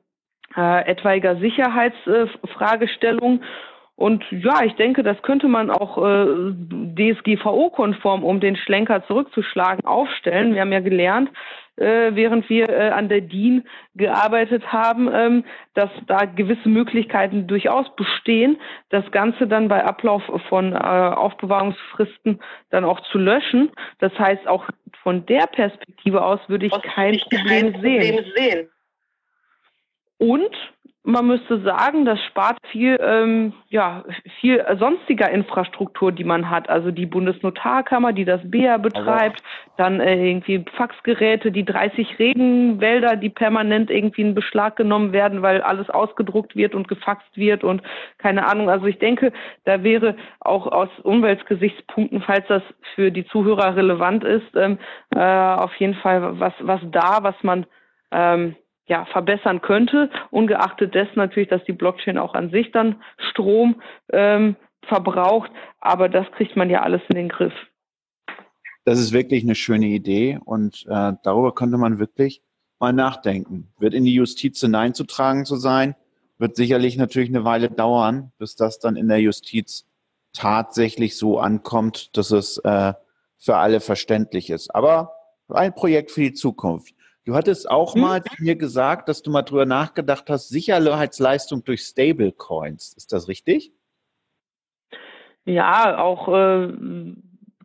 äh, 0.57 0.87
etwaiger 0.87 1.37
Sicherheitsfragestellungen. 1.37 3.43
Äh, 3.43 3.47
und 3.96 4.24
ja, 4.30 4.64
ich 4.64 4.74
denke, 4.74 5.04
das 5.04 5.22
könnte 5.22 5.46
man 5.46 5.70
auch 5.70 5.98
äh, 5.98 6.52
DSGVO-konform, 6.96 8.24
um 8.24 8.40
den 8.40 8.57
Schlenker 8.57 9.07
zurückzuschlagen, 9.07 9.85
aufstellen. 9.85 10.52
Wir 10.52 10.62
haben 10.62 10.72
ja 10.72 10.80
gelernt, 10.80 11.30
äh, 11.76 12.11
während 12.14 12.48
wir 12.48 12.68
äh, 12.68 12.90
an 12.90 13.09
der 13.09 13.20
DIN 13.20 13.64
gearbeitet 13.94 14.72
haben, 14.72 15.09
ähm, 15.12 15.44
dass 15.74 15.90
da 16.09 16.24
gewisse 16.24 16.68
Möglichkeiten 16.68 17.46
durchaus 17.46 17.87
bestehen, 17.94 18.61
das 18.88 19.09
Ganze 19.12 19.46
dann 19.46 19.68
bei 19.68 19.85
Ablauf 19.85 20.22
von 20.48 20.72
äh, 20.72 20.76
Aufbewahrungsfristen 20.76 22.40
dann 22.70 22.85
auch 22.85 22.98
zu 23.12 23.18
löschen. 23.18 23.70
Das 24.00 24.12
heißt, 24.18 24.48
auch 24.48 24.68
von 25.04 25.24
der 25.26 25.46
Perspektive 25.46 26.24
aus 26.24 26.40
würde 26.48 26.66
ich 26.66 26.83
kein, 26.83 27.16
Problem, 27.18 27.46
kein 27.46 27.72
Problem 27.72 28.24
sehen. 28.35 28.68
Und 30.18 30.57
man 31.07 31.27
müsste 31.27 31.61
sagen, 31.61 32.07
das 32.07 32.19
spart 32.25 32.57
viel, 32.71 32.99
ähm, 32.99 33.53
ja, 33.69 34.05
viel 34.40 34.64
sonstiger 34.79 35.31
Infrastruktur, 35.31 36.12
die 36.12 36.25
man 36.25 36.49
hat. 36.49 36.71
Also 36.71 36.90
die 36.90 37.05
Bundesnotarkammer, 37.05 38.14
die 38.14 38.25
das 38.25 38.40
BEA 38.43 38.79
betreibt, 38.79 39.43
also. 39.43 39.75
dann 39.77 40.01
äh, 40.01 40.14
irgendwie 40.27 40.64
Faxgeräte, 40.77 41.53
die 41.53 41.67
30 41.67 42.19
Regenwälder, 42.19 43.17
die 43.17 43.29
permanent 43.29 43.90
irgendwie 43.90 44.23
in 44.23 44.35
Beschlag 44.35 44.77
genommen 44.77 45.12
werden, 45.12 45.43
weil 45.43 45.61
alles 45.61 45.90
ausgedruckt 45.90 46.57
wird 46.57 46.75
und 46.75 46.88
gefaxt 46.88 47.37
wird 47.37 47.64
und 47.64 47.83
keine 48.17 48.47
Ahnung. 48.47 48.71
Also 48.71 48.87
ich 48.87 48.99
denke, 48.99 49.31
da 49.64 49.83
wäre 49.83 50.17
auch 50.40 50.67
aus 50.67 50.88
Umweltgesichtspunkten, 51.03 52.23
falls 52.23 52.47
das 52.49 52.62
für 52.95 53.11
die 53.11 53.27
Zuhörer 53.27 53.77
relevant 53.77 54.25
ist, 54.25 54.57
ähm, 54.57 54.79
äh, 55.14 55.21
auf 55.21 55.75
jeden 55.77 55.97
Fall 55.97 56.40
was, 56.40 56.55
was 56.61 56.81
da, 56.90 57.19
was 57.21 57.35
man 57.42 57.67
ähm, 58.11 58.57
ja, 58.87 59.06
verbessern 59.06 59.60
könnte, 59.62 60.10
ungeachtet 60.30 60.94
dessen 60.94 61.16
natürlich, 61.16 61.48
dass 61.48 61.64
die 61.64 61.72
Blockchain 61.72 62.18
auch 62.18 62.35
an 62.35 62.50
sich 62.50 62.70
dann 62.72 63.02
Strom 63.30 63.80
ähm, 64.12 64.56
verbraucht, 64.87 65.50
aber 65.80 66.08
das 66.08 66.30
kriegt 66.32 66.56
man 66.56 66.68
ja 66.70 66.82
alles 66.82 67.00
in 67.08 67.16
den 67.16 67.28
Griff. 67.28 67.54
Das 68.85 68.98
ist 68.98 69.12
wirklich 69.12 69.44
eine 69.44 69.54
schöne 69.54 69.87
Idee 69.87 70.38
und 70.44 70.85
äh, 70.88 71.12
darüber 71.22 71.54
könnte 71.54 71.78
man 71.78 71.98
wirklich 71.98 72.42
mal 72.78 72.92
nachdenken. 72.92 73.72
Wird 73.78 73.94
in 73.94 74.04
die 74.04 74.14
Justiz 74.14 74.60
hineinzutragen 74.60 75.46
zu 75.46 75.56
sein 75.56 75.94
wird 76.38 76.56
sicherlich 76.56 76.96
natürlich 76.96 77.28
eine 77.28 77.44
Weile 77.44 77.70
dauern, 77.70 78.32
bis 78.38 78.56
das 78.56 78.78
dann 78.78 78.96
in 78.96 79.08
der 79.08 79.20
Justiz 79.20 79.87
tatsächlich 80.32 81.16
so 81.16 81.38
ankommt, 81.38 82.16
dass 82.16 82.32
es 82.32 82.58
äh, 82.58 82.94
für 83.38 83.56
alle 83.56 83.80
verständlich 83.80 84.50
ist. 84.50 84.74
Aber 84.74 85.12
ein 85.48 85.74
Projekt 85.74 86.10
für 86.10 86.22
die 86.22 86.32
Zukunft. 86.32 86.94
Du 87.25 87.35
hattest 87.35 87.70
auch 87.70 87.94
hm? 87.94 88.02
mal 88.02 88.22
mir 88.38 88.56
gesagt, 88.56 89.08
dass 89.08 89.22
du 89.22 89.31
mal 89.31 89.42
drüber 89.42 89.66
nachgedacht 89.66 90.29
hast, 90.29 90.48
Sicherheitsleistung 90.48 91.64
durch 91.64 91.81
Stablecoins. 91.83 92.94
Ist 92.94 93.12
das 93.12 93.29
richtig? 93.29 93.72
Ja, 95.46 95.98
auch 95.98 96.29
äh, 96.29 96.72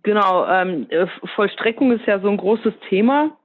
genau. 0.03 0.45
Ähm, 0.47 0.87
Vollstreckung 1.35 1.91
ist 1.91 2.05
ja 2.05 2.19
so 2.19 2.29
ein 2.29 2.37
großes 2.37 2.73
Thema. 2.89 3.37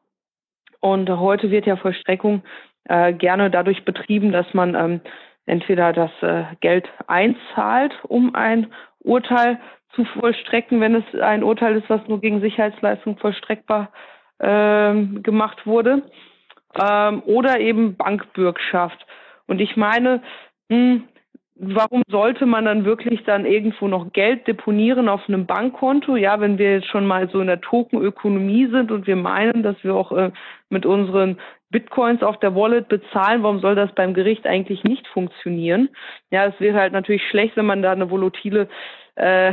Und 0.80 1.08
heute 1.08 1.50
wird 1.50 1.66
ja 1.66 1.76
Vollstreckung 1.76 2.42
äh, 2.84 3.12
gerne 3.12 3.50
dadurch 3.50 3.84
betrieben, 3.84 4.32
dass 4.32 4.46
man 4.52 4.74
ähm, 4.74 5.00
entweder 5.46 5.92
das 5.92 6.10
äh, 6.20 6.44
Geld 6.60 6.88
einzahlt, 7.06 7.92
um 8.04 8.34
ein 8.34 8.72
Urteil 9.00 9.60
zu 9.94 10.04
vollstrecken, 10.04 10.80
wenn 10.80 10.96
es 10.96 11.20
ein 11.20 11.42
Urteil 11.42 11.76
ist, 11.76 11.88
was 11.88 12.06
nur 12.08 12.20
gegen 12.20 12.40
Sicherheitsleistung 12.40 13.16
vollstreckbar 13.16 13.90
ähm, 14.41 15.22
gemacht 15.22 15.66
wurde, 15.66 16.03
ähm, 16.80 17.22
oder 17.26 17.61
eben 17.61 17.97
Bankbürgschaft. 17.97 19.07
Und 19.47 19.61
ich 19.61 19.76
meine, 19.76 20.22
mh, 20.68 20.76
hm, 20.76 21.05
warum 21.57 22.03
sollte 22.09 22.47
man 22.47 22.64
dann 22.64 22.85
wirklich 22.85 23.22
dann 23.24 23.47
irgendwo 23.47 23.87
noch 23.87 24.12
Geld 24.12 24.47
deponieren 24.47 25.09
auf 25.09 25.22
einem 25.28 25.47
Bankkonto? 25.47 26.16
Ja, 26.16 26.41
wenn 26.41 26.59
wir 26.59 26.74
jetzt 26.74 26.89
schon 26.89 27.07
mal 27.07 27.28
so 27.30 27.41
in 27.41 27.47
der 27.47 27.61
Tokenökonomie 27.61 28.68
sind 28.70 28.91
und 28.91 29.07
wir 29.07 29.16
meinen, 29.16 29.62
dass 29.62 29.76
wir 29.82 29.95
auch 29.95 30.12
äh, 30.12 30.32
mit 30.68 30.85
unseren 30.85 31.39
Bitcoins 31.70 32.22
auf 32.22 32.39
der 32.41 32.55
Wallet 32.55 32.89
bezahlen, 32.89 33.43
warum 33.43 33.61
soll 33.61 33.74
das 33.74 33.93
beim 33.95 34.14
Gericht 34.14 34.47
eigentlich 34.47 34.85
nicht 34.85 35.07
funktionieren? 35.09 35.89
Ja, 36.30 36.47
es 36.47 36.59
wäre 36.61 36.78
halt 36.78 36.93
natürlich 36.93 37.22
schlecht, 37.28 37.57
wenn 37.57 37.66
man 37.66 37.82
da 37.82 37.93
eine 37.93 38.11
volatile 38.11 38.68
äh, 39.16 39.52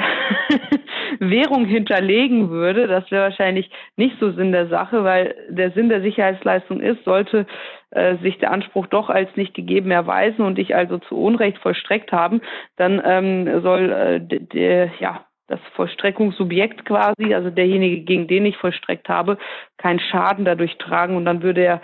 Währung 1.19 1.65
hinterlegen 1.65 2.49
würde. 2.49 2.87
Das 2.87 3.09
wäre 3.11 3.23
wahrscheinlich 3.23 3.69
nicht 3.95 4.17
so 4.19 4.31
Sinn 4.31 4.51
der 4.51 4.67
Sache, 4.67 5.03
weil 5.03 5.35
der 5.49 5.71
Sinn 5.71 5.89
der 5.89 6.01
Sicherheitsleistung 6.01 6.81
ist, 6.81 7.03
sollte 7.03 7.45
äh, 7.91 8.17
sich 8.17 8.39
der 8.39 8.51
Anspruch 8.51 8.87
doch 8.87 9.09
als 9.09 9.29
nicht 9.35 9.53
gegeben 9.53 9.91
erweisen 9.91 10.45
und 10.45 10.57
ich 10.57 10.75
also 10.75 10.97
zu 10.97 11.17
Unrecht 11.17 11.57
vollstreckt 11.59 12.11
haben, 12.11 12.41
dann 12.77 13.01
ähm, 13.05 13.61
soll 13.61 13.91
äh, 13.91 14.19
der, 14.19 14.91
ja, 14.99 15.25
das 15.47 15.59
Vollstreckungssubjekt 15.75 16.85
quasi, 16.85 17.33
also 17.33 17.49
derjenige, 17.49 17.99
gegen 18.03 18.27
den 18.27 18.45
ich 18.45 18.57
vollstreckt 18.57 19.09
habe, 19.09 19.37
keinen 19.77 19.99
Schaden 19.99 20.45
dadurch 20.45 20.77
tragen 20.77 21.17
und 21.17 21.25
dann 21.25 21.43
würde 21.43 21.61
er 21.61 21.81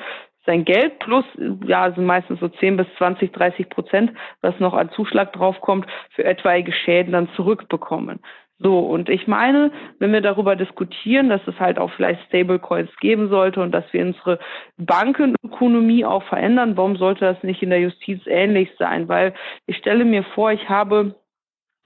sein 0.48 0.66
Geld 0.66 0.98
plus, 1.00 1.26
ja, 1.66 1.92
sind 1.92 2.06
meistens 2.06 2.40
so 2.40 2.48
10 2.48 2.78
bis 2.78 2.88
20, 2.98 3.34
30 3.34 3.70
Prozent, 3.70 4.12
was 4.42 4.60
noch 4.60 4.74
an 4.74 4.90
Zuschlag 4.92 5.34
draufkommt, 5.34 5.86
für 6.16 6.24
etwaige 6.24 6.72
Schäden 6.72 7.12
dann 7.12 7.30
zurückbekommen. 7.36 8.20
So, 8.60 8.80
und 8.80 9.10
ich 9.10 9.28
meine, 9.28 9.72
wenn 10.00 10.14
wir 10.14 10.22
darüber 10.22 10.56
diskutieren, 10.56 11.30
dass 11.30 11.42
es 11.46 11.60
halt 11.60 11.78
auch 11.78 11.92
vielleicht 11.92 12.24
Stablecoins 12.28 12.90
geben 13.00 13.30
sollte 13.30 13.62
und 13.62 13.72
dass 13.72 13.86
wir 13.92 14.04
unsere 14.04 14.40
Bankenökonomie 14.78 16.06
auch 16.06 16.24
verändern, 16.24 16.76
warum 16.76 16.96
sollte 16.96 17.26
das 17.26 17.44
nicht 17.44 17.62
in 17.62 17.70
der 17.70 17.82
Justiz 17.82 18.22
ähnlich 18.26 18.72
sein? 18.80 19.08
Weil 19.08 19.36
ich 19.68 19.78
stelle 19.78 20.06
mir 20.06 20.24
vor, 20.24 20.52
ich 20.52 20.68
habe 20.70 21.14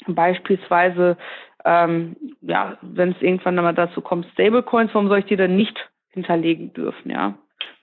beispielsweise, 0.08 1.18
ähm, 1.66 2.16
ja, 2.42 2.78
wenn 2.82 3.12
es 3.12 3.22
irgendwann 3.22 3.58
einmal 3.58 3.76
dazu 3.76 4.00
kommt, 4.00 4.28
Stablecoins, 4.34 4.94
warum 4.94 5.10
soll 5.10 5.20
ich 5.20 5.26
die 5.26 5.36
dann 5.36 5.58
nicht 5.58 5.90
hinterlegen 6.12 6.72
dürfen, 6.74 7.12
ja? 7.12 7.36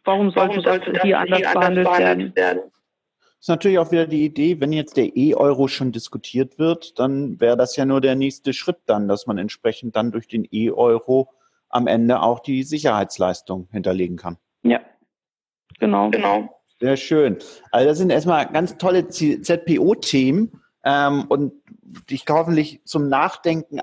Warum 0.05 0.31
sollte, 0.31 0.57
warum 0.57 0.65
sollte 0.65 0.93
das 0.93 1.03
hier 1.03 1.19
anders, 1.19 1.43
anders 1.43 1.55
behandelt, 1.55 1.87
behandelt 1.87 2.37
werden? 2.37 2.37
werden? 2.37 2.73
Das 3.39 3.45
ist 3.45 3.49
natürlich 3.49 3.79
auch 3.79 3.93
wieder 3.93 4.07
die 4.07 4.25
Idee, 4.25 4.61
wenn 4.61 4.73
jetzt 4.73 4.97
der 4.97 5.17
E-Euro 5.17 5.69
schon 5.69 5.93
diskutiert 5.93 6.59
wird, 6.59 6.99
dann 6.99 7.41
wäre 7.41 7.57
das 7.57 7.77
ja 7.77 7.85
nur 7.85 8.01
der 8.01 8.17
nächste 8.17 8.53
Schritt 8.53 8.79
dann, 8.87 9.07
dass 9.07 9.29
man 9.29 9.39
entsprechend 9.39 9.95
dann 9.95 10.11
durch 10.11 10.27
den 10.27 10.49
E-Euro 10.51 11.29
am 11.69 11.87
Ende 11.87 12.21
auch 12.21 12.41
die 12.41 12.65
Sicherheitsleistung 12.65 13.69
hinterlegen 13.71 14.17
kann. 14.17 14.39
Ja, 14.63 14.81
genau. 15.79 16.11
genau. 16.11 16.61
Sehr 16.81 16.97
schön. 16.97 17.39
Also 17.71 17.89
das 17.89 17.99
sind 17.99 18.11
erstmal 18.11 18.47
ganz 18.47 18.77
tolle 18.77 19.09
ZPO-Themen 19.09 20.61
ähm, 20.85 21.25
und 21.29 21.53
dich 22.11 22.25
hoffentlich 22.29 22.81
zum 22.85 23.09
Nachdenken 23.09 23.81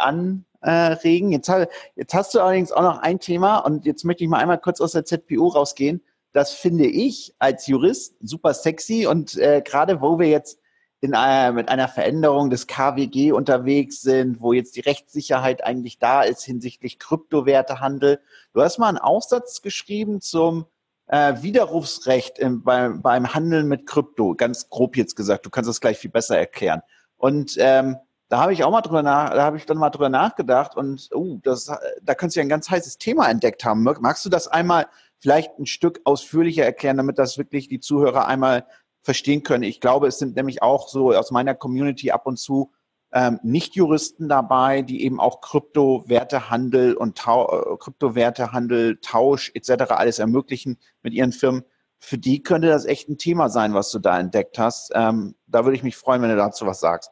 anregen. 0.66 1.32
Jetzt, 1.32 1.52
jetzt 1.96 2.14
hast 2.14 2.34
du 2.34 2.40
allerdings 2.40 2.72
auch 2.72 2.82
noch 2.82 3.00
ein 3.00 3.20
Thema 3.20 3.60
und 3.60 3.86
jetzt 3.86 4.04
möchte 4.04 4.24
ich 4.24 4.30
mal 4.30 4.40
einmal 4.40 4.60
kurz 4.60 4.82
aus 4.82 4.92
der 4.92 5.06
ZPO 5.06 5.48
rausgehen 5.48 6.02
das 6.36 6.52
finde 6.52 6.86
ich 6.86 7.34
als 7.40 7.66
Jurist 7.66 8.16
super 8.20 8.54
sexy 8.54 9.08
und 9.08 9.38
äh, 9.38 9.62
gerade 9.64 10.02
wo 10.02 10.20
wir 10.20 10.28
jetzt 10.28 10.60
in 11.00 11.16
einer, 11.16 11.54
mit 11.54 11.70
einer 11.70 11.88
Veränderung 11.88 12.50
des 12.50 12.68
KWG 12.68 13.32
unterwegs 13.32 14.02
sind, 14.02 14.42
wo 14.42 14.52
jetzt 14.52 14.76
die 14.76 14.82
Rechtssicherheit 14.82 15.64
eigentlich 15.64 15.98
da 15.98 16.24
ist 16.24 16.44
hinsichtlich 16.44 17.00
Kryptowertehandel. 17.00 18.20
Du 18.54 18.62
hast 18.62 18.80
mal 18.80 18.90
einen 18.90 18.98
Aufsatz 18.98 19.62
geschrieben 19.62 20.20
zum 20.20 20.66
äh, 21.08 21.36
Widerrufsrecht 21.42 22.38
im, 22.38 22.64
beim, 22.64 23.02
beim 23.02 23.34
Handeln 23.34 23.70
mit 23.70 23.88
Krypto, 23.88 24.36
ganz 24.36 24.70
grob 24.70 24.98
jetzt 24.98 25.16
gesagt. 25.16 25.46
Du 25.46 25.50
kannst 25.50 25.70
das 25.70 25.80
gleich 25.80 26.00
viel 26.00 26.12
besser 26.12 26.38
erklären. 26.38 26.82
Und 27.16 27.56
ähm, 27.60 27.96
da 28.30 28.40
habe 28.40 28.54
ich 28.54 28.64
auch 28.64 28.72
mal 28.72 28.82
drüber 28.82 29.04
nach, 29.04 29.30
da 29.32 29.44
habe 29.44 29.58
ich 29.58 29.66
dann 29.66 29.78
mal 29.78 29.90
drüber 29.90 30.10
nachgedacht 30.10 30.76
und 30.76 31.10
uh, 31.14 31.40
das, 31.44 31.72
da 32.02 32.16
könntest 32.16 32.36
du 32.36 32.40
ja 32.40 32.46
ein 32.46 32.50
ganz 32.50 32.70
heißes 32.70 32.98
Thema 32.98 33.30
entdeckt 33.30 33.64
haben. 33.64 33.84
Magst 33.84 34.26
du 34.26 34.30
das 34.30 34.48
einmal 34.48 34.88
vielleicht 35.20 35.58
ein 35.60 35.66
Stück 35.66 36.02
ausführlicher 36.04 36.66
erklären, 36.66 36.98
damit 36.98 37.20
das 37.20 37.38
wirklich 37.38 37.68
die 37.68 37.80
Zuhörer 37.80 38.28
einmal 38.28 38.66
verstehen 39.02 39.44
können. 39.44 39.64
Ich 39.64 39.80
glaube, 39.80 40.08
es 40.08 40.18
sind 40.18 40.36
nämlich 40.36 40.62
auch 40.64 40.90
so 40.90 41.14
aus 41.14 41.32
meiner 41.32 41.54
Community 41.54 42.12
ab 42.12 42.26
und 42.26 42.38
zu 42.38 42.72
ähm, 43.14 43.40
Nicht-Juristen 43.44 44.28
dabei, 44.28 44.82
die 44.82 45.04
eben 45.04 45.20
auch 45.20 45.40
Kryptowertehandel 45.42 46.96
und 46.96 47.18
Tau 47.18 47.74
äh, 47.74 47.78
Kryptowertehandel, 47.78 49.00
Tausch 49.02 49.52
etc. 49.54 49.92
alles 49.92 50.20
ermöglichen 50.20 50.80
mit 51.04 51.14
ihren 51.14 51.32
Firmen. 51.32 51.64
Für 52.00 52.18
die 52.18 52.44
könnte 52.44 52.68
das 52.68 52.86
echt 52.86 53.08
ein 53.08 53.18
Thema 53.18 53.50
sein, 53.50 53.74
was 53.74 53.90
du 53.92 54.00
da 54.00 54.20
entdeckt 54.20 54.60
hast. 54.60 54.92
Ähm, 54.94 55.36
da 55.48 55.64
würde 55.64 55.78
ich 55.78 55.84
mich 55.84 55.96
freuen, 55.96 56.22
wenn 56.22 56.30
du 56.30 56.36
dazu 56.36 56.66
was 56.66 56.80
sagst. 56.80 57.12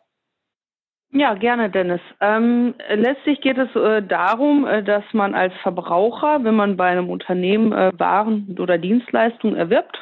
Ja, 1.16 1.36
gerne, 1.36 1.70
Dennis. 1.70 2.02
Ähm, 2.22 2.74
letztlich 2.90 3.40
geht 3.42 3.60
es 3.60 3.76
äh, 3.76 4.02
darum, 4.02 4.66
äh, 4.66 4.82
dass 4.82 5.04
man 5.14 5.36
als 5.36 5.54
Verbraucher, 5.62 6.44
wenn 6.44 6.56
man 6.56 6.76
bei 6.76 6.88
einem 6.88 7.10
Unternehmen 7.10 7.72
äh, 7.72 7.92
Waren 8.00 8.58
oder 8.60 8.80
Dienstleistungen 8.80 9.56
erwirbt, 9.56 9.96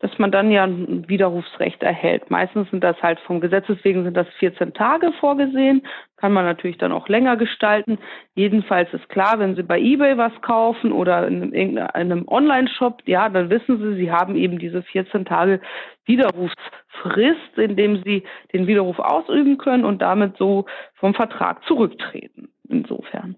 dass 0.00 0.18
man 0.18 0.32
dann 0.32 0.50
ja 0.50 0.64
ein 0.64 1.08
Widerrufsrecht 1.08 1.82
erhält. 1.82 2.30
Meistens 2.30 2.68
sind 2.70 2.82
das 2.82 3.00
halt 3.02 3.20
vom 3.20 3.40
Gesetzes 3.40 3.78
wegen 3.84 4.04
sind 4.04 4.16
das 4.16 4.28
14 4.38 4.72
Tage 4.72 5.12
vorgesehen, 5.20 5.82
kann 6.16 6.32
man 6.32 6.44
natürlich 6.44 6.78
dann 6.78 6.92
auch 6.92 7.08
länger 7.08 7.36
gestalten. 7.36 7.98
Jedenfalls 8.34 8.92
ist 8.94 9.08
klar, 9.10 9.38
wenn 9.38 9.56
Sie 9.56 9.62
bei 9.62 9.78
eBay 9.78 10.16
was 10.16 10.32
kaufen 10.40 10.92
oder 10.92 11.28
in 11.28 11.52
irgendeinem 11.52 12.26
Online-Shop, 12.26 13.02
ja, 13.06 13.28
dann 13.28 13.50
wissen 13.50 13.78
Sie, 13.78 13.94
Sie 13.96 14.10
haben 14.10 14.36
eben 14.36 14.58
diese 14.58 14.82
14 14.82 15.26
Tage 15.26 15.60
Widerrufsfrist, 16.06 17.58
in 17.58 17.76
dem 17.76 18.02
Sie 18.02 18.24
den 18.54 18.66
Widerruf 18.66 18.98
ausüben 18.98 19.58
können 19.58 19.84
und 19.84 20.00
damit 20.00 20.36
so 20.38 20.64
vom 20.94 21.14
Vertrag 21.14 21.62
zurücktreten. 21.64 22.48
Insofern. 22.68 23.36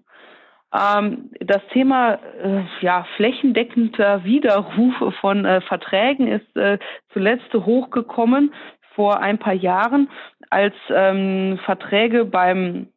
Ähm, 0.73 1.29
das 1.39 1.61
Thema 1.71 2.15
äh, 2.41 2.63
ja, 2.81 3.05
flächendeckender 3.15 4.23
Widerruf 4.23 4.95
von 5.21 5.45
äh, 5.45 5.61
Verträgen 5.61 6.27
ist 6.27 6.55
äh, 6.55 6.79
zuletzt 7.11 7.53
hochgekommen 7.53 8.53
vor 8.95 9.19
ein 9.19 9.37
paar 9.37 9.53
Jahren, 9.53 10.09
als 10.49 10.75
ähm, 10.89 11.59
Verträge 11.65 12.25
beim, 12.25 12.87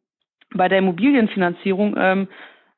bei 0.53 0.67
der 0.67 0.79
Immobilienfinanzierung 0.79 1.95
ähm, 1.97 2.27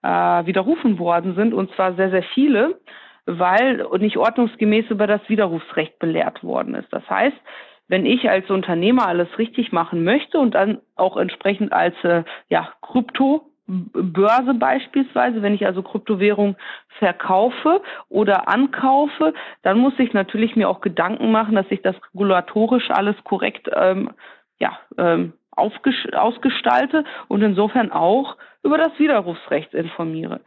äh, 0.02 0.08
widerrufen 0.08 1.00
worden 1.00 1.36
sind, 1.36 1.54
und 1.54 1.74
zwar 1.76 1.96
sehr, 1.96 2.10
sehr 2.12 2.24
viele, 2.24 2.80
weil 3.26 3.86
nicht 4.00 4.18
ordnungsgemäß 4.18 4.86
über 4.90 5.06
das 5.08 5.22
Widerrufsrecht 5.28 6.00
belehrt 6.00 6.44
worden 6.44 6.76
ist. 6.76 6.92
Das 6.92 7.08
heißt, 7.10 7.36
wenn 7.88 8.06
ich 8.06 8.30
als 8.30 8.50
Unternehmer 8.50 9.08
alles 9.08 9.28
richtig 9.38 9.72
machen 9.72 10.04
möchte 10.04 10.40
und 10.40 10.56
dann 10.56 10.80
auch 10.96 11.18
entsprechend 11.18 11.74
als 11.74 11.96
äh, 12.04 12.24
ja, 12.48 12.72
Krypto 12.82 13.49
Börse 13.70 14.56
beispielsweise, 14.56 15.42
wenn 15.42 15.54
ich 15.54 15.66
also 15.66 15.84
Kryptowährung 15.84 16.56
verkaufe 16.98 17.82
oder 18.10 18.50
ankaufe, 18.50 19.34
dann 19.62 19.78
muss 19.78 19.94
ich 20.00 20.14
natürlich 20.14 20.56
mir 20.56 20.68
auch 20.68 20.82
Gedanken 20.82 21.32
machen, 21.32 21.56
dass 21.56 21.70
ich 21.70 21.82
das 21.82 21.96
regulatorisch 22.14 22.90
alles 22.90 23.16
korrekt 23.24 23.70
ähm, 23.74 24.10
ja, 24.60 24.78
ähm, 24.98 25.34
ausgestalte 25.52 27.04
und 27.28 27.42
insofern 27.42 27.92
auch 27.92 28.38
über 28.64 28.78
das 28.78 28.98
Widerrufsrecht 28.98 29.74
informiere. 29.74 30.42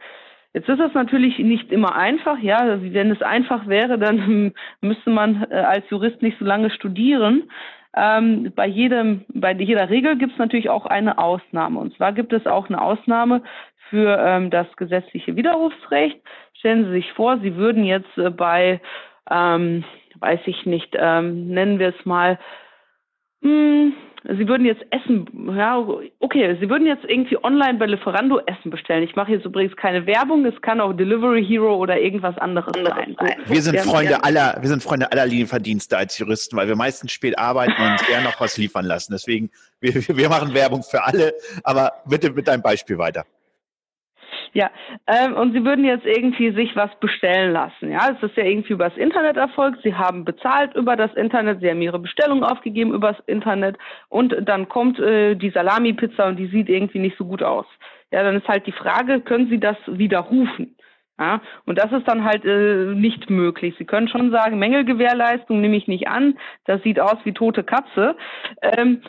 Jetzt 0.53 0.69
ist 0.69 0.79
das 0.79 0.93
natürlich 0.93 1.39
nicht 1.39 1.71
immer 1.71 1.95
einfach, 1.95 2.37
ja. 2.37 2.77
Wenn 2.81 3.09
es 3.09 3.21
einfach 3.21 3.67
wäre, 3.67 3.97
dann 3.97 4.53
müsste 4.81 5.09
man 5.09 5.47
äh, 5.49 5.55
als 5.55 5.89
Jurist 5.89 6.21
nicht 6.21 6.37
so 6.37 6.45
lange 6.45 6.69
studieren. 6.69 7.49
Ähm, 7.95 8.51
bei, 8.55 8.67
jedem, 8.67 9.25
bei 9.29 9.53
jeder 9.53 9.89
Regel 9.89 10.17
gibt 10.17 10.33
es 10.33 10.39
natürlich 10.39 10.69
auch 10.69 10.85
eine 10.85 11.17
Ausnahme. 11.17 11.79
Und 11.79 11.95
zwar 11.95 12.13
gibt 12.13 12.33
es 12.33 12.47
auch 12.47 12.67
eine 12.69 12.81
Ausnahme 12.81 13.43
für 13.89 14.17
ähm, 14.17 14.49
das 14.49 14.67
gesetzliche 14.77 15.35
Widerrufsrecht. 15.35 16.19
Stellen 16.53 16.85
Sie 16.85 16.91
sich 16.91 17.11
vor, 17.13 17.39
Sie 17.39 17.55
würden 17.55 17.83
jetzt 17.83 18.17
äh, 18.17 18.29
bei, 18.29 18.81
ähm, 19.29 19.83
weiß 20.19 20.41
ich 20.45 20.65
nicht, 20.65 20.95
ähm, 20.97 21.47
nennen 21.49 21.79
wir 21.79 21.89
es 21.89 22.05
mal, 22.05 22.39
Hm, 23.43 23.93
Sie 24.23 24.47
würden 24.47 24.65
jetzt 24.65 24.81
Essen, 24.89 25.27
ja, 25.57 25.85
okay, 26.19 26.57
Sie 26.59 26.69
würden 26.69 26.87
jetzt 26.87 27.03
irgendwie 27.05 27.37
online 27.43 27.77
bei 27.77 27.85
Lieferando 27.85 28.39
Essen 28.45 28.71
bestellen. 28.71 29.03
Ich 29.03 29.15
mache 29.15 29.33
jetzt 29.33 29.45
übrigens 29.45 29.75
keine 29.75 30.05
Werbung, 30.05 30.45
es 30.45 30.61
kann 30.61 30.79
auch 30.79 30.93
Delivery 30.93 31.45
Hero 31.45 31.75
oder 31.75 31.99
irgendwas 31.99 32.37
anderes 32.37 32.73
sein. 32.73 33.17
Wir 33.47 33.61
sind 33.61 33.79
Freunde 33.81 34.23
aller, 34.23 34.57
wir 34.61 34.69
sind 34.69 34.81
Freunde 34.81 35.11
aller 35.11 35.25
Lieferdienste 35.25 35.97
als 35.97 36.17
Juristen, 36.17 36.55
weil 36.55 36.69
wir 36.69 36.77
meistens 36.77 37.11
spät 37.11 37.37
arbeiten 37.37 37.73
und 37.73 38.09
eher 38.09 38.21
noch 38.21 38.39
was 38.39 38.57
liefern 38.57 38.85
lassen. 38.85 39.11
Deswegen, 39.11 39.51
wir, 39.81 39.93
wir 39.93 40.29
machen 40.29 40.53
Werbung 40.53 40.83
für 40.83 41.03
alle, 41.03 41.33
aber 41.63 41.91
bitte 42.05 42.31
mit 42.31 42.47
deinem 42.47 42.61
Beispiel 42.61 42.97
weiter. 42.97 43.25
Ja, 44.53 44.69
ähm, 45.07 45.33
und 45.33 45.53
Sie 45.53 45.65
würden 45.65 45.83
jetzt 45.83 46.05
irgendwie 46.05 46.51
sich 46.51 46.75
was 46.75 46.91
bestellen 46.99 47.53
lassen. 47.53 47.91
Ja, 47.91 48.11
es 48.11 48.21
ist 48.21 48.37
ja 48.37 48.43
irgendwie 48.43 48.73
übers 48.73 48.95
Internet 48.97 49.35
erfolgt. 49.35 49.81
Sie 49.83 49.95
haben 49.95 50.25
bezahlt 50.25 50.75
über 50.75 50.95
das 50.95 51.11
Internet, 51.15 51.59
Sie 51.59 51.69
haben 51.69 51.81
Ihre 51.81 51.97
Bestellung 51.97 52.43
aufgegeben 52.43 52.93
übers 52.93 53.17
Internet 53.25 53.77
und 54.09 54.35
dann 54.47 54.69
kommt 54.69 54.99
äh, 54.99 55.33
die 55.35 55.49
Salami-Pizza 55.49 56.27
und 56.27 56.37
die 56.37 56.47
sieht 56.47 56.69
irgendwie 56.69 56.99
nicht 56.99 57.17
so 57.17 57.25
gut 57.25 57.41
aus. 57.41 57.65
Ja, 58.11 58.21
dann 58.21 58.35
ist 58.35 58.47
halt 58.47 58.67
die 58.67 58.71
Frage, 58.71 59.21
können 59.21 59.49
Sie 59.49 59.59
das 59.59 59.77
widerrufen? 59.87 60.75
Ja, 61.19 61.41
und 61.65 61.77
das 61.77 61.91
ist 61.91 62.07
dann 62.07 62.23
halt 62.23 62.45
äh, 62.45 62.93
nicht 62.93 63.29
möglich. 63.29 63.75
Sie 63.77 63.85
können 63.85 64.07
schon 64.07 64.31
sagen, 64.31 64.59
Mängelgewährleistung 64.59 65.61
nehme 65.61 65.77
ich 65.77 65.87
nicht 65.87 66.07
an, 66.07 66.37
das 66.65 66.81
sieht 66.83 66.99
aus 66.99 67.17
wie 67.23 67.33
tote 67.33 67.63
Katze. 67.63 68.15
Ähm, 68.61 69.01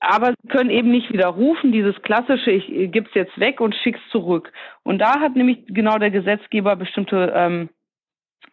aber 0.00 0.34
sie 0.42 0.48
können 0.48 0.70
eben 0.70 0.90
nicht 0.90 1.12
widerrufen, 1.12 1.72
dieses 1.72 2.00
klassische, 2.02 2.50
ich 2.50 2.68
äh, 2.70 2.88
gebe 2.88 3.08
es 3.08 3.14
jetzt 3.14 3.38
weg 3.38 3.60
und 3.60 3.74
schick's 3.74 4.00
zurück. 4.10 4.52
Und 4.82 4.98
da 4.98 5.20
hat 5.20 5.36
nämlich 5.36 5.64
genau 5.66 5.98
der 5.98 6.10
Gesetzgeber 6.10 6.76
bestimmte 6.76 7.32
ähm, 7.34 7.68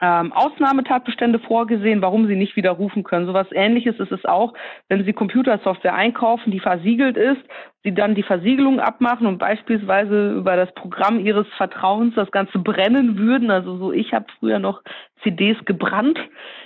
ähm, 0.04 0.34
Ausnahmetatbestände 0.34 1.40
vorgesehen, 1.40 2.02
warum 2.02 2.28
sie 2.28 2.36
nicht 2.36 2.58
widerrufen 2.58 3.06
können. 3.06 3.26
So 3.26 3.34
was 3.34 3.48
ähnliches 3.54 3.98
ist 4.02 4.12
es 4.12 4.26
auch, 4.26 4.54
wenn 4.90 5.06
Sie 5.06 5.14
Computersoftware 5.14 5.94
einkaufen, 5.94 6.52
die 6.52 6.60
versiegelt 6.60 7.16
ist, 7.16 7.40
Sie 7.86 7.94
dann 7.94 8.14
die 8.14 8.24
Versiegelung 8.24 8.82
abmachen 8.82 9.28
und 9.28 9.38
beispielsweise 9.38 10.34
über 10.34 10.58
das 10.58 10.74
Programm 10.74 11.26
Ihres 11.26 11.48
Vertrauens 11.56 12.16
das 12.16 12.32
Ganze 12.32 12.60
brennen 12.60 13.18
würden. 13.18 13.50
Also 13.50 13.78
so, 13.78 13.94
ich 13.94 14.14
habe 14.14 14.26
früher 14.40 14.60
noch 14.60 14.82
CDs 15.22 15.58
gebrannt, 15.64 16.20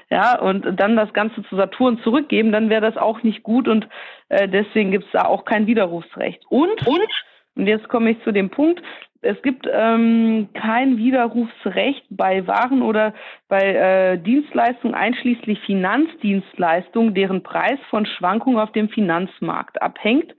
ja, 0.09 0.39
und 0.39 0.65
dann 0.79 0.95
das 0.95 1.13
Ganze 1.13 1.43
zu 1.43 1.55
Saturn 1.57 1.99
zurückgeben, 1.99 2.51
dann 2.51 2.71
wäre 2.71 2.81
das 2.81 2.97
auch 2.97 3.21
nicht 3.21 3.43
gut 3.43 3.67
und 3.67 3.87
äh, 4.29 4.47
deswegen 4.47 4.89
gibt 4.89 5.05
es 5.05 5.11
da 5.11 5.25
auch 5.25 5.45
kein 5.45 5.67
Widerrufsrecht. 5.67 6.43
Und, 6.49 6.87
und, 6.87 7.07
und 7.55 7.67
jetzt 7.67 7.87
komme 7.87 8.11
ich 8.11 8.23
zu 8.23 8.31
dem 8.31 8.49
Punkt, 8.49 8.81
es 9.21 9.41
gibt 9.41 9.67
ähm, 9.71 10.49
kein 10.53 10.97
Widerrufsrecht 10.97 12.05
bei 12.09 12.45
Waren 12.47 12.81
oder 12.81 13.13
bei 13.47 13.61
äh, 13.61 14.17
Dienstleistungen 14.17 14.95
einschließlich 14.95 15.59
Finanzdienstleistungen, 15.61 17.13
deren 17.13 17.43
Preis 17.43 17.79
von 17.89 18.05
Schwankungen 18.05 18.59
auf 18.59 18.71
dem 18.71 18.89
Finanzmarkt 18.89 19.81
abhängt, 19.81 20.35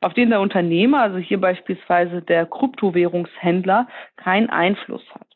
auf 0.00 0.14
den 0.14 0.30
der 0.30 0.40
Unternehmer, 0.40 1.02
also 1.02 1.18
hier 1.18 1.40
beispielsweise 1.40 2.22
der 2.22 2.46
Kryptowährungshändler, 2.46 3.88
keinen 4.16 4.50
Einfluss 4.50 5.04
hat. 5.12 5.29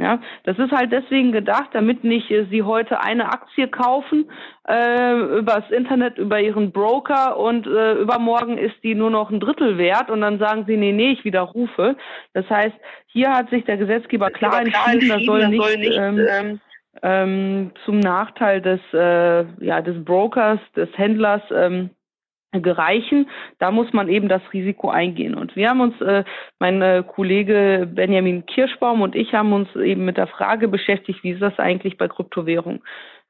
Ja, 0.00 0.18
das 0.44 0.58
ist 0.58 0.72
halt 0.72 0.92
deswegen 0.92 1.30
gedacht, 1.30 1.68
damit 1.74 2.04
nicht 2.04 2.30
äh, 2.30 2.46
Sie 2.50 2.62
heute 2.62 3.02
eine 3.02 3.26
Aktie 3.26 3.68
kaufen 3.68 4.30
äh, 4.66 5.38
übers 5.38 5.70
Internet, 5.70 6.16
über 6.16 6.40
Ihren 6.40 6.72
Broker 6.72 7.36
und 7.36 7.66
äh, 7.66 7.96
übermorgen 7.96 8.56
ist 8.56 8.76
die 8.82 8.94
nur 8.94 9.10
noch 9.10 9.30
ein 9.30 9.40
Drittel 9.40 9.76
wert 9.76 10.08
und 10.08 10.22
dann 10.22 10.38
sagen 10.38 10.64
Sie, 10.66 10.78
nee, 10.78 10.92
nee, 10.92 11.10
ich 11.10 11.26
widerrufe. 11.26 11.96
Das 12.32 12.48
heißt, 12.48 12.74
hier 13.08 13.30
hat 13.30 13.50
sich 13.50 13.66
der 13.66 13.76
Gesetzgeber 13.76 14.30
klar, 14.30 14.62
entschieden, 14.62 15.10
das 15.10 15.22
soll 15.26 15.48
nicht, 15.48 15.62
soll 15.62 15.76
nicht 15.76 15.98
ähm, 15.98 16.26
ähm, 16.30 16.60
ähm, 17.02 17.70
zum 17.84 18.00
Nachteil 18.00 18.62
des, 18.62 18.80
äh, 18.94 19.44
ja, 19.62 19.82
des 19.82 20.02
Brokers, 20.02 20.60
des 20.76 20.88
Händlers 20.96 21.42
ähm, 21.54 21.90
gereichen. 22.52 23.28
Da 23.58 23.70
muss 23.70 23.92
man 23.92 24.08
eben 24.08 24.28
das 24.28 24.42
Risiko 24.52 24.90
eingehen. 24.90 25.34
Und 25.34 25.54
wir 25.56 25.68
haben 25.68 25.80
uns, 25.80 26.00
äh, 26.00 26.24
mein 26.58 26.82
äh, 26.82 27.04
Kollege 27.06 27.88
Benjamin 27.92 28.46
Kirschbaum 28.46 29.02
und 29.02 29.14
ich 29.14 29.34
haben 29.34 29.52
uns 29.52 29.74
eben 29.76 30.04
mit 30.04 30.16
der 30.16 30.26
Frage 30.26 30.68
beschäftigt, 30.68 31.22
wie 31.22 31.30
ist 31.30 31.42
das 31.42 31.58
eigentlich 31.58 31.96
bei 31.96 32.08
Kryptowährungen? 32.08 32.82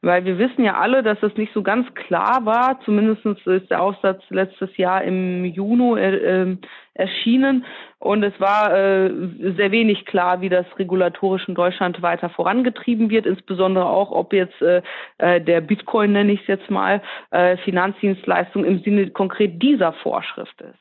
Weil 0.03 0.25
wir 0.25 0.39
wissen 0.39 0.65
ja 0.65 0.79
alle, 0.79 1.03
dass 1.03 1.23
es 1.23 1.37
nicht 1.37 1.53
so 1.53 1.63
ganz 1.63 1.93
klar 1.95 2.47
war. 2.47 2.81
Zumindest 2.85 3.25
ist 3.47 3.71
der 3.71 3.83
Aufsatz 3.83 4.23
letztes 4.31 4.75
Jahr 4.79 5.05
im 5.05 5.45
Juni 5.45 6.01
äh, 6.01 6.17
ähm, 6.17 6.59
erschienen. 6.95 7.67
Und 7.99 8.23
es 8.23 8.33
war 8.41 8.75
äh, 8.75 9.11
sehr 9.57 9.73
wenig 9.73 10.07
klar, 10.07 10.41
wie 10.41 10.49
das 10.49 10.65
regulatorisch 10.79 11.47
in 11.49 11.55
Deutschland 11.55 12.01
weiter 12.01 12.31
vorangetrieben 12.31 13.11
wird. 13.11 13.27
Insbesondere 13.27 13.87
auch, 13.87 14.11
ob 14.11 14.33
jetzt 14.33 14.61
äh, 14.63 14.81
äh 15.19 15.41
der 15.41 15.61
Bitcoin, 15.61 16.13
nenne 16.13 16.33
ich 16.33 16.41
es 16.43 16.47
jetzt 16.47 16.71
mal, 16.71 17.03
äh, 17.31 17.59
Finanzdienstleistung 17.59 18.65
im 18.65 18.81
Sinne 18.81 19.11
konkret 19.11 19.63
dieser 19.63 19.93
Vorschrift 19.93 20.59
ist. 20.63 20.79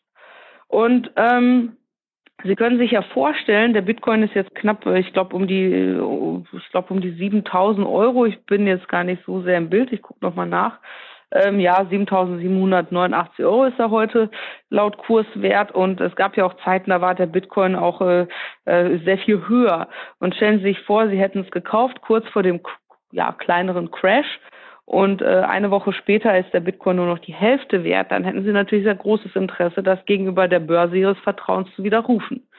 Und 0.69 1.11
ähm, 1.17 1.73
Sie 2.43 2.55
können 2.55 2.77
sich 2.77 2.91
ja 2.91 3.01
vorstellen, 3.01 3.73
der 3.73 3.81
Bitcoin 3.81 4.23
ist 4.23 4.33
jetzt 4.33 4.55
knapp, 4.55 4.85
ich 4.85 5.11
glaube 5.11 5.35
um 5.35 5.45
die, 5.45 5.65
ich 6.53 6.69
glaube 6.71 6.93
um 6.93 7.01
die 7.01 7.11
7.000 7.11 7.85
Euro. 7.85 8.25
Ich 8.25 8.45
bin 8.45 8.65
jetzt 8.65 8.87
gar 8.87 9.03
nicht 9.03 9.23
so 9.25 9.41
sehr 9.41 9.57
im 9.57 9.69
Bild. 9.69 9.91
Ich 9.91 10.01
gucke 10.01 10.23
noch 10.23 10.35
mal 10.35 10.45
nach. 10.45 10.79
Ähm, 11.31 11.59
ja, 11.59 11.81
7.789 11.81 13.43
Euro 13.43 13.65
ist 13.65 13.77
er 13.77 13.91
heute 13.91 14.31
laut 14.69 14.97
Kurswert 14.97 15.71
und 15.71 16.01
es 16.01 16.15
gab 16.15 16.35
ja 16.37 16.45
auch 16.45 16.55
Zeiten, 16.63 16.89
da 16.89 17.01
war 17.01 17.13
der 17.13 17.27
Bitcoin 17.27 17.75
auch 17.75 18.01
äh, 18.01 18.25
äh, 18.65 18.97
sehr 19.05 19.19
viel 19.19 19.47
höher. 19.47 19.89
Und 20.19 20.33
stellen 20.35 20.59
Sie 20.59 20.69
sich 20.69 20.79
vor, 20.81 21.07
Sie 21.07 21.19
hätten 21.19 21.41
es 21.41 21.51
gekauft 21.51 22.01
kurz 22.01 22.27
vor 22.29 22.41
dem 22.41 22.61
ja, 23.11 23.31
kleineren 23.33 23.91
Crash 23.91 24.39
und 24.89 25.21
äh, 25.21 25.25
eine 25.25 25.69
Woche 25.69 25.93
später 25.93 26.35
ist 26.35 26.51
der 26.51 26.61
Bitcoin 26.61 26.95
nur 26.95 27.05
noch 27.05 27.19
die 27.19 27.33
Hälfte 27.33 27.83
wert, 27.83 28.09
dann 28.09 28.23
hätten 28.23 28.43
Sie 28.43 28.51
natürlich 28.51 28.85
sehr 28.85 28.95
großes 28.95 29.35
Interesse, 29.35 29.83
das 29.83 30.03
gegenüber 30.07 30.47
der 30.47 30.59
Börse 30.59 30.97
Ihres 30.97 31.19
Vertrauens 31.19 31.69
zu 31.75 31.83
widerrufen. 31.83 32.49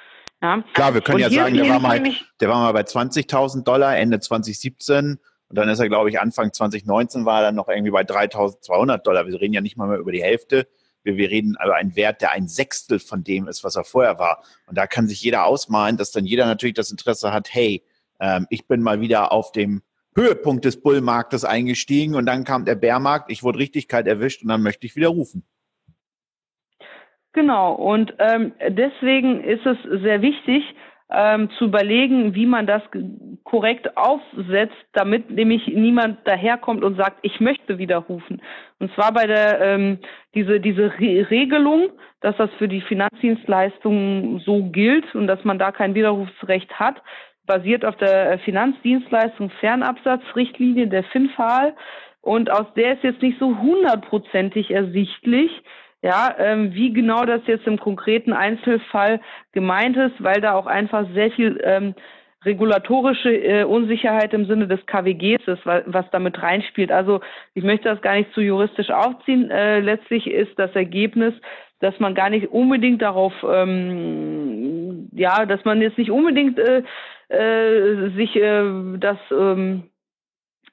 Ja. 0.41 0.63
Klar, 0.75 0.95
wir 0.95 1.01
können 1.01 1.17
und 1.17 1.23
ja 1.23 1.31
sagen, 1.31 1.57
der 1.57 1.69
war, 1.69 1.81
mal, 1.81 2.01
der 2.41 2.49
war 2.49 2.61
mal 2.61 2.73
bei 2.73 2.83
20.000 2.83 3.65
Dollar 3.65 3.97
Ende 3.97 4.21
2017 4.21 5.19
und 5.49 5.59
dann 5.59 5.69
ist 5.69 5.81
er, 5.81 5.89
glaube 5.89 6.09
ich, 6.09 6.21
Anfang 6.21 6.53
2019 6.53 7.25
war 7.25 7.41
er 7.41 7.47
dann 7.47 7.57
noch 7.57 7.69
irgendwie 7.69 7.91
bei 7.91 8.03
3.200 8.03 8.99
Dollar. 8.99 9.27
Wir 9.27 9.41
reden 9.41 9.55
ja 9.55 9.61
nicht 9.61 9.77
mal 9.77 9.89
mehr 9.89 9.99
über 9.99 10.13
die 10.13 10.23
Hälfte. 10.23 10.69
Wir, 11.03 11.17
wir 11.17 11.31
reden 11.31 11.57
über 11.61 11.75
einen 11.75 11.97
Wert, 11.97 12.23
der 12.23 12.31
ein 12.31 12.47
Sechstel 12.47 13.01
von 13.01 13.25
dem 13.25 13.49
ist, 13.49 13.65
was 13.65 13.75
er 13.75 13.83
vorher 13.83 14.21
war. 14.21 14.45
Und 14.69 14.79
da 14.79 14.87
kann 14.87 15.09
sich 15.09 15.21
jeder 15.21 15.47
ausmalen, 15.47 15.97
dass 15.97 16.13
dann 16.13 16.27
jeder 16.27 16.47
natürlich 16.47 16.77
das 16.77 16.93
Interesse 16.93 17.33
hat, 17.33 17.53
hey, 17.53 17.83
ähm, 18.21 18.47
ich 18.51 18.69
bin 18.69 18.83
mal 18.83 19.01
wieder 19.01 19.33
auf 19.33 19.51
dem 19.51 19.83
Höhepunkt 20.17 20.65
des 20.65 20.83
Bullmarktes 20.83 21.45
eingestiegen 21.45 22.15
und 22.15 22.27
dann 22.27 22.45
kam 22.45 22.65
der 22.65 22.75
Bärmarkt, 22.75 23.31
ich 23.31 23.43
wurde 23.43 23.59
richtig 23.59 23.89
kalt 23.89 24.07
erwischt 24.07 24.43
und 24.43 24.49
dann 24.49 24.63
möchte 24.63 24.87
ich 24.87 24.97
wieder 24.97 25.09
rufen. 25.09 25.45
Genau, 27.33 27.75
und 27.75 28.13
ähm, 28.19 28.53
deswegen 28.71 29.45
ist 29.45 29.65
es 29.65 29.79
sehr 30.03 30.21
wichtig, 30.21 30.65
ähm, 31.13 31.49
zu 31.59 31.65
überlegen, 31.67 32.35
wie 32.35 32.47
man 32.47 32.67
das 32.67 32.83
korrekt 33.45 33.97
aufsetzt, 33.97 34.77
damit 34.93 35.31
nämlich 35.31 35.67
niemand 35.67 36.27
daherkommt 36.27 36.85
und 36.85 36.97
sagt, 36.97 37.19
ich 37.23 37.41
möchte 37.41 37.79
widerrufen. 37.79 38.41
Und 38.79 38.93
zwar 38.95 39.13
bei 39.13 39.27
der 39.27 39.61
ähm, 39.61 39.99
diese 40.35 40.61
diese 40.61 40.93
Re 40.99 41.27
Regelung, 41.31 41.91
dass 42.21 42.37
das 42.37 42.51
für 42.59 42.69
die 42.69 42.81
Finanzdienstleistungen 42.81 44.41
so 44.41 44.65
gilt 44.71 45.15
und 45.15 45.27
dass 45.27 45.43
man 45.45 45.59
da 45.59 45.73
kein 45.73 45.95
Widerrufsrecht 45.95 46.79
hat, 46.79 47.03
basiert 47.51 47.85
auf 47.85 47.97
der 47.97 48.33
äh, 48.33 48.39
Finanzdienstleistung 48.39 49.51
Fernabsatzrichtlinie 49.59 50.87
der 50.87 51.03
FINFAL 51.03 51.75
und 52.23 52.49
aus 52.49 52.67
der 52.77 52.93
ist 52.93 53.03
jetzt 53.03 53.23
nicht 53.23 53.41
so 53.41 53.59
hundertprozentig 53.59 54.71
ersichtlich, 54.71 55.51
ja, 56.01 56.33
ähm, 56.39 56.73
wie 56.75 56.93
genau 56.93 57.25
das 57.25 57.41
jetzt 57.47 57.67
im 57.67 57.79
konkreten 57.79 58.33
Einzelfall 58.33 59.21
gemeint 59.53 59.97
ist, 59.97 60.23
weil 60.23 60.41
da 60.41 60.55
auch 60.55 60.67
einfach 60.67 61.07
sehr 61.13 61.33
viel 61.33 61.61
ähm, 61.65 61.95
regulatorische 62.45 63.35
äh, 63.35 63.65
Unsicherheit 63.65 64.33
im 64.33 64.47
Sinne 64.47 64.69
des 64.69 64.87
KWGs 64.87 65.47
ist, 65.47 65.67
was, 65.67 65.83
was 65.87 66.07
damit 66.13 66.41
reinspielt. 66.41 66.93
Also 66.93 67.21
ich 67.55 67.65
möchte 67.65 67.89
das 67.89 68.01
gar 68.01 68.15
nicht 68.15 68.33
zu 68.33 68.41
juristisch 68.41 68.91
aufziehen. 68.91 69.51
Äh, 69.51 69.81
letztlich 69.81 70.29
ist 70.29 70.57
das 70.57 70.75
Ergebnis, 70.77 71.35
dass 71.81 71.99
man 71.99 72.15
gar 72.15 72.31
nicht 72.31 72.49
unbedingt 72.49 73.03
darauf, 73.03 73.33
ähm, 73.43 75.09
ja, 75.13 75.45
dass 75.47 75.65
man 75.65 75.83
jetzt 75.83 75.99
nicht 75.99 76.11
unbedingt 76.11 76.59
äh, 76.59 76.83
äh, 77.31 78.11
sich 78.17 78.37
äh, 78.37 78.99
das 78.99 79.19
ähm, 79.31 79.85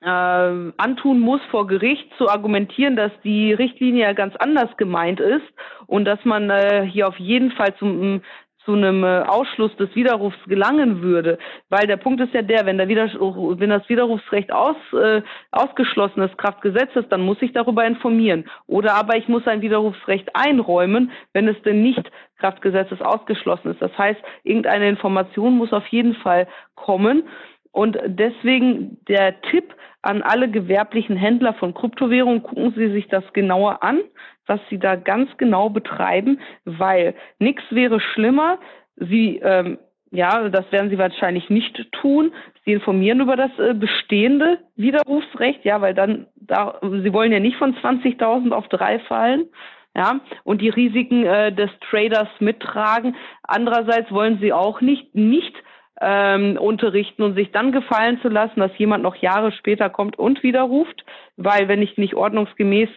äh, 0.01 0.07
antun 0.07 1.19
muss 1.19 1.41
vor 1.49 1.67
Gericht 1.67 2.07
zu 2.17 2.29
argumentieren, 2.29 2.95
dass 2.95 3.11
die 3.23 3.53
Richtlinie 3.53 4.03
ja 4.03 4.13
ganz 4.13 4.35
anders 4.37 4.75
gemeint 4.77 5.19
ist 5.19 5.45
und 5.87 6.05
dass 6.05 6.23
man 6.23 6.49
äh, 6.49 6.87
hier 6.91 7.07
auf 7.07 7.17
jeden 7.17 7.51
Fall 7.51 7.75
zum 7.77 8.21
zu 8.67 8.73
einem 8.73 9.05
äh, 9.05 9.21
Ausschluss 9.21 9.73
des 9.77 9.95
Widerrufs 9.95 10.37
gelangen 10.45 11.01
würde. 11.01 11.37
Weil 11.69 11.87
der 11.87 11.95
Punkt 11.95 12.19
ist 12.19 12.33
ja 12.33 12.41
der, 12.41 12.65
wenn, 12.65 12.77
der 12.77 12.89
Widerruf, 12.89 13.57
wenn 13.59 13.69
das 13.69 13.87
Widerrufsrecht 13.87 14.51
aus, 14.51 14.75
äh, 14.91 15.21
ausgeschlossen 15.51 16.21
ist, 16.21 16.37
Kraft 16.37 16.61
Gesetzes, 16.61 17.05
dann 17.09 17.21
muss 17.21 17.41
ich 17.41 17.53
darüber 17.53 17.85
informieren. 17.85 18.49
Oder 18.67 18.95
aber 18.95 19.15
ich 19.15 19.29
muss 19.29 19.47
ein 19.47 19.61
Widerrufsrecht 19.61 20.35
einräumen, 20.35 21.11
wenn 21.31 21.47
es 21.47 21.59
denn 21.61 21.81
nicht 21.81 22.11
Kraft 22.39 22.61
Gesetzes 22.61 23.01
ausgeschlossen 23.01 23.71
ist. 23.71 23.81
Das 23.81 23.97
heißt, 23.97 24.19
irgendeine 24.43 24.89
Information 24.89 25.57
muss 25.57 25.71
auf 25.71 25.87
jeden 25.87 26.15
Fall 26.15 26.45
kommen. 26.75 27.23
Und 27.71 27.97
deswegen 28.05 28.97
der 29.07 29.39
Tipp 29.43 29.73
an 30.01 30.23
alle 30.23 30.49
gewerblichen 30.49 31.15
Händler 31.15 31.53
von 31.53 31.73
Kryptowährungen, 31.73 32.43
gucken 32.43 32.73
Sie 32.75 32.91
sich 32.91 33.07
das 33.07 33.23
genauer 33.31 33.81
an, 33.81 34.01
was 34.47 34.59
Sie 34.69 34.79
da 34.79 34.95
ganz 34.95 35.29
genau 35.37 35.69
betreiben, 35.69 36.39
weil 36.65 37.13
nichts 37.39 37.63
wäre 37.69 37.99
schlimmer. 37.99 38.59
Sie 38.95 39.39
ähm, 39.43 39.77
ja, 40.11 40.49
das 40.49 40.71
werden 40.71 40.89
sie 40.89 40.97
wahrscheinlich 40.97 41.49
nicht 41.49 41.91
tun. 41.91 42.33
Sie 42.65 42.71
informieren 42.71 43.21
über 43.21 43.35
das 43.35 43.51
äh, 43.59 43.73
bestehende 43.73 44.59
Widerrufsrecht, 44.75 45.65
ja, 45.65 45.81
weil 45.81 45.93
dann, 45.93 46.27
da, 46.35 46.79
sie 46.81 47.11
wollen 47.13 47.31
ja 47.31 47.39
nicht 47.39 47.57
von 47.57 47.75
20.000 47.75 48.51
auf 48.51 48.67
drei 48.69 48.99
fallen, 48.99 49.47
ja, 49.95 50.21
und 50.43 50.61
die 50.61 50.69
Risiken 50.69 51.25
äh, 51.25 51.51
des 51.51 51.71
Traders 51.89 52.29
mittragen. 52.39 53.15
Andererseits 53.43 54.11
wollen 54.11 54.37
sie 54.39 54.53
auch 54.53 54.79
nicht, 54.79 55.13
nicht 55.15 55.55
ähm, 55.99 56.57
unterrichten 56.57 57.23
und 57.23 57.35
sich 57.35 57.51
dann 57.51 57.71
gefallen 57.71 58.19
zu 58.21 58.29
lassen, 58.29 58.59
dass 58.59 58.77
jemand 58.77 59.03
noch 59.03 59.15
Jahre 59.15 59.51
später 59.51 59.89
kommt 59.89 60.17
und 60.19 60.43
widerruft, 60.43 61.03
weil 61.35 61.67
wenn 61.67 61.81
ich 61.81 61.97
nicht 61.97 62.13
ordnungsgemäß 62.13 62.89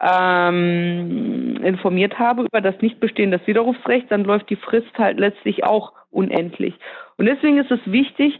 ähm, 0.00 1.58
informiert 1.62 2.18
habe 2.18 2.42
über 2.42 2.60
das 2.60 2.80
Nichtbestehen 2.80 3.30
des 3.30 3.46
Widerrufsrechts, 3.46 4.08
dann 4.10 4.24
läuft 4.24 4.50
die 4.50 4.56
Frist 4.56 4.96
halt 4.98 5.18
letztlich 5.18 5.64
auch 5.64 5.92
unendlich. 6.10 6.74
Und 7.16 7.26
deswegen 7.26 7.58
ist 7.58 7.70
es 7.70 7.80
wichtig 7.86 8.38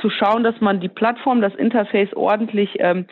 zu 0.00 0.10
schauen, 0.10 0.42
dass 0.42 0.60
man 0.60 0.80
die 0.80 0.88
Plattform, 0.88 1.40
das 1.40 1.54
Interface 1.54 2.12
ordentlich 2.14 2.70
ähm, 2.78 3.06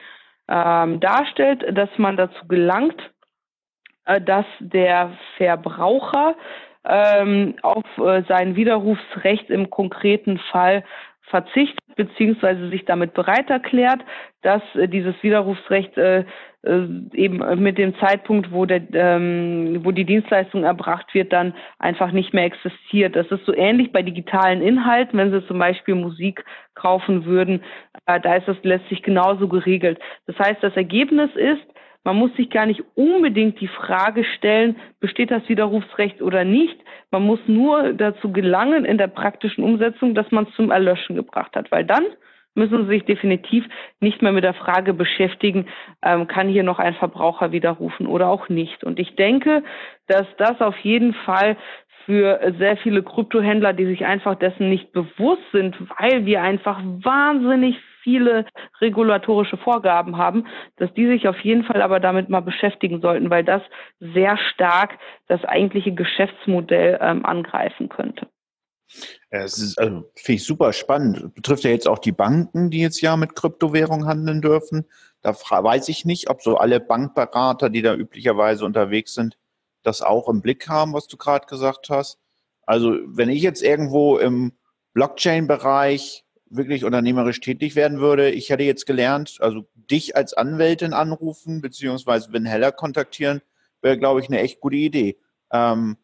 ähm, 0.49 1.01
darstellt, 1.01 1.65
dass 1.77 1.91
man 1.97 2.17
dazu 2.17 2.47
gelangt, 2.49 3.01
äh, 4.07 4.21
dass 4.21 4.47
der 4.59 5.13
Verbraucher 5.37 6.35
ähm, 6.85 7.55
auf 7.63 7.85
äh, 7.99 8.23
sein 8.29 8.57
Widerrufsrecht 8.57 9.51
im 9.51 9.71
konkreten 9.71 10.39
Fall 10.51 10.85
verzichtet 11.27 11.79
beziehungsweise 11.97 12.69
sich 12.71 12.85
damit 12.85 13.15
bereit 13.15 13.51
erklärt, 13.51 14.01
dass 14.43 14.63
äh, 14.75 14.89
dieses 14.89 15.15
Widerrufsrecht 15.23 15.97
äh, 15.97 16.25
äh, 16.65 16.87
eben 17.13 17.63
mit 17.63 17.79
dem 17.79 17.97
Zeitpunkt, 17.99 18.51
wo, 18.51 18.65
der, 18.67 18.83
ähm, 18.93 19.85
wo 19.85 19.91
die 19.91 20.05
Dienstleistung 20.05 20.65
erbracht 20.65 21.15
wird, 21.15 21.33
dann 21.33 21.55
einfach 21.79 22.11
nicht 22.11 22.33
mehr 22.33 22.45
existiert. 22.45 23.17
Das 23.17 23.27
ist 23.31 23.45
so 23.45 23.55
ähnlich 23.55 23.93
bei 23.93 24.03
digitalen 24.03 24.63
Inhalten, 24.63 25.19
wenn 25.19 25.31
Sie 25.31 25.47
zum 25.47 25.59
Beispiel 25.59 25.95
Musik 25.95 26.45
kaufen 26.75 27.25
würden, 27.25 27.63
äh, 28.07 28.21
da 28.21 28.37
ist 28.37 28.49
das 28.49 28.57
letztlich 28.63 29.03
genauso 29.03 29.49
geregelt. 29.49 29.99
Das 30.27 30.39
heißt, 30.39 30.63
das 30.63 30.77
Ergebnis 30.77 31.31
ist, 31.37 31.65
man 32.05 32.17
muss 32.17 32.35
sich 32.37 32.51
gar 32.51 32.67
nicht 32.67 32.85
unbedingt 32.95 33.61
die 33.61 33.69
Frage 33.69 34.25
stellen, 34.37 34.77
besteht 35.01 35.31
das 35.31 35.49
Widerrufsrecht 35.49 36.21
oder 36.21 36.45
nicht. 36.45 36.79
Man 37.11 37.23
muss 37.23 37.41
nur 37.47 37.95
dazu 37.95 38.31
gelangen 38.31 38.85
in 38.85 38.99
der 38.99 39.09
praktischen 39.09 39.65
Umsetzung, 39.65 40.15
dass 40.15 40.31
man 40.31 40.45
es 40.45 40.55
zum 40.55 40.71
Erlöschen 40.71 41.17
gebracht 41.17 41.57
hat, 41.57 41.73
weil 41.73 41.85
dann 41.85 42.05
müssen 42.55 42.85
Sie 42.85 42.89
sich 42.91 43.05
definitiv 43.05 43.65
nicht 44.01 44.23
mehr 44.23 44.33
mit 44.33 44.45
der 44.45 44.55
Frage 44.55 44.95
beschäftigen, 44.95 45.67
ähm, 46.03 46.29
kann 46.29 46.49
hier 46.49 46.63
noch 46.63 46.79
ein 46.79 46.95
Verbraucher 46.95 47.53
widerrufen 47.53 48.07
oder 48.07 48.29
auch 48.29 48.49
nicht. 48.49 48.85
Und 48.85 49.01
ich 49.01 49.17
denke, 49.17 49.65
dass 50.07 50.27
das 50.37 50.61
auf 50.61 50.77
jeden 50.79 51.15
Fall 51.15 51.57
für 52.05 52.55
sehr 52.59 52.77
viele 52.77 53.03
Kryptohändler, 53.03 53.73
die 53.73 53.87
sich 53.87 54.05
einfach 54.05 54.35
dessen 54.35 54.69
nicht 54.69 54.93
bewusst 54.93 55.43
sind, 55.53 55.77
weil 55.99 56.27
wir 56.27 56.43
einfach 56.43 56.81
wahnsinnig 56.85 57.77
viele 58.05 58.47
regulatorische 58.81 59.57
Vorgaben 59.57 60.17
haben, 60.17 60.47
dass 60.77 60.93
die 60.95 61.07
sich 61.09 61.27
auf 61.27 61.41
jeden 61.41 61.65
Fall 61.65 61.83
aber 61.83 61.99
damit 61.99 62.29
mal 62.29 62.41
beschäftigen 62.41 63.01
sollten, 63.01 63.31
weil 63.31 63.43
das 63.43 63.63
sehr 63.99 64.39
stark 64.53 64.99
das 65.27 65.45
eigentliche 65.45 65.93
Geschäftsmodell 65.93 66.99
ähm, 67.01 67.25
angreifen 67.25 67.89
könnte. 67.89 68.29
Es 69.31 69.59
ist, 69.59 69.79
also, 69.79 70.11
finde 70.15 70.37
ich 70.37 70.45
super 70.45 70.73
spannend. 70.73 71.35
Betrifft 71.35 71.65
ja 71.65 71.71
jetzt 71.71 71.89
auch 71.89 71.99
die 71.99 72.13
Banken, 72.13 72.71
die 72.71 72.81
jetzt 72.81 73.01
ja 73.01 73.17
mit 73.17 73.35
Kryptowährungen 73.35 74.07
handeln 74.07 74.41
dürfen. 74.41 74.85
Da 75.23 75.33
weiß 75.35 75.89
ich 75.89 76.05
nicht, 76.05 76.29
ob 76.31 76.43
so 76.43 76.59
alle 76.59 76.81
Bankberater, 76.81 77.71
die 77.71 77.83
da 77.83 77.95
üblicherweise 77.95 78.65
unterwegs 78.65 79.15
sind, 79.15 79.37
das 79.83 80.03
auch 80.03 80.29
im 80.29 80.43
Blick 80.43 80.69
haben, 80.69 80.93
was 80.93 81.09
du 81.09 81.17
gerade 81.17 81.47
gesagt 81.47 81.89
hast. 81.91 82.19
Also, 82.67 82.97
wenn 83.07 83.31
ich 83.31 83.43
jetzt 83.43 83.63
irgendwo 83.63 84.19
im 84.19 84.53
Blockchain-Bereich 84.93 86.24
wirklich 86.57 86.85
unternehmerisch 86.85 87.41
tätig 87.41 87.77
werden 87.77 88.01
würde, 88.01 88.31
ich 88.31 88.51
hätte 88.51 88.63
jetzt 88.65 88.87
gelernt, 88.87 89.39
also 89.41 89.67
dich 89.75 90.17
als 90.17 90.35
Anwältin 90.35 90.93
anrufen, 90.93 91.61
beziehungsweise 91.61 92.33
wenn 92.33 92.45
Heller 92.45 92.73
kontaktieren, 92.73 93.43
wäre, 93.83 93.99
glaube 93.99 94.21
ich, 94.21 94.29
eine 94.29 94.41
echt 94.41 94.61
gute 94.61 94.77
Idee. 94.77 95.19
Ähm, 95.53 95.97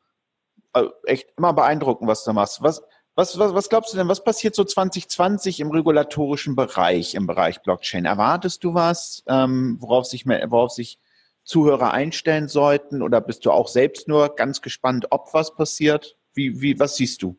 also 0.72 0.92
echt 1.05 1.28
immer 1.36 1.53
beeindruckend, 1.53 2.09
was 2.09 2.24
du 2.24 2.32
machst. 2.32 2.62
Was, 2.62 2.82
was, 3.14 3.38
was, 3.38 3.55
was 3.55 3.68
glaubst 3.68 3.92
du 3.92 3.96
denn, 3.96 4.09
was 4.09 4.22
passiert 4.22 4.55
so 4.55 4.64
2020 4.64 5.61
im 5.61 5.70
regulatorischen 5.70 6.57
Bereich, 6.57 7.14
im 7.14 7.26
Bereich 7.26 7.62
Blockchain? 7.62 8.05
Erwartest 8.05 8.62
du 8.64 8.74
was, 8.74 9.22
ähm, 9.26 9.76
worauf, 9.80 10.07
sich, 10.07 10.26
worauf 10.26 10.70
sich 10.70 10.98
Zuhörer 11.44 11.92
einstellen 11.92 12.48
sollten? 12.48 13.03
Oder 13.03 13.20
bist 13.20 13.44
du 13.44 13.51
auch 13.51 13.68
selbst 13.68 14.09
nur 14.09 14.36
ganz 14.36 14.62
gespannt, 14.62 15.07
ob 15.11 15.34
was 15.34 15.55
passiert? 15.55 16.16
Wie, 16.32 16.61
wie, 16.61 16.78
was 16.78 16.96
siehst 16.96 17.22
du? 17.22 17.36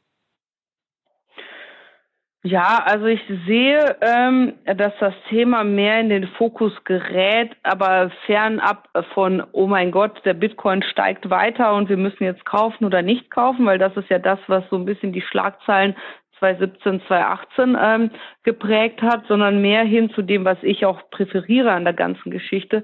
Ja, 2.43 2.81
also 2.85 3.05
ich 3.05 3.21
sehe, 3.45 3.97
ähm, 4.01 4.53
dass 4.65 4.93
das 4.99 5.13
Thema 5.29 5.63
mehr 5.63 5.99
in 5.99 6.09
den 6.09 6.27
Fokus 6.27 6.73
gerät, 6.85 7.51
aber 7.61 8.09
fernab 8.25 8.89
von, 9.13 9.43
oh 9.51 9.67
mein 9.67 9.91
Gott, 9.91 10.19
der 10.25 10.33
Bitcoin 10.33 10.81
steigt 10.81 11.29
weiter 11.29 11.75
und 11.75 11.87
wir 11.87 11.97
müssen 11.97 12.23
jetzt 12.23 12.43
kaufen 12.43 12.85
oder 12.85 13.03
nicht 13.03 13.29
kaufen, 13.29 13.67
weil 13.67 13.77
das 13.77 13.95
ist 13.95 14.09
ja 14.09 14.17
das, 14.17 14.39
was 14.47 14.63
so 14.71 14.75
ein 14.75 14.85
bisschen 14.85 15.13
die 15.13 15.21
Schlagzeilen 15.21 15.95
2017, 16.39 17.01
2018 17.05 17.77
ähm, 17.79 18.11
geprägt 18.41 19.03
hat, 19.03 19.27
sondern 19.27 19.61
mehr 19.61 19.83
hin 19.83 20.09
zu 20.09 20.23
dem, 20.23 20.43
was 20.43 20.57
ich 20.63 20.83
auch 20.87 21.11
präferiere 21.11 21.71
an 21.71 21.83
der 21.83 21.93
ganzen 21.93 22.31
Geschichte, 22.31 22.83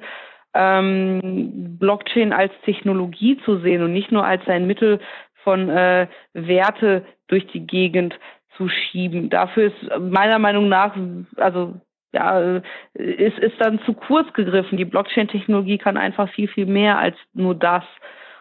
ähm, 0.54 1.78
Blockchain 1.80 2.32
als 2.32 2.54
Technologie 2.64 3.40
zu 3.44 3.58
sehen 3.58 3.82
und 3.82 3.94
nicht 3.94 4.12
nur 4.12 4.24
als 4.24 4.48
ein 4.48 4.68
Mittel 4.68 5.00
von 5.44 5.70
äh, 5.70 6.08
Werte 6.34 7.06
durch 7.28 7.48
die 7.48 7.66
Gegend 7.66 8.14
zu 8.58 8.68
schieben. 8.70 9.30
Dafür 9.30 9.68
ist 9.68 10.00
meiner 10.00 10.40
Meinung 10.40 10.70
nach, 10.70 10.96
also 11.38 11.76
ja, 12.14 12.60
ist, 12.94 13.38
ist 13.38 13.60
dann 13.60 13.80
zu 13.86 13.94
kurz 13.94 14.32
gegriffen. 14.34 14.78
Die 14.78 14.86
Blockchain-Technologie 14.86 15.78
kann 15.78 15.98
einfach 15.98 16.30
viel, 16.30 16.48
viel 16.48 16.66
mehr 16.66 16.98
als 16.98 17.16
nur 17.34 17.56
das. 17.56 17.84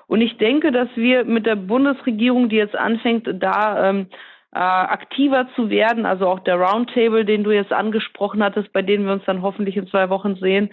Und 0.07 0.21
ich 0.21 0.39
denke, 0.39 0.73
dass 0.73 0.89
wir 0.95 1.25
mit 1.25 1.47
der 1.47 1.57
Bundesregierung, 1.57 2.49
die 2.49 2.57
jetzt 2.57 2.77
anfängt, 2.77 3.29
da 3.43 3.91
ähm, 3.91 4.07
äh, 4.55 4.59
aktiver 4.59 5.49
zu 5.57 5.69
werden, 5.69 6.07
also 6.07 6.29
auch 6.29 6.39
der 6.41 6.57
Roundtable, 6.57 7.25
den 7.25 7.45
du 7.45 7.51
jetzt 7.51 7.73
angesprochen 7.73 8.43
hattest, 8.43 8.73
bei 8.73 8.83
dem 8.83 9.05
wir 9.05 9.12
uns 9.12 9.25
dann 9.27 9.43
hoffentlich 9.43 9.77
in 9.77 9.89
zwei 9.89 10.09
Wochen 10.09 10.37
sehen, 10.37 10.73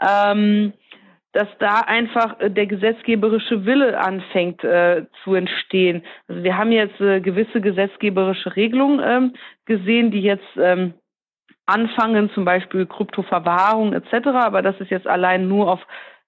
ähm, 0.00 0.72
dass 1.34 1.48
da 1.58 1.80
einfach 1.80 2.40
äh, 2.40 2.50
der 2.50 2.66
gesetzgeberische 2.66 3.66
Wille 3.66 3.98
anfängt 3.98 4.64
äh, 4.64 5.04
zu 5.22 5.34
entstehen. 5.34 6.02
Also 6.28 6.42
wir 6.42 6.56
haben 6.56 6.72
jetzt 6.72 7.00
äh, 7.00 7.20
gewisse 7.20 7.60
gesetzgeberische 7.60 8.56
Regelungen 8.56 9.00
ähm, 9.04 9.34
gesehen, 9.66 10.10
die 10.10 10.22
jetzt 10.22 10.46
ähm, 10.56 10.94
anfangen, 11.66 12.30
zum 12.30 12.44
Beispiel 12.44 12.86
Kryptoverwahrung 12.86 13.92
etc., 13.92 14.28
aber 14.28 14.62
das 14.62 14.80
ist 14.80 14.90
jetzt 14.90 15.06
allein 15.06 15.48
nur 15.48 15.70
auf 15.70 15.80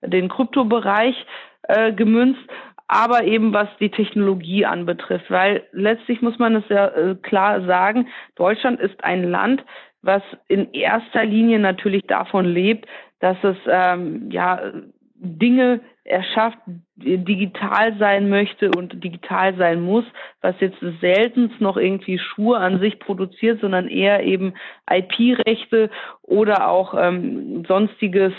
den 0.02 0.28
Kryptobereich 0.28 1.14
äh, 1.62 1.92
gemünzt, 1.92 2.42
aber 2.88 3.24
eben 3.24 3.52
was 3.52 3.68
die 3.80 3.90
Technologie 3.90 4.64
anbetrifft, 4.64 5.30
weil 5.30 5.64
letztlich 5.72 6.20
muss 6.22 6.38
man 6.38 6.56
es 6.56 6.64
ja 6.68 6.88
äh, 6.88 7.14
klar 7.16 7.62
sagen, 7.62 8.08
Deutschland 8.36 8.80
ist 8.80 9.02
ein 9.04 9.24
Land, 9.24 9.64
was 10.02 10.22
in 10.48 10.72
erster 10.72 11.24
Linie 11.24 11.58
natürlich 11.58 12.04
davon 12.06 12.44
lebt, 12.44 12.86
dass 13.20 13.36
es 13.42 13.56
ähm, 13.66 14.30
ja 14.30 14.72
Dinge 15.18 15.80
erschafft, 16.04 16.58
digital 16.96 17.96
sein 17.98 18.28
möchte 18.28 18.70
und 18.70 19.02
digital 19.02 19.56
sein 19.56 19.80
muss, 19.80 20.04
was 20.40 20.54
jetzt 20.60 20.78
selten 21.00 21.52
noch 21.58 21.76
irgendwie 21.76 22.18
Schuhe 22.18 22.58
an 22.58 22.80
sich 22.80 22.98
produziert, 22.98 23.60
sondern 23.60 23.88
eher 23.88 24.22
eben 24.22 24.54
IP-Rechte 24.88 25.90
oder 26.22 26.68
auch 26.68 26.94
ähm, 26.96 27.64
sonstiges, 27.66 28.32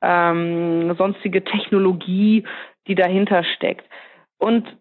ähm, 0.00 0.94
sonstige 0.96 1.44
Technologie, 1.44 2.44
die 2.86 2.94
dahinter 2.94 3.44
steckt. 3.44 3.84
Und 4.38 4.76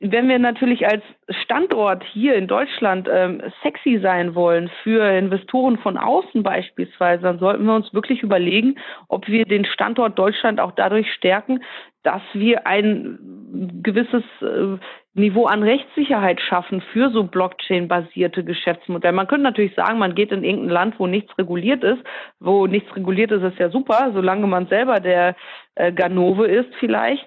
wenn 0.00 0.28
wir 0.28 0.38
natürlich 0.38 0.86
als 0.86 1.02
Standort 1.44 2.02
hier 2.04 2.34
in 2.34 2.46
Deutschland 2.46 3.06
ähm, 3.12 3.42
sexy 3.62 4.00
sein 4.02 4.34
wollen 4.34 4.70
für 4.82 5.06
Investoren 5.06 5.76
von 5.76 5.98
außen 5.98 6.42
beispielsweise, 6.42 7.22
dann 7.22 7.38
sollten 7.38 7.66
wir 7.66 7.74
uns 7.74 7.92
wirklich 7.92 8.22
überlegen, 8.22 8.76
ob 9.08 9.28
wir 9.28 9.44
den 9.44 9.66
Standort 9.66 10.18
Deutschland 10.18 10.58
auch 10.58 10.72
dadurch 10.72 11.12
stärken, 11.12 11.62
dass 12.02 12.22
wir 12.32 12.66
ein 12.66 13.18
gewisses 13.82 14.24
äh, 14.40 14.78
Niveau 15.12 15.44
an 15.44 15.62
Rechtssicherheit 15.62 16.40
schaffen 16.40 16.80
für 16.92 17.10
so 17.10 17.24
Blockchain-basierte 17.24 18.42
Geschäftsmodelle. 18.42 19.12
Man 19.12 19.26
könnte 19.26 19.42
natürlich 19.42 19.74
sagen, 19.74 19.98
man 19.98 20.14
geht 20.14 20.32
in 20.32 20.44
irgendein 20.44 20.70
Land, 20.70 20.94
wo 20.98 21.08
nichts 21.08 21.36
reguliert 21.36 21.84
ist. 21.84 22.02
Wo 22.38 22.66
nichts 22.66 22.94
reguliert 22.96 23.32
ist, 23.32 23.42
ist 23.42 23.58
ja 23.58 23.68
super, 23.68 24.12
solange 24.14 24.46
man 24.46 24.66
selber 24.68 25.00
der 25.00 25.36
äh, 25.74 25.92
Ganove 25.92 26.46
ist 26.46 26.74
vielleicht 26.78 27.26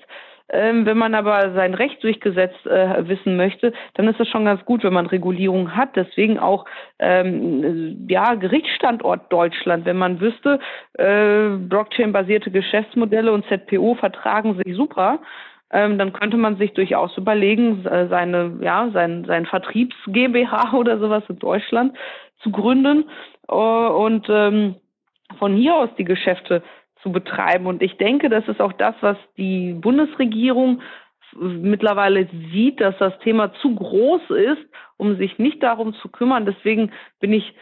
Ähm, 0.53 0.85
wenn 0.85 0.99
man 0.99 1.15
aber 1.15 1.51
sein 1.55 1.73
Recht 1.73 2.03
durchgesetzt 2.03 2.67
äh, 2.67 3.07
wissen 3.07 3.35
möchte, 3.37 3.73
dann 3.95 4.07
ist 4.07 4.19
es 4.19 4.27
schon 4.27 4.45
ganz 4.45 4.63
gut, 4.65 4.83
wenn 4.83 4.93
man 4.93 5.07
Regulierung 5.07 5.75
hat. 5.75 5.95
Deswegen 5.95 6.37
auch 6.37 6.65
ähm, 6.99 8.05
ja 8.07 8.35
Gerichtsstandort 8.35 9.33
Deutschland. 9.33 9.85
Wenn 9.85 9.97
man 9.97 10.21
wüsste, 10.21 10.59
äh, 10.93 11.49
Blockchain-basierte 11.57 12.51
Geschäftsmodelle 12.51 13.33
und 13.33 13.45
ZPO 13.47 13.95
vertragen 13.95 14.61
sich 14.63 14.75
super, 14.75 15.21
ähm, 15.71 15.97
dann 15.97 16.13
könnte 16.13 16.37
man 16.37 16.57
sich 16.57 16.71
durchaus 16.73 17.17
überlegen, 17.17 17.83
äh, 17.87 18.07
seine, 18.07 18.59
ja, 18.61 18.91
sein, 18.93 19.25
sein 19.25 19.47
Vertriebs 19.47 19.95
GmbH 20.05 20.73
oder 20.77 20.99
sowas 20.99 21.23
in 21.29 21.39
Deutschland 21.39 21.97
zu 22.43 22.51
gründen 22.51 23.05
äh, 23.49 23.55
und 23.55 24.27
ähm, 24.29 24.75
von 25.39 25.55
hier 25.55 25.75
aus 25.75 25.89
die 25.97 26.05
Geschäfte 26.05 26.61
zu 27.03 27.11
betreiben. 27.11 27.67
Und 27.67 27.83
ich 27.83 27.97
denke, 27.97 28.29
das 28.29 28.47
ist 28.47 28.61
auch 28.61 28.73
das, 28.73 28.95
was 29.01 29.17
die 29.37 29.73
Bundesregierung 29.73 30.81
mittlerweile 31.35 32.27
sieht, 32.51 32.79
dass 32.79 32.97
das 32.97 33.17
Thema 33.19 33.53
zu 33.61 33.75
groß 33.75 34.29
ist, 34.29 34.65
um 34.97 35.17
sich 35.17 35.37
nicht 35.39 35.61
darum 35.61 35.93
zu 35.95 36.09
kümmern. 36.09 36.45
Deswegen 36.45 36.91
bin 37.19 37.33
ich 37.33 37.53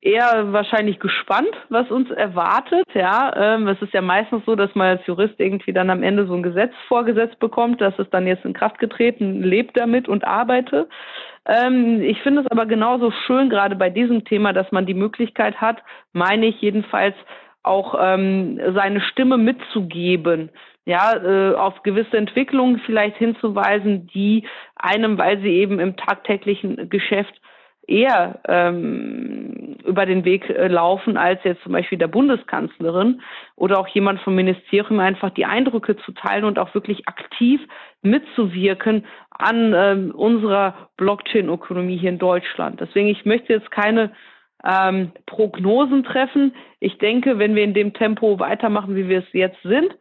eher 0.00 0.52
wahrscheinlich 0.52 1.00
gespannt, 1.00 1.50
was 1.68 1.90
uns 1.90 2.10
erwartet. 2.10 2.84
Ja, 2.94 3.32
ähm, 3.36 3.66
es 3.66 3.80
ist 3.82 3.92
ja 3.92 4.00
meistens 4.00 4.44
so, 4.46 4.54
dass 4.54 4.72
man 4.74 4.98
als 4.98 5.06
Jurist 5.06 5.34
irgendwie 5.38 5.72
dann 5.72 5.90
am 5.90 6.04
Ende 6.04 6.26
so 6.26 6.34
ein 6.34 6.42
Gesetz 6.42 6.72
vorgesetzt 6.86 7.38
bekommt, 7.40 7.80
dass 7.80 7.98
es 7.98 8.08
dann 8.10 8.26
jetzt 8.26 8.44
in 8.44 8.52
Kraft 8.52 8.78
getreten, 8.78 9.42
lebt 9.42 9.76
damit 9.76 10.08
und 10.08 10.24
arbeite. 10.24 10.88
Ähm, 11.46 12.00
ich 12.02 12.20
finde 12.22 12.42
es 12.42 12.50
aber 12.50 12.66
genauso 12.66 13.10
schön, 13.26 13.50
gerade 13.50 13.74
bei 13.74 13.90
diesem 13.90 14.24
Thema, 14.24 14.52
dass 14.52 14.70
man 14.70 14.86
die 14.86 14.94
Möglichkeit 14.94 15.60
hat, 15.60 15.82
meine 16.12 16.46
ich 16.46 16.60
jedenfalls, 16.60 17.16
auch 17.62 17.94
ähm, 18.00 18.60
seine 18.74 19.00
Stimme 19.00 19.36
mitzugeben, 19.36 20.50
ja, 20.84 21.16
äh, 21.16 21.54
auf 21.54 21.82
gewisse 21.82 22.16
Entwicklungen 22.16 22.80
vielleicht 22.86 23.16
hinzuweisen, 23.16 24.06
die 24.06 24.46
einem, 24.74 25.18
weil 25.18 25.40
sie 25.40 25.50
eben 25.50 25.80
im 25.80 25.96
tagtäglichen 25.96 26.88
Geschäft 26.88 27.34
eher 27.88 28.40
ähm, 28.46 29.76
über 29.84 30.04
den 30.06 30.24
Weg 30.24 30.48
äh, 30.50 30.68
laufen 30.68 31.16
als 31.16 31.40
jetzt 31.44 31.62
zum 31.62 31.72
Beispiel 31.72 31.98
der 31.98 32.08
Bundeskanzlerin 32.08 33.22
oder 33.56 33.78
auch 33.80 33.88
jemand 33.88 34.20
vom 34.20 34.34
Ministerium 34.34 35.00
einfach 35.00 35.30
die 35.30 35.46
Eindrücke 35.46 35.96
zu 35.96 36.12
teilen 36.12 36.44
und 36.44 36.58
auch 36.58 36.74
wirklich 36.74 37.08
aktiv 37.08 37.60
mitzuwirken 38.02 39.06
an 39.30 39.72
ähm, 39.74 40.10
unserer 40.14 40.90
Blockchain-Ökonomie 40.98 41.96
hier 41.96 42.10
in 42.10 42.18
Deutschland. 42.18 42.80
Deswegen, 42.80 43.08
ich 43.08 43.24
möchte 43.24 43.54
jetzt 43.54 43.70
keine 43.70 44.12
ähm, 44.64 45.12
Prognosen 45.26 46.04
treffen. 46.04 46.54
Ich 46.80 46.98
denke, 46.98 47.38
wenn 47.38 47.54
wir 47.54 47.64
in 47.64 47.74
dem 47.74 47.94
Tempo 47.94 48.38
weitermachen, 48.38 48.96
wie 48.96 49.08
wir 49.08 49.20
es 49.20 49.32
jetzt 49.32 49.62
sind, 49.62 49.96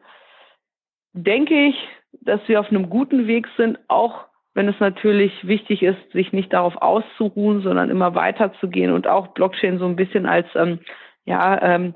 denke 1.14 1.68
ich, 1.68 1.76
dass 2.22 2.40
wir 2.48 2.60
auf 2.60 2.70
einem 2.70 2.90
guten 2.90 3.28
Weg 3.28 3.48
sind, 3.58 3.80
auch 3.88 4.26
wenn 4.54 4.68
es 4.68 4.80
natürlich 4.80 5.32
wichtig 5.48 5.84
ist, 5.84 6.00
sich 6.14 6.34
nicht 6.34 6.52
darauf 6.52 6.76
auszuruhen, 6.78 7.62
sondern 7.62 7.92
immer 7.92 8.16
weiterzugehen 8.16 8.92
und 8.92 9.08
auch 9.08 9.28
Blockchain 9.28 9.78
so 9.78 9.86
ein 9.86 9.96
bisschen 9.96 10.26
als 10.26 10.48
ähm, 10.56 10.80
ja, 11.26 11.62
ähm, 11.62 11.94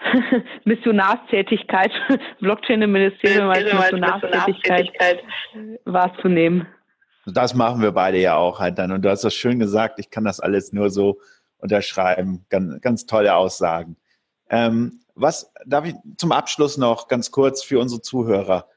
Missionarstätigkeit, 0.64 1.90
Blockchain 2.40 2.82
im 2.82 2.92
Ministerium 2.92 3.48
als 3.48 3.64
Missionarstätigkeit 3.64 5.24
wahrzunehmen. 5.84 6.68
Das 7.26 7.54
machen 7.54 7.82
wir 7.82 7.90
beide 7.90 8.18
ja 8.18 8.36
auch 8.36 8.60
halt 8.60 8.78
dann. 8.78 8.92
Und 8.92 9.02
du 9.02 9.10
hast 9.10 9.24
das 9.24 9.34
schön 9.34 9.58
gesagt, 9.58 9.98
ich 9.98 10.10
kann 10.10 10.24
das 10.24 10.40
alles 10.40 10.72
nur 10.72 10.90
so 10.90 11.18
unterschreiben. 11.64 12.46
Ganz, 12.48 12.80
ganz 12.80 13.06
tolle 13.06 13.34
Aussagen. 13.34 13.96
Ähm, 14.48 15.00
was 15.16 15.52
darf 15.66 15.84
ich 15.84 15.94
zum 16.16 16.30
Abschluss 16.30 16.76
noch 16.76 17.08
ganz 17.08 17.32
kurz 17.32 17.64
für 17.64 17.80
unsere 17.80 18.02
Zuhörer? 18.02 18.68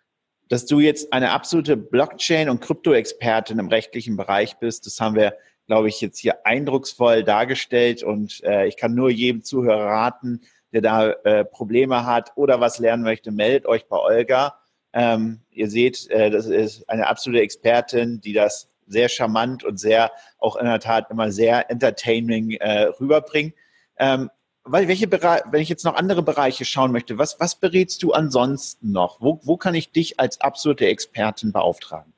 dass 0.49 0.65
du 0.65 0.79
jetzt 0.79 1.13
eine 1.13 1.31
absolute 1.31 1.75
Blockchain- 1.77 2.49
und 2.49 2.61
Krypto-Expertin 2.61 3.59
im 3.59 3.67
rechtlichen 3.67 4.17
Bereich 4.17 4.57
bist. 4.57 4.85
Das 4.85 4.99
haben 4.99 5.15
wir, 5.15 5.35
glaube 5.67 5.89
ich, 5.89 6.01
jetzt 6.01 6.19
hier 6.19 6.45
eindrucksvoll 6.45 7.23
dargestellt 7.23 8.03
und 8.03 8.43
äh, 8.43 8.67
ich 8.67 8.77
kann 8.77 8.95
nur 8.95 9.09
jedem 9.09 9.43
Zuhörer 9.43 9.85
raten, 9.85 10.41
der 10.71 10.81
da 10.81 11.09
äh, 11.09 11.45
Probleme 11.45 12.05
hat 12.05 12.31
oder 12.35 12.59
was 12.59 12.79
lernen 12.79 13.03
möchte, 13.03 13.31
meldet 13.31 13.65
euch 13.65 13.87
bei 13.87 13.97
Olga. 13.97 14.59
Ähm, 14.93 15.41
ihr 15.51 15.69
seht, 15.69 16.09
äh, 16.09 16.29
das 16.29 16.45
ist 16.45 16.89
eine 16.89 17.07
absolute 17.07 17.43
Expertin, 17.43 18.21
die 18.21 18.33
das 18.33 18.69
sehr 18.87 19.09
charmant 19.09 19.63
und 19.63 19.79
sehr 19.79 20.11
auch 20.39 20.55
in 20.55 20.65
der 20.65 20.79
Tat 20.79 21.11
immer 21.11 21.31
sehr 21.31 21.69
entertaining 21.69 22.51
äh, 22.51 22.83
rüberbringt. 22.99 23.53
Ähm, 23.99 24.29
welche 24.69 25.09
wenn 25.09 25.61
ich 25.61 25.69
jetzt 25.69 25.85
noch 25.85 25.95
andere 25.95 26.23
Bereiche 26.23 26.65
schauen 26.65 26.91
möchte, 26.91 27.17
was, 27.17 27.39
was 27.39 27.55
berätst 27.55 28.03
du 28.03 28.11
ansonsten 28.11 28.91
noch? 28.91 29.21
Wo, 29.21 29.39
wo 29.43 29.57
kann 29.57 29.75
ich 29.75 29.91
dich 29.91 30.19
als 30.19 30.41
absolute 30.41 30.87
Expertin 30.87 31.51
beauftragen? 31.51 32.13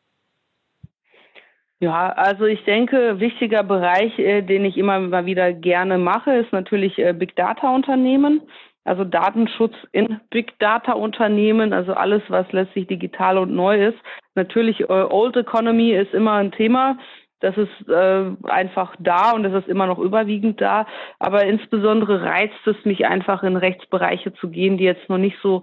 Ja, 1.81 2.09
also 2.09 2.43
ich 2.43 2.61
denke, 2.65 3.21
wichtiger 3.21 3.63
Bereich, 3.63 4.17
äh, 4.19 4.41
den 4.41 4.65
ich 4.65 4.77
immer 4.77 4.99
mal 4.99 5.25
wieder 5.25 5.53
gerne 5.53 5.97
mache, 5.97 6.35
ist 6.35 6.51
natürlich 6.51 6.97
äh, 6.97 7.13
Big 7.13 7.37
Data 7.37 7.73
Unternehmen. 7.73 8.41
Also 8.89 9.03
Datenschutz 9.03 9.75
in 9.91 10.19
Big 10.31 10.57
Data 10.57 10.93
Unternehmen, 10.93 11.73
also 11.73 11.93
alles, 11.93 12.23
was 12.27 12.51
letztlich 12.51 12.87
digital 12.87 13.37
und 13.37 13.53
neu 13.53 13.89
ist. 13.89 13.99
Natürlich 14.33 14.79
äh, 14.79 14.85
Old 14.87 15.37
Economy 15.37 15.91
ist 15.91 16.15
immer 16.15 16.33
ein 16.33 16.51
Thema. 16.51 16.97
Das 17.39 17.55
ist 17.55 17.87
äh, 17.87 18.23
einfach 18.45 18.95
da 18.97 19.33
und 19.33 19.43
das 19.43 19.53
ist 19.53 19.67
immer 19.67 19.85
noch 19.85 19.99
überwiegend 19.99 20.59
da. 20.59 20.87
Aber 21.19 21.43
insbesondere 21.43 22.23
reizt 22.23 22.65
es 22.65 22.83
mich 22.83 23.05
einfach 23.05 23.43
in 23.43 23.57
Rechtsbereiche 23.57 24.33
zu 24.33 24.49
gehen, 24.49 24.79
die 24.79 24.85
jetzt 24.85 25.07
noch 25.07 25.19
nicht 25.19 25.37
so 25.43 25.61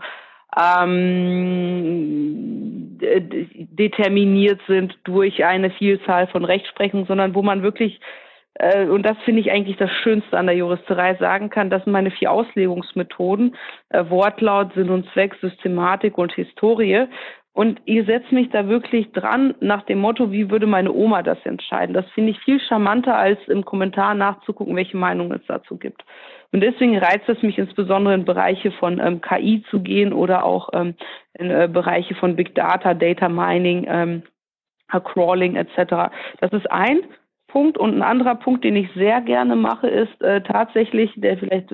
ähm, 0.57 2.97
determiniert 3.01 4.61
sind 4.69 4.97
durch 5.03 5.45
eine 5.45 5.73
Vielzahl 5.73 6.29
von 6.29 6.45
Rechtsprechungen, 6.45 7.07
sondern 7.07 7.35
wo 7.35 7.43
man 7.43 7.65
wirklich 7.65 7.99
und 8.89 9.03
das 9.03 9.17
finde 9.25 9.41
ich 9.41 9.51
eigentlich 9.51 9.77
das 9.77 9.91
Schönste 10.03 10.39
an 10.39 10.47
der 10.47 10.57
Juristerei 10.57 11.15
sagen 11.17 11.51
kann, 11.51 11.71
das 11.71 11.85
sind 11.85 11.93
meine 11.93 12.11
vier 12.11 12.31
Auslegungsmethoden, 12.31 13.55
äh, 13.91 14.05
Wortlaut, 14.09 14.73
Sinn 14.75 14.91
und 14.91 15.07
Zweck, 15.13 15.35
Systematik 15.41 16.17
und 16.17 16.33
Historie. 16.33 17.07
Und 17.53 17.81
ich 17.87 18.05
setze 18.05 18.35
mich 18.35 18.51
da 18.51 18.69
wirklich 18.69 19.13
dran 19.13 19.55
nach 19.61 19.83
dem 19.85 19.99
Motto, 19.99 20.31
wie 20.31 20.51
würde 20.51 20.67
meine 20.67 20.93
Oma 20.93 21.23
das 21.23 21.39
entscheiden? 21.45 21.95
Das 21.95 22.05
finde 22.11 22.33
ich 22.33 22.39
viel 22.41 22.61
charmanter, 22.61 23.17
als 23.17 23.39
im 23.49 23.65
Kommentar 23.65 24.15
nachzugucken, 24.15 24.77
welche 24.77 24.99
Meinung 24.99 25.33
es 25.33 25.41
dazu 25.49 25.79
gibt. 25.79 26.05
Und 26.53 26.61
deswegen 26.61 26.99
reizt 26.99 27.29
es 27.29 27.43
mich 27.43 27.59
insbesondere 27.59 28.15
in 28.15 28.25
Bereiche 28.27 28.73
von 28.73 29.01
ähm, 29.01 29.21
KI 29.23 29.65
zu 29.71 29.81
gehen 29.81 30.13
oder 30.13 30.45
auch 30.45 30.69
ähm, 30.75 30.95
in 31.39 31.51
äh, 31.51 31.69
Bereiche 31.71 32.15
von 32.15 32.37
Big 32.37 32.55
Data, 32.55 32.95
Data 32.95 33.29
Mining, 33.29 33.87
ähm, 33.89 34.23
Crawling 34.89 35.57
etc. 35.57 36.13
Das 36.41 36.53
ist 36.53 36.71
ein 36.71 37.01
Punkt. 37.57 37.79
Und 37.79 37.95
ein 37.95 38.03
anderer 38.03 38.35
Punkt, 38.35 38.65
den 38.65 38.77
ich 38.77 38.91
sehr 38.95 39.23
gerne 39.23 39.57
mache, 39.57 39.89
ist 39.89 40.21
äh, 40.21 40.43
tatsächlich, 40.43 41.11
der 41.17 41.39
vielleicht, 41.39 41.73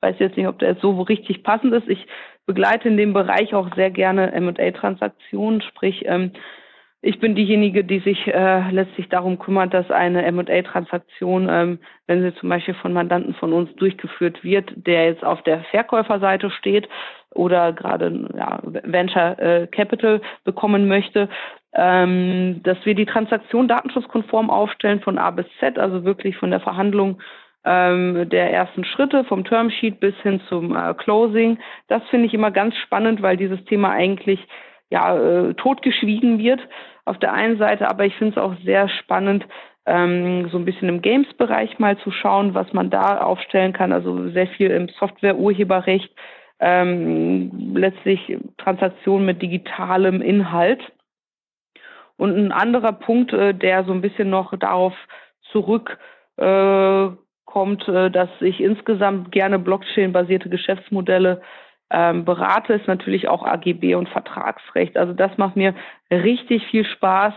weiß 0.00 0.14
jetzt 0.20 0.36
nicht, 0.36 0.46
ob 0.46 0.60
der 0.60 0.70
jetzt 0.70 0.80
so 0.80 1.00
richtig 1.02 1.42
passend 1.42 1.74
ist, 1.74 1.88
ich 1.88 2.06
begleite 2.46 2.86
in 2.86 2.96
dem 2.96 3.12
Bereich 3.12 3.52
auch 3.52 3.74
sehr 3.74 3.90
gerne 3.90 4.30
M&A-Transaktionen, 4.30 5.60
sprich, 5.60 6.04
ähm, 6.06 6.30
ich 7.02 7.18
bin 7.18 7.34
diejenige, 7.34 7.82
die 7.82 7.98
sich 7.98 8.28
äh, 8.28 8.70
letztlich 8.70 9.08
darum 9.08 9.40
kümmert, 9.40 9.74
dass 9.74 9.90
eine 9.90 10.24
M&A-Transaktion, 10.24 11.48
ähm, 11.50 11.78
wenn 12.06 12.22
sie 12.22 12.34
zum 12.36 12.48
Beispiel 12.48 12.74
von 12.74 12.92
Mandanten 12.92 13.34
von 13.34 13.52
uns 13.52 13.74
durchgeführt 13.74 14.44
wird, 14.44 14.72
der 14.76 15.06
jetzt 15.06 15.24
auf 15.24 15.42
der 15.42 15.64
Verkäuferseite 15.64 16.48
steht 16.50 16.88
oder 17.34 17.72
gerade 17.72 18.30
ja, 18.36 18.60
Venture 18.62 19.38
äh, 19.40 19.66
Capital 19.66 20.22
bekommen 20.44 20.86
möchte, 20.86 21.28
ähm, 21.74 22.60
dass 22.62 22.78
wir 22.84 22.94
die 22.94 23.06
Transaktion 23.06 23.68
datenschutzkonform 23.68 24.50
aufstellen 24.50 25.00
von 25.00 25.18
A 25.18 25.30
bis 25.30 25.46
Z, 25.58 25.78
also 25.78 26.04
wirklich 26.04 26.36
von 26.36 26.50
der 26.50 26.60
Verhandlung 26.60 27.20
ähm, 27.64 28.28
der 28.28 28.52
ersten 28.52 28.84
Schritte 28.84 29.24
vom 29.24 29.44
Termsheet 29.44 29.98
bis 29.98 30.14
hin 30.22 30.40
zum 30.48 30.76
äh, 30.76 30.94
Closing. 30.94 31.58
Das 31.88 32.02
finde 32.10 32.26
ich 32.26 32.34
immer 32.34 32.50
ganz 32.50 32.76
spannend, 32.76 33.22
weil 33.22 33.36
dieses 33.36 33.64
Thema 33.64 33.90
eigentlich 33.90 34.40
ja 34.90 35.16
äh, 35.16 35.54
totgeschwiegen 35.54 36.38
wird 36.38 36.60
auf 37.04 37.18
der 37.18 37.32
einen 37.32 37.58
Seite, 37.58 37.88
aber 37.88 38.04
ich 38.04 38.14
finde 38.16 38.32
es 38.32 38.38
auch 38.38 38.54
sehr 38.64 38.88
spannend, 38.88 39.46
ähm, 39.86 40.48
so 40.50 40.58
ein 40.58 40.64
bisschen 40.64 40.88
im 40.88 41.02
Games-Bereich 41.02 41.78
mal 41.78 41.98
zu 41.98 42.10
schauen, 42.10 42.54
was 42.54 42.72
man 42.72 42.90
da 42.90 43.18
aufstellen 43.18 43.72
kann. 43.72 43.92
Also 43.92 44.30
sehr 44.30 44.46
viel 44.46 44.70
im 44.70 44.88
Software-Urheberrecht, 44.88 46.10
ähm, 46.60 47.74
letztlich 47.74 48.38
Transaktionen 48.58 49.26
mit 49.26 49.42
digitalem 49.42 50.22
Inhalt. 50.22 50.80
Und 52.16 52.36
ein 52.36 52.52
anderer 52.52 52.92
Punkt, 52.92 53.32
äh, 53.32 53.54
der 53.54 53.84
so 53.84 53.92
ein 53.92 54.00
bisschen 54.00 54.30
noch 54.30 54.56
darauf 54.58 54.94
zurück 55.50 55.98
äh, 56.36 57.08
äh, 57.88 58.10
dass 58.10 58.28
ich 58.40 58.60
insgesamt 58.60 59.30
gerne 59.30 59.58
Blockchain-basierte 59.58 60.48
Geschäftsmodelle 60.48 61.40
ähm, 61.90 62.24
berate, 62.24 62.74
ist 62.74 62.88
natürlich 62.88 63.28
auch 63.28 63.44
AGB 63.44 63.94
und 63.94 64.08
Vertragsrecht. 64.08 64.96
Also 64.96 65.12
das 65.12 65.36
macht 65.38 65.54
mir 65.54 65.74
richtig 66.10 66.66
viel 66.66 66.84
Spaß. 66.84 67.34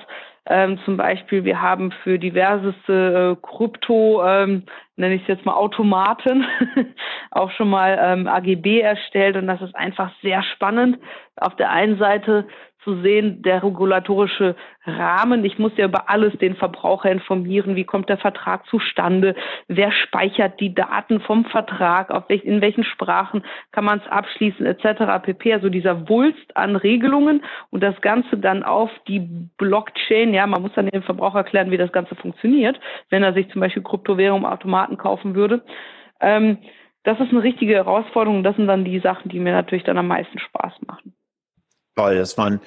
Ähm, 0.49 0.79
zum 0.85 0.97
Beispiel, 0.97 1.43
wir 1.43 1.61
haben 1.61 1.91
für 2.03 2.17
diverseste 2.17 3.37
äh, 3.37 3.45
Krypto, 3.45 4.25
ähm, 4.25 4.63
nenne 4.95 5.15
ich 5.15 5.21
es 5.23 5.27
jetzt 5.27 5.45
mal 5.45 5.53
Automaten, 5.53 6.45
auch 7.31 7.51
schon 7.51 7.69
mal 7.69 7.99
ähm, 8.01 8.27
AGB 8.27 8.79
erstellt 8.79 9.35
und 9.35 9.45
das 9.45 9.61
ist 9.61 9.75
einfach 9.75 10.09
sehr 10.21 10.41
spannend. 10.41 10.97
Auf 11.35 11.55
der 11.57 11.69
einen 11.69 11.99
Seite 11.99 12.47
zu 12.87 13.01
sehen, 13.01 13.41
der 13.41 13.63
regulatorische 13.63 14.55
Rahmen. 14.85 15.43
Ich 15.43 15.59
muss 15.59 15.73
ja 15.75 15.85
über 15.85 16.09
alles 16.09 16.33
den 16.37 16.55
Verbraucher 16.55 17.11
informieren. 17.11 17.75
Wie 17.75 17.83
kommt 17.83 18.07
der 18.07 18.17
Vertrag 18.17 18.65
zustande? 18.67 19.35
Wer 19.67 19.91
speichert 19.91 20.61
die 20.61 20.73
Daten 20.73 21.19
vom 21.19 21.43
Vertrag? 21.43 22.11
Auf 22.11 22.29
welch, 22.29 22.45
in 22.45 22.61
welchen 22.61 22.85
Sprachen 22.85 23.43
kann 23.73 23.83
man 23.83 23.99
es 23.99 24.07
abschließen 24.09 24.65
etc. 24.65 25.21
pp. 25.21 25.53
Also 25.53 25.67
dieser 25.67 26.07
Wulst 26.07 26.55
an 26.55 26.77
Regelungen 26.77 27.43
und 27.71 27.83
das 27.83 27.99
Ganze 27.99 28.37
dann 28.37 28.63
auf 28.63 28.89
die 29.09 29.27
Blockchain. 29.57 30.33
Ja, 30.33 30.47
man 30.47 30.61
muss 30.61 30.71
dann 30.73 30.87
dem 30.87 31.03
Verbraucher 31.03 31.39
erklären, 31.39 31.71
wie 31.71 31.77
das 31.77 31.91
Ganze 31.91 32.15
funktioniert, 32.15 32.79
wenn 33.09 33.21
er 33.21 33.33
sich 33.33 33.49
zum 33.49 33.59
Beispiel 33.59 33.83
Kryptowährung 33.83 34.45
Automaten 34.45 34.95
kaufen 34.95 35.35
würde. 35.35 35.61
Ähm, 36.21 36.59
das 37.03 37.19
ist 37.19 37.31
eine 37.31 37.43
richtige 37.43 37.73
Herausforderung. 37.73 38.43
Das 38.43 38.55
sind 38.55 38.67
dann 38.67 38.85
die 38.85 38.99
Sachen, 38.99 39.27
die 39.27 39.39
mir 39.39 39.51
natürlich 39.51 39.83
dann 39.83 39.97
am 39.97 40.07
meisten 40.07 40.39
Spaß 40.39 40.73
machen. 40.85 41.16
Toll, 41.97 42.15
das 42.15 42.37
waren 42.37 42.61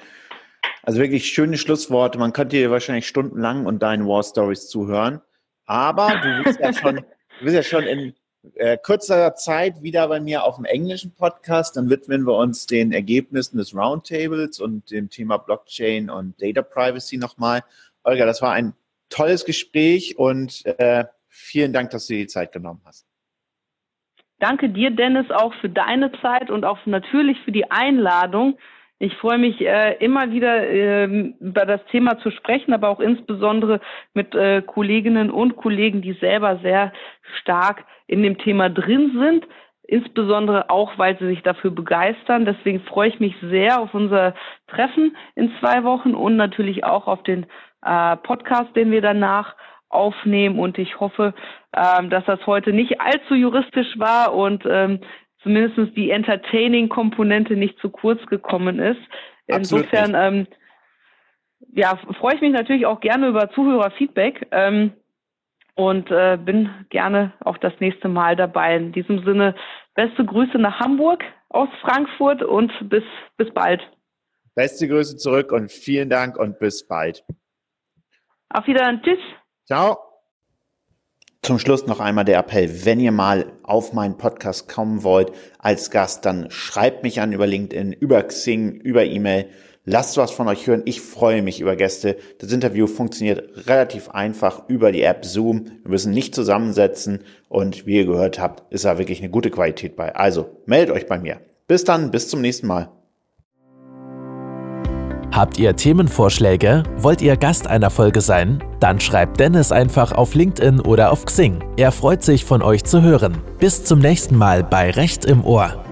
also 0.83 0.99
wirklich 0.99 1.27
schöne 1.27 1.57
Schlussworte. 1.57 2.19
Man 2.19 2.33
könnte 2.33 2.57
dir 2.57 2.69
wahrscheinlich 2.69 3.07
stundenlang 3.07 3.65
und 3.65 3.81
deinen 3.81 4.05
War 4.05 4.23
Stories 4.23 4.67
zuhören. 4.67 5.21
Aber 5.65 6.09
du 6.21 6.43
bist 6.43 6.59
ja 6.59 6.73
schon, 6.73 6.97
du 6.97 7.45
bist 7.45 7.55
ja 7.55 7.63
schon 7.63 7.83
in 7.83 8.13
äh, 8.55 8.77
kurzer 8.77 9.33
Zeit 9.35 9.81
wieder 9.81 10.05
bei 10.09 10.19
mir 10.19 10.43
auf 10.43 10.57
dem 10.57 10.65
englischen 10.65 11.13
Podcast. 11.15 11.77
Dann 11.77 11.89
widmen 11.89 12.27
wir 12.27 12.35
uns 12.35 12.65
den 12.65 12.91
Ergebnissen 12.91 13.57
des 13.57 13.73
Roundtables 13.73 14.59
und 14.59 14.91
dem 14.91 15.09
Thema 15.09 15.37
Blockchain 15.37 16.09
und 16.09 16.41
Data 16.41 16.61
Privacy 16.61 17.15
nochmal. 17.15 17.63
Olga, 18.03 18.25
das 18.25 18.41
war 18.41 18.51
ein 18.51 18.73
tolles 19.07 19.45
Gespräch 19.45 20.17
und 20.17 20.65
äh, 20.65 21.05
vielen 21.29 21.71
Dank, 21.71 21.91
dass 21.91 22.07
du 22.07 22.15
dir 22.15 22.21
die 22.21 22.27
Zeit 22.27 22.51
genommen 22.51 22.81
hast. 22.83 23.07
Danke 24.39 24.67
dir, 24.67 24.91
Dennis, 24.91 25.31
auch 25.31 25.53
für 25.61 25.69
deine 25.69 26.11
Zeit 26.21 26.49
und 26.49 26.65
auch 26.65 26.85
natürlich 26.85 27.37
für 27.45 27.53
die 27.53 27.71
Einladung. 27.71 28.57
Ich 29.03 29.15
freue 29.15 29.39
mich 29.39 29.59
äh, 29.59 29.95
immer 29.95 30.31
wieder 30.31 30.69
äh, 30.69 31.05
über 31.39 31.65
das 31.65 31.83
Thema 31.85 32.19
zu 32.19 32.29
sprechen, 32.29 32.71
aber 32.71 32.87
auch 32.87 32.99
insbesondere 32.99 33.81
mit 34.13 34.35
äh, 34.35 34.61
Kolleginnen 34.61 35.31
und 35.31 35.55
Kollegen, 35.55 36.03
die 36.03 36.13
selber 36.13 36.59
sehr 36.61 36.93
stark 37.39 37.83
in 38.05 38.21
dem 38.21 38.37
Thema 38.37 38.69
drin 38.69 39.17
sind, 39.17 39.47
insbesondere 39.87 40.69
auch, 40.69 40.99
weil 40.99 41.17
sie 41.17 41.25
sich 41.25 41.41
dafür 41.41 41.71
begeistern. 41.71 42.45
Deswegen 42.45 42.81
freue 42.81 43.09
ich 43.09 43.19
mich 43.19 43.33
sehr 43.41 43.81
auf 43.81 43.91
unser 43.95 44.35
Treffen 44.67 45.17
in 45.33 45.51
zwei 45.59 45.83
Wochen 45.83 46.13
und 46.13 46.35
natürlich 46.35 46.83
auch 46.83 47.07
auf 47.07 47.23
den 47.23 47.47
äh, 47.83 48.17
Podcast, 48.17 48.75
den 48.75 48.91
wir 48.91 49.01
danach 49.01 49.55
aufnehmen. 49.89 50.59
Und 50.59 50.77
ich 50.77 50.99
hoffe, 50.99 51.33
ähm, 51.75 52.11
dass 52.11 52.25
das 52.25 52.45
heute 52.45 52.71
nicht 52.71 53.01
allzu 53.01 53.33
juristisch 53.33 53.97
war 53.97 54.35
und 54.35 54.63
ähm, 54.69 54.99
zumindest 55.43 55.95
die 55.95 56.11
Entertaining-Komponente 56.11 57.55
nicht 57.55 57.77
zu 57.79 57.89
kurz 57.89 58.25
gekommen 58.27 58.79
ist. 58.79 59.01
Insofern 59.47 60.15
ähm, 60.15 60.47
ja, 61.73 61.99
freue 62.19 62.35
ich 62.35 62.41
mich 62.41 62.53
natürlich 62.53 62.85
auch 62.85 62.99
gerne 62.99 63.27
über 63.27 63.49
Zuhörerfeedback 63.51 64.47
ähm, 64.51 64.93
und 65.75 66.09
äh, 66.11 66.37
bin 66.37 66.69
gerne 66.89 67.33
auch 67.39 67.57
das 67.57 67.73
nächste 67.79 68.07
Mal 68.07 68.35
dabei. 68.35 68.75
In 68.75 68.91
diesem 68.91 69.23
Sinne, 69.23 69.55
beste 69.95 70.25
Grüße 70.25 70.57
nach 70.57 70.79
Hamburg 70.79 71.23
aus 71.49 71.69
Frankfurt 71.81 72.43
und 72.43 72.71
bis, 72.89 73.03
bis 73.37 73.51
bald. 73.53 73.81
Beste 74.55 74.87
Grüße 74.87 75.17
zurück 75.17 75.51
und 75.51 75.71
vielen 75.71 76.09
Dank 76.09 76.37
und 76.37 76.59
bis 76.59 76.87
bald. 76.87 77.23
Auf 78.49 78.67
Wiedersehen. 78.67 79.01
Tschüss. 79.03 79.19
Ciao. 79.65 80.10
Zum 81.43 81.57
Schluss 81.57 81.87
noch 81.87 81.99
einmal 81.99 82.23
der 82.23 82.37
Appell, 82.37 82.85
wenn 82.85 82.99
ihr 82.99 83.11
mal 83.11 83.47
auf 83.63 83.93
meinen 83.93 84.15
Podcast 84.15 84.69
kommen 84.69 85.01
wollt 85.01 85.31
als 85.57 85.89
Gast, 85.89 86.23
dann 86.23 86.51
schreibt 86.51 87.01
mich 87.01 87.19
an 87.19 87.33
über 87.33 87.47
LinkedIn, 87.47 87.93
über 87.93 88.21
Xing, 88.21 88.73
über 88.73 89.05
E-Mail. 89.05 89.47
Lasst 89.83 90.17
was 90.17 90.29
von 90.29 90.47
euch 90.47 90.67
hören. 90.67 90.83
Ich 90.85 91.01
freue 91.01 91.41
mich 91.41 91.59
über 91.59 91.75
Gäste. 91.75 92.17
Das 92.37 92.51
Interview 92.51 92.85
funktioniert 92.85 93.67
relativ 93.67 94.09
einfach 94.09 94.69
über 94.69 94.91
die 94.91 95.01
App 95.01 95.25
Zoom. 95.25 95.65
Wir 95.81 95.89
müssen 95.89 96.13
nicht 96.13 96.35
zusammensetzen 96.35 97.23
und 97.49 97.87
wie 97.87 97.95
ihr 97.95 98.05
gehört 98.05 98.39
habt, 98.39 98.71
ist 98.71 98.85
da 98.85 98.99
wirklich 98.99 99.17
eine 99.19 99.31
gute 99.31 99.49
Qualität 99.49 99.95
bei. 99.95 100.13
Also 100.15 100.57
meldet 100.67 100.95
euch 100.95 101.07
bei 101.07 101.17
mir. 101.17 101.41
Bis 101.67 101.83
dann, 101.83 102.11
bis 102.11 102.27
zum 102.27 102.41
nächsten 102.41 102.67
Mal. 102.67 102.91
Habt 105.31 105.57
ihr 105.57 105.73
Themenvorschläge? 105.73 106.83
Wollt 106.97 107.21
ihr 107.21 107.37
Gast 107.37 107.65
einer 107.65 107.89
Folge 107.89 108.19
sein? 108.19 108.61
Dann 108.81 108.99
schreibt 108.99 109.39
Dennis 109.39 109.71
einfach 109.71 110.11
auf 110.11 110.35
LinkedIn 110.35 110.81
oder 110.81 111.09
auf 111.09 111.23
Xing. 111.23 111.63
Er 111.77 111.93
freut 111.93 112.21
sich, 112.21 112.43
von 112.43 112.61
euch 112.61 112.83
zu 112.83 113.01
hören. 113.01 113.41
Bis 113.57 113.85
zum 113.85 113.99
nächsten 113.99 114.35
Mal 114.35 114.61
bei 114.61 114.91
Recht 114.91 115.23
im 115.23 115.45
Ohr. 115.45 115.85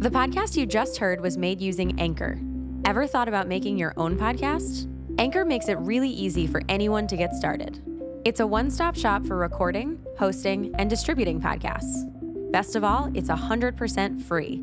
The 0.00 0.08
podcast 0.08 0.56
you 0.56 0.64
just 0.64 0.98
heard 0.98 1.22
was 1.22 1.36
made 1.36 1.60
using 1.60 2.00
Anchor. 2.00 2.38
Ever 2.86 3.06
thought 3.06 3.28
about 3.28 3.46
making 3.46 3.76
your 3.78 3.92
own 3.98 4.16
podcast? 4.16 4.88
Anchor 5.18 5.44
makes 5.44 5.68
it 5.68 5.76
really 5.80 6.08
easy 6.08 6.46
for 6.46 6.62
anyone 6.70 7.06
to 7.06 7.16
get 7.16 7.34
started. 7.34 7.82
It's 8.24 8.40
a 8.40 8.46
one 8.46 8.70
stop 8.70 8.96
shop 8.96 9.26
for 9.26 9.36
recording, 9.36 9.98
hosting, 10.18 10.74
and 10.78 10.88
distributing 10.88 11.38
podcasts. 11.38 12.06
Best 12.50 12.76
of 12.76 12.84
all, 12.84 13.10
it's 13.12 13.28
100% 13.28 14.22
free. 14.22 14.62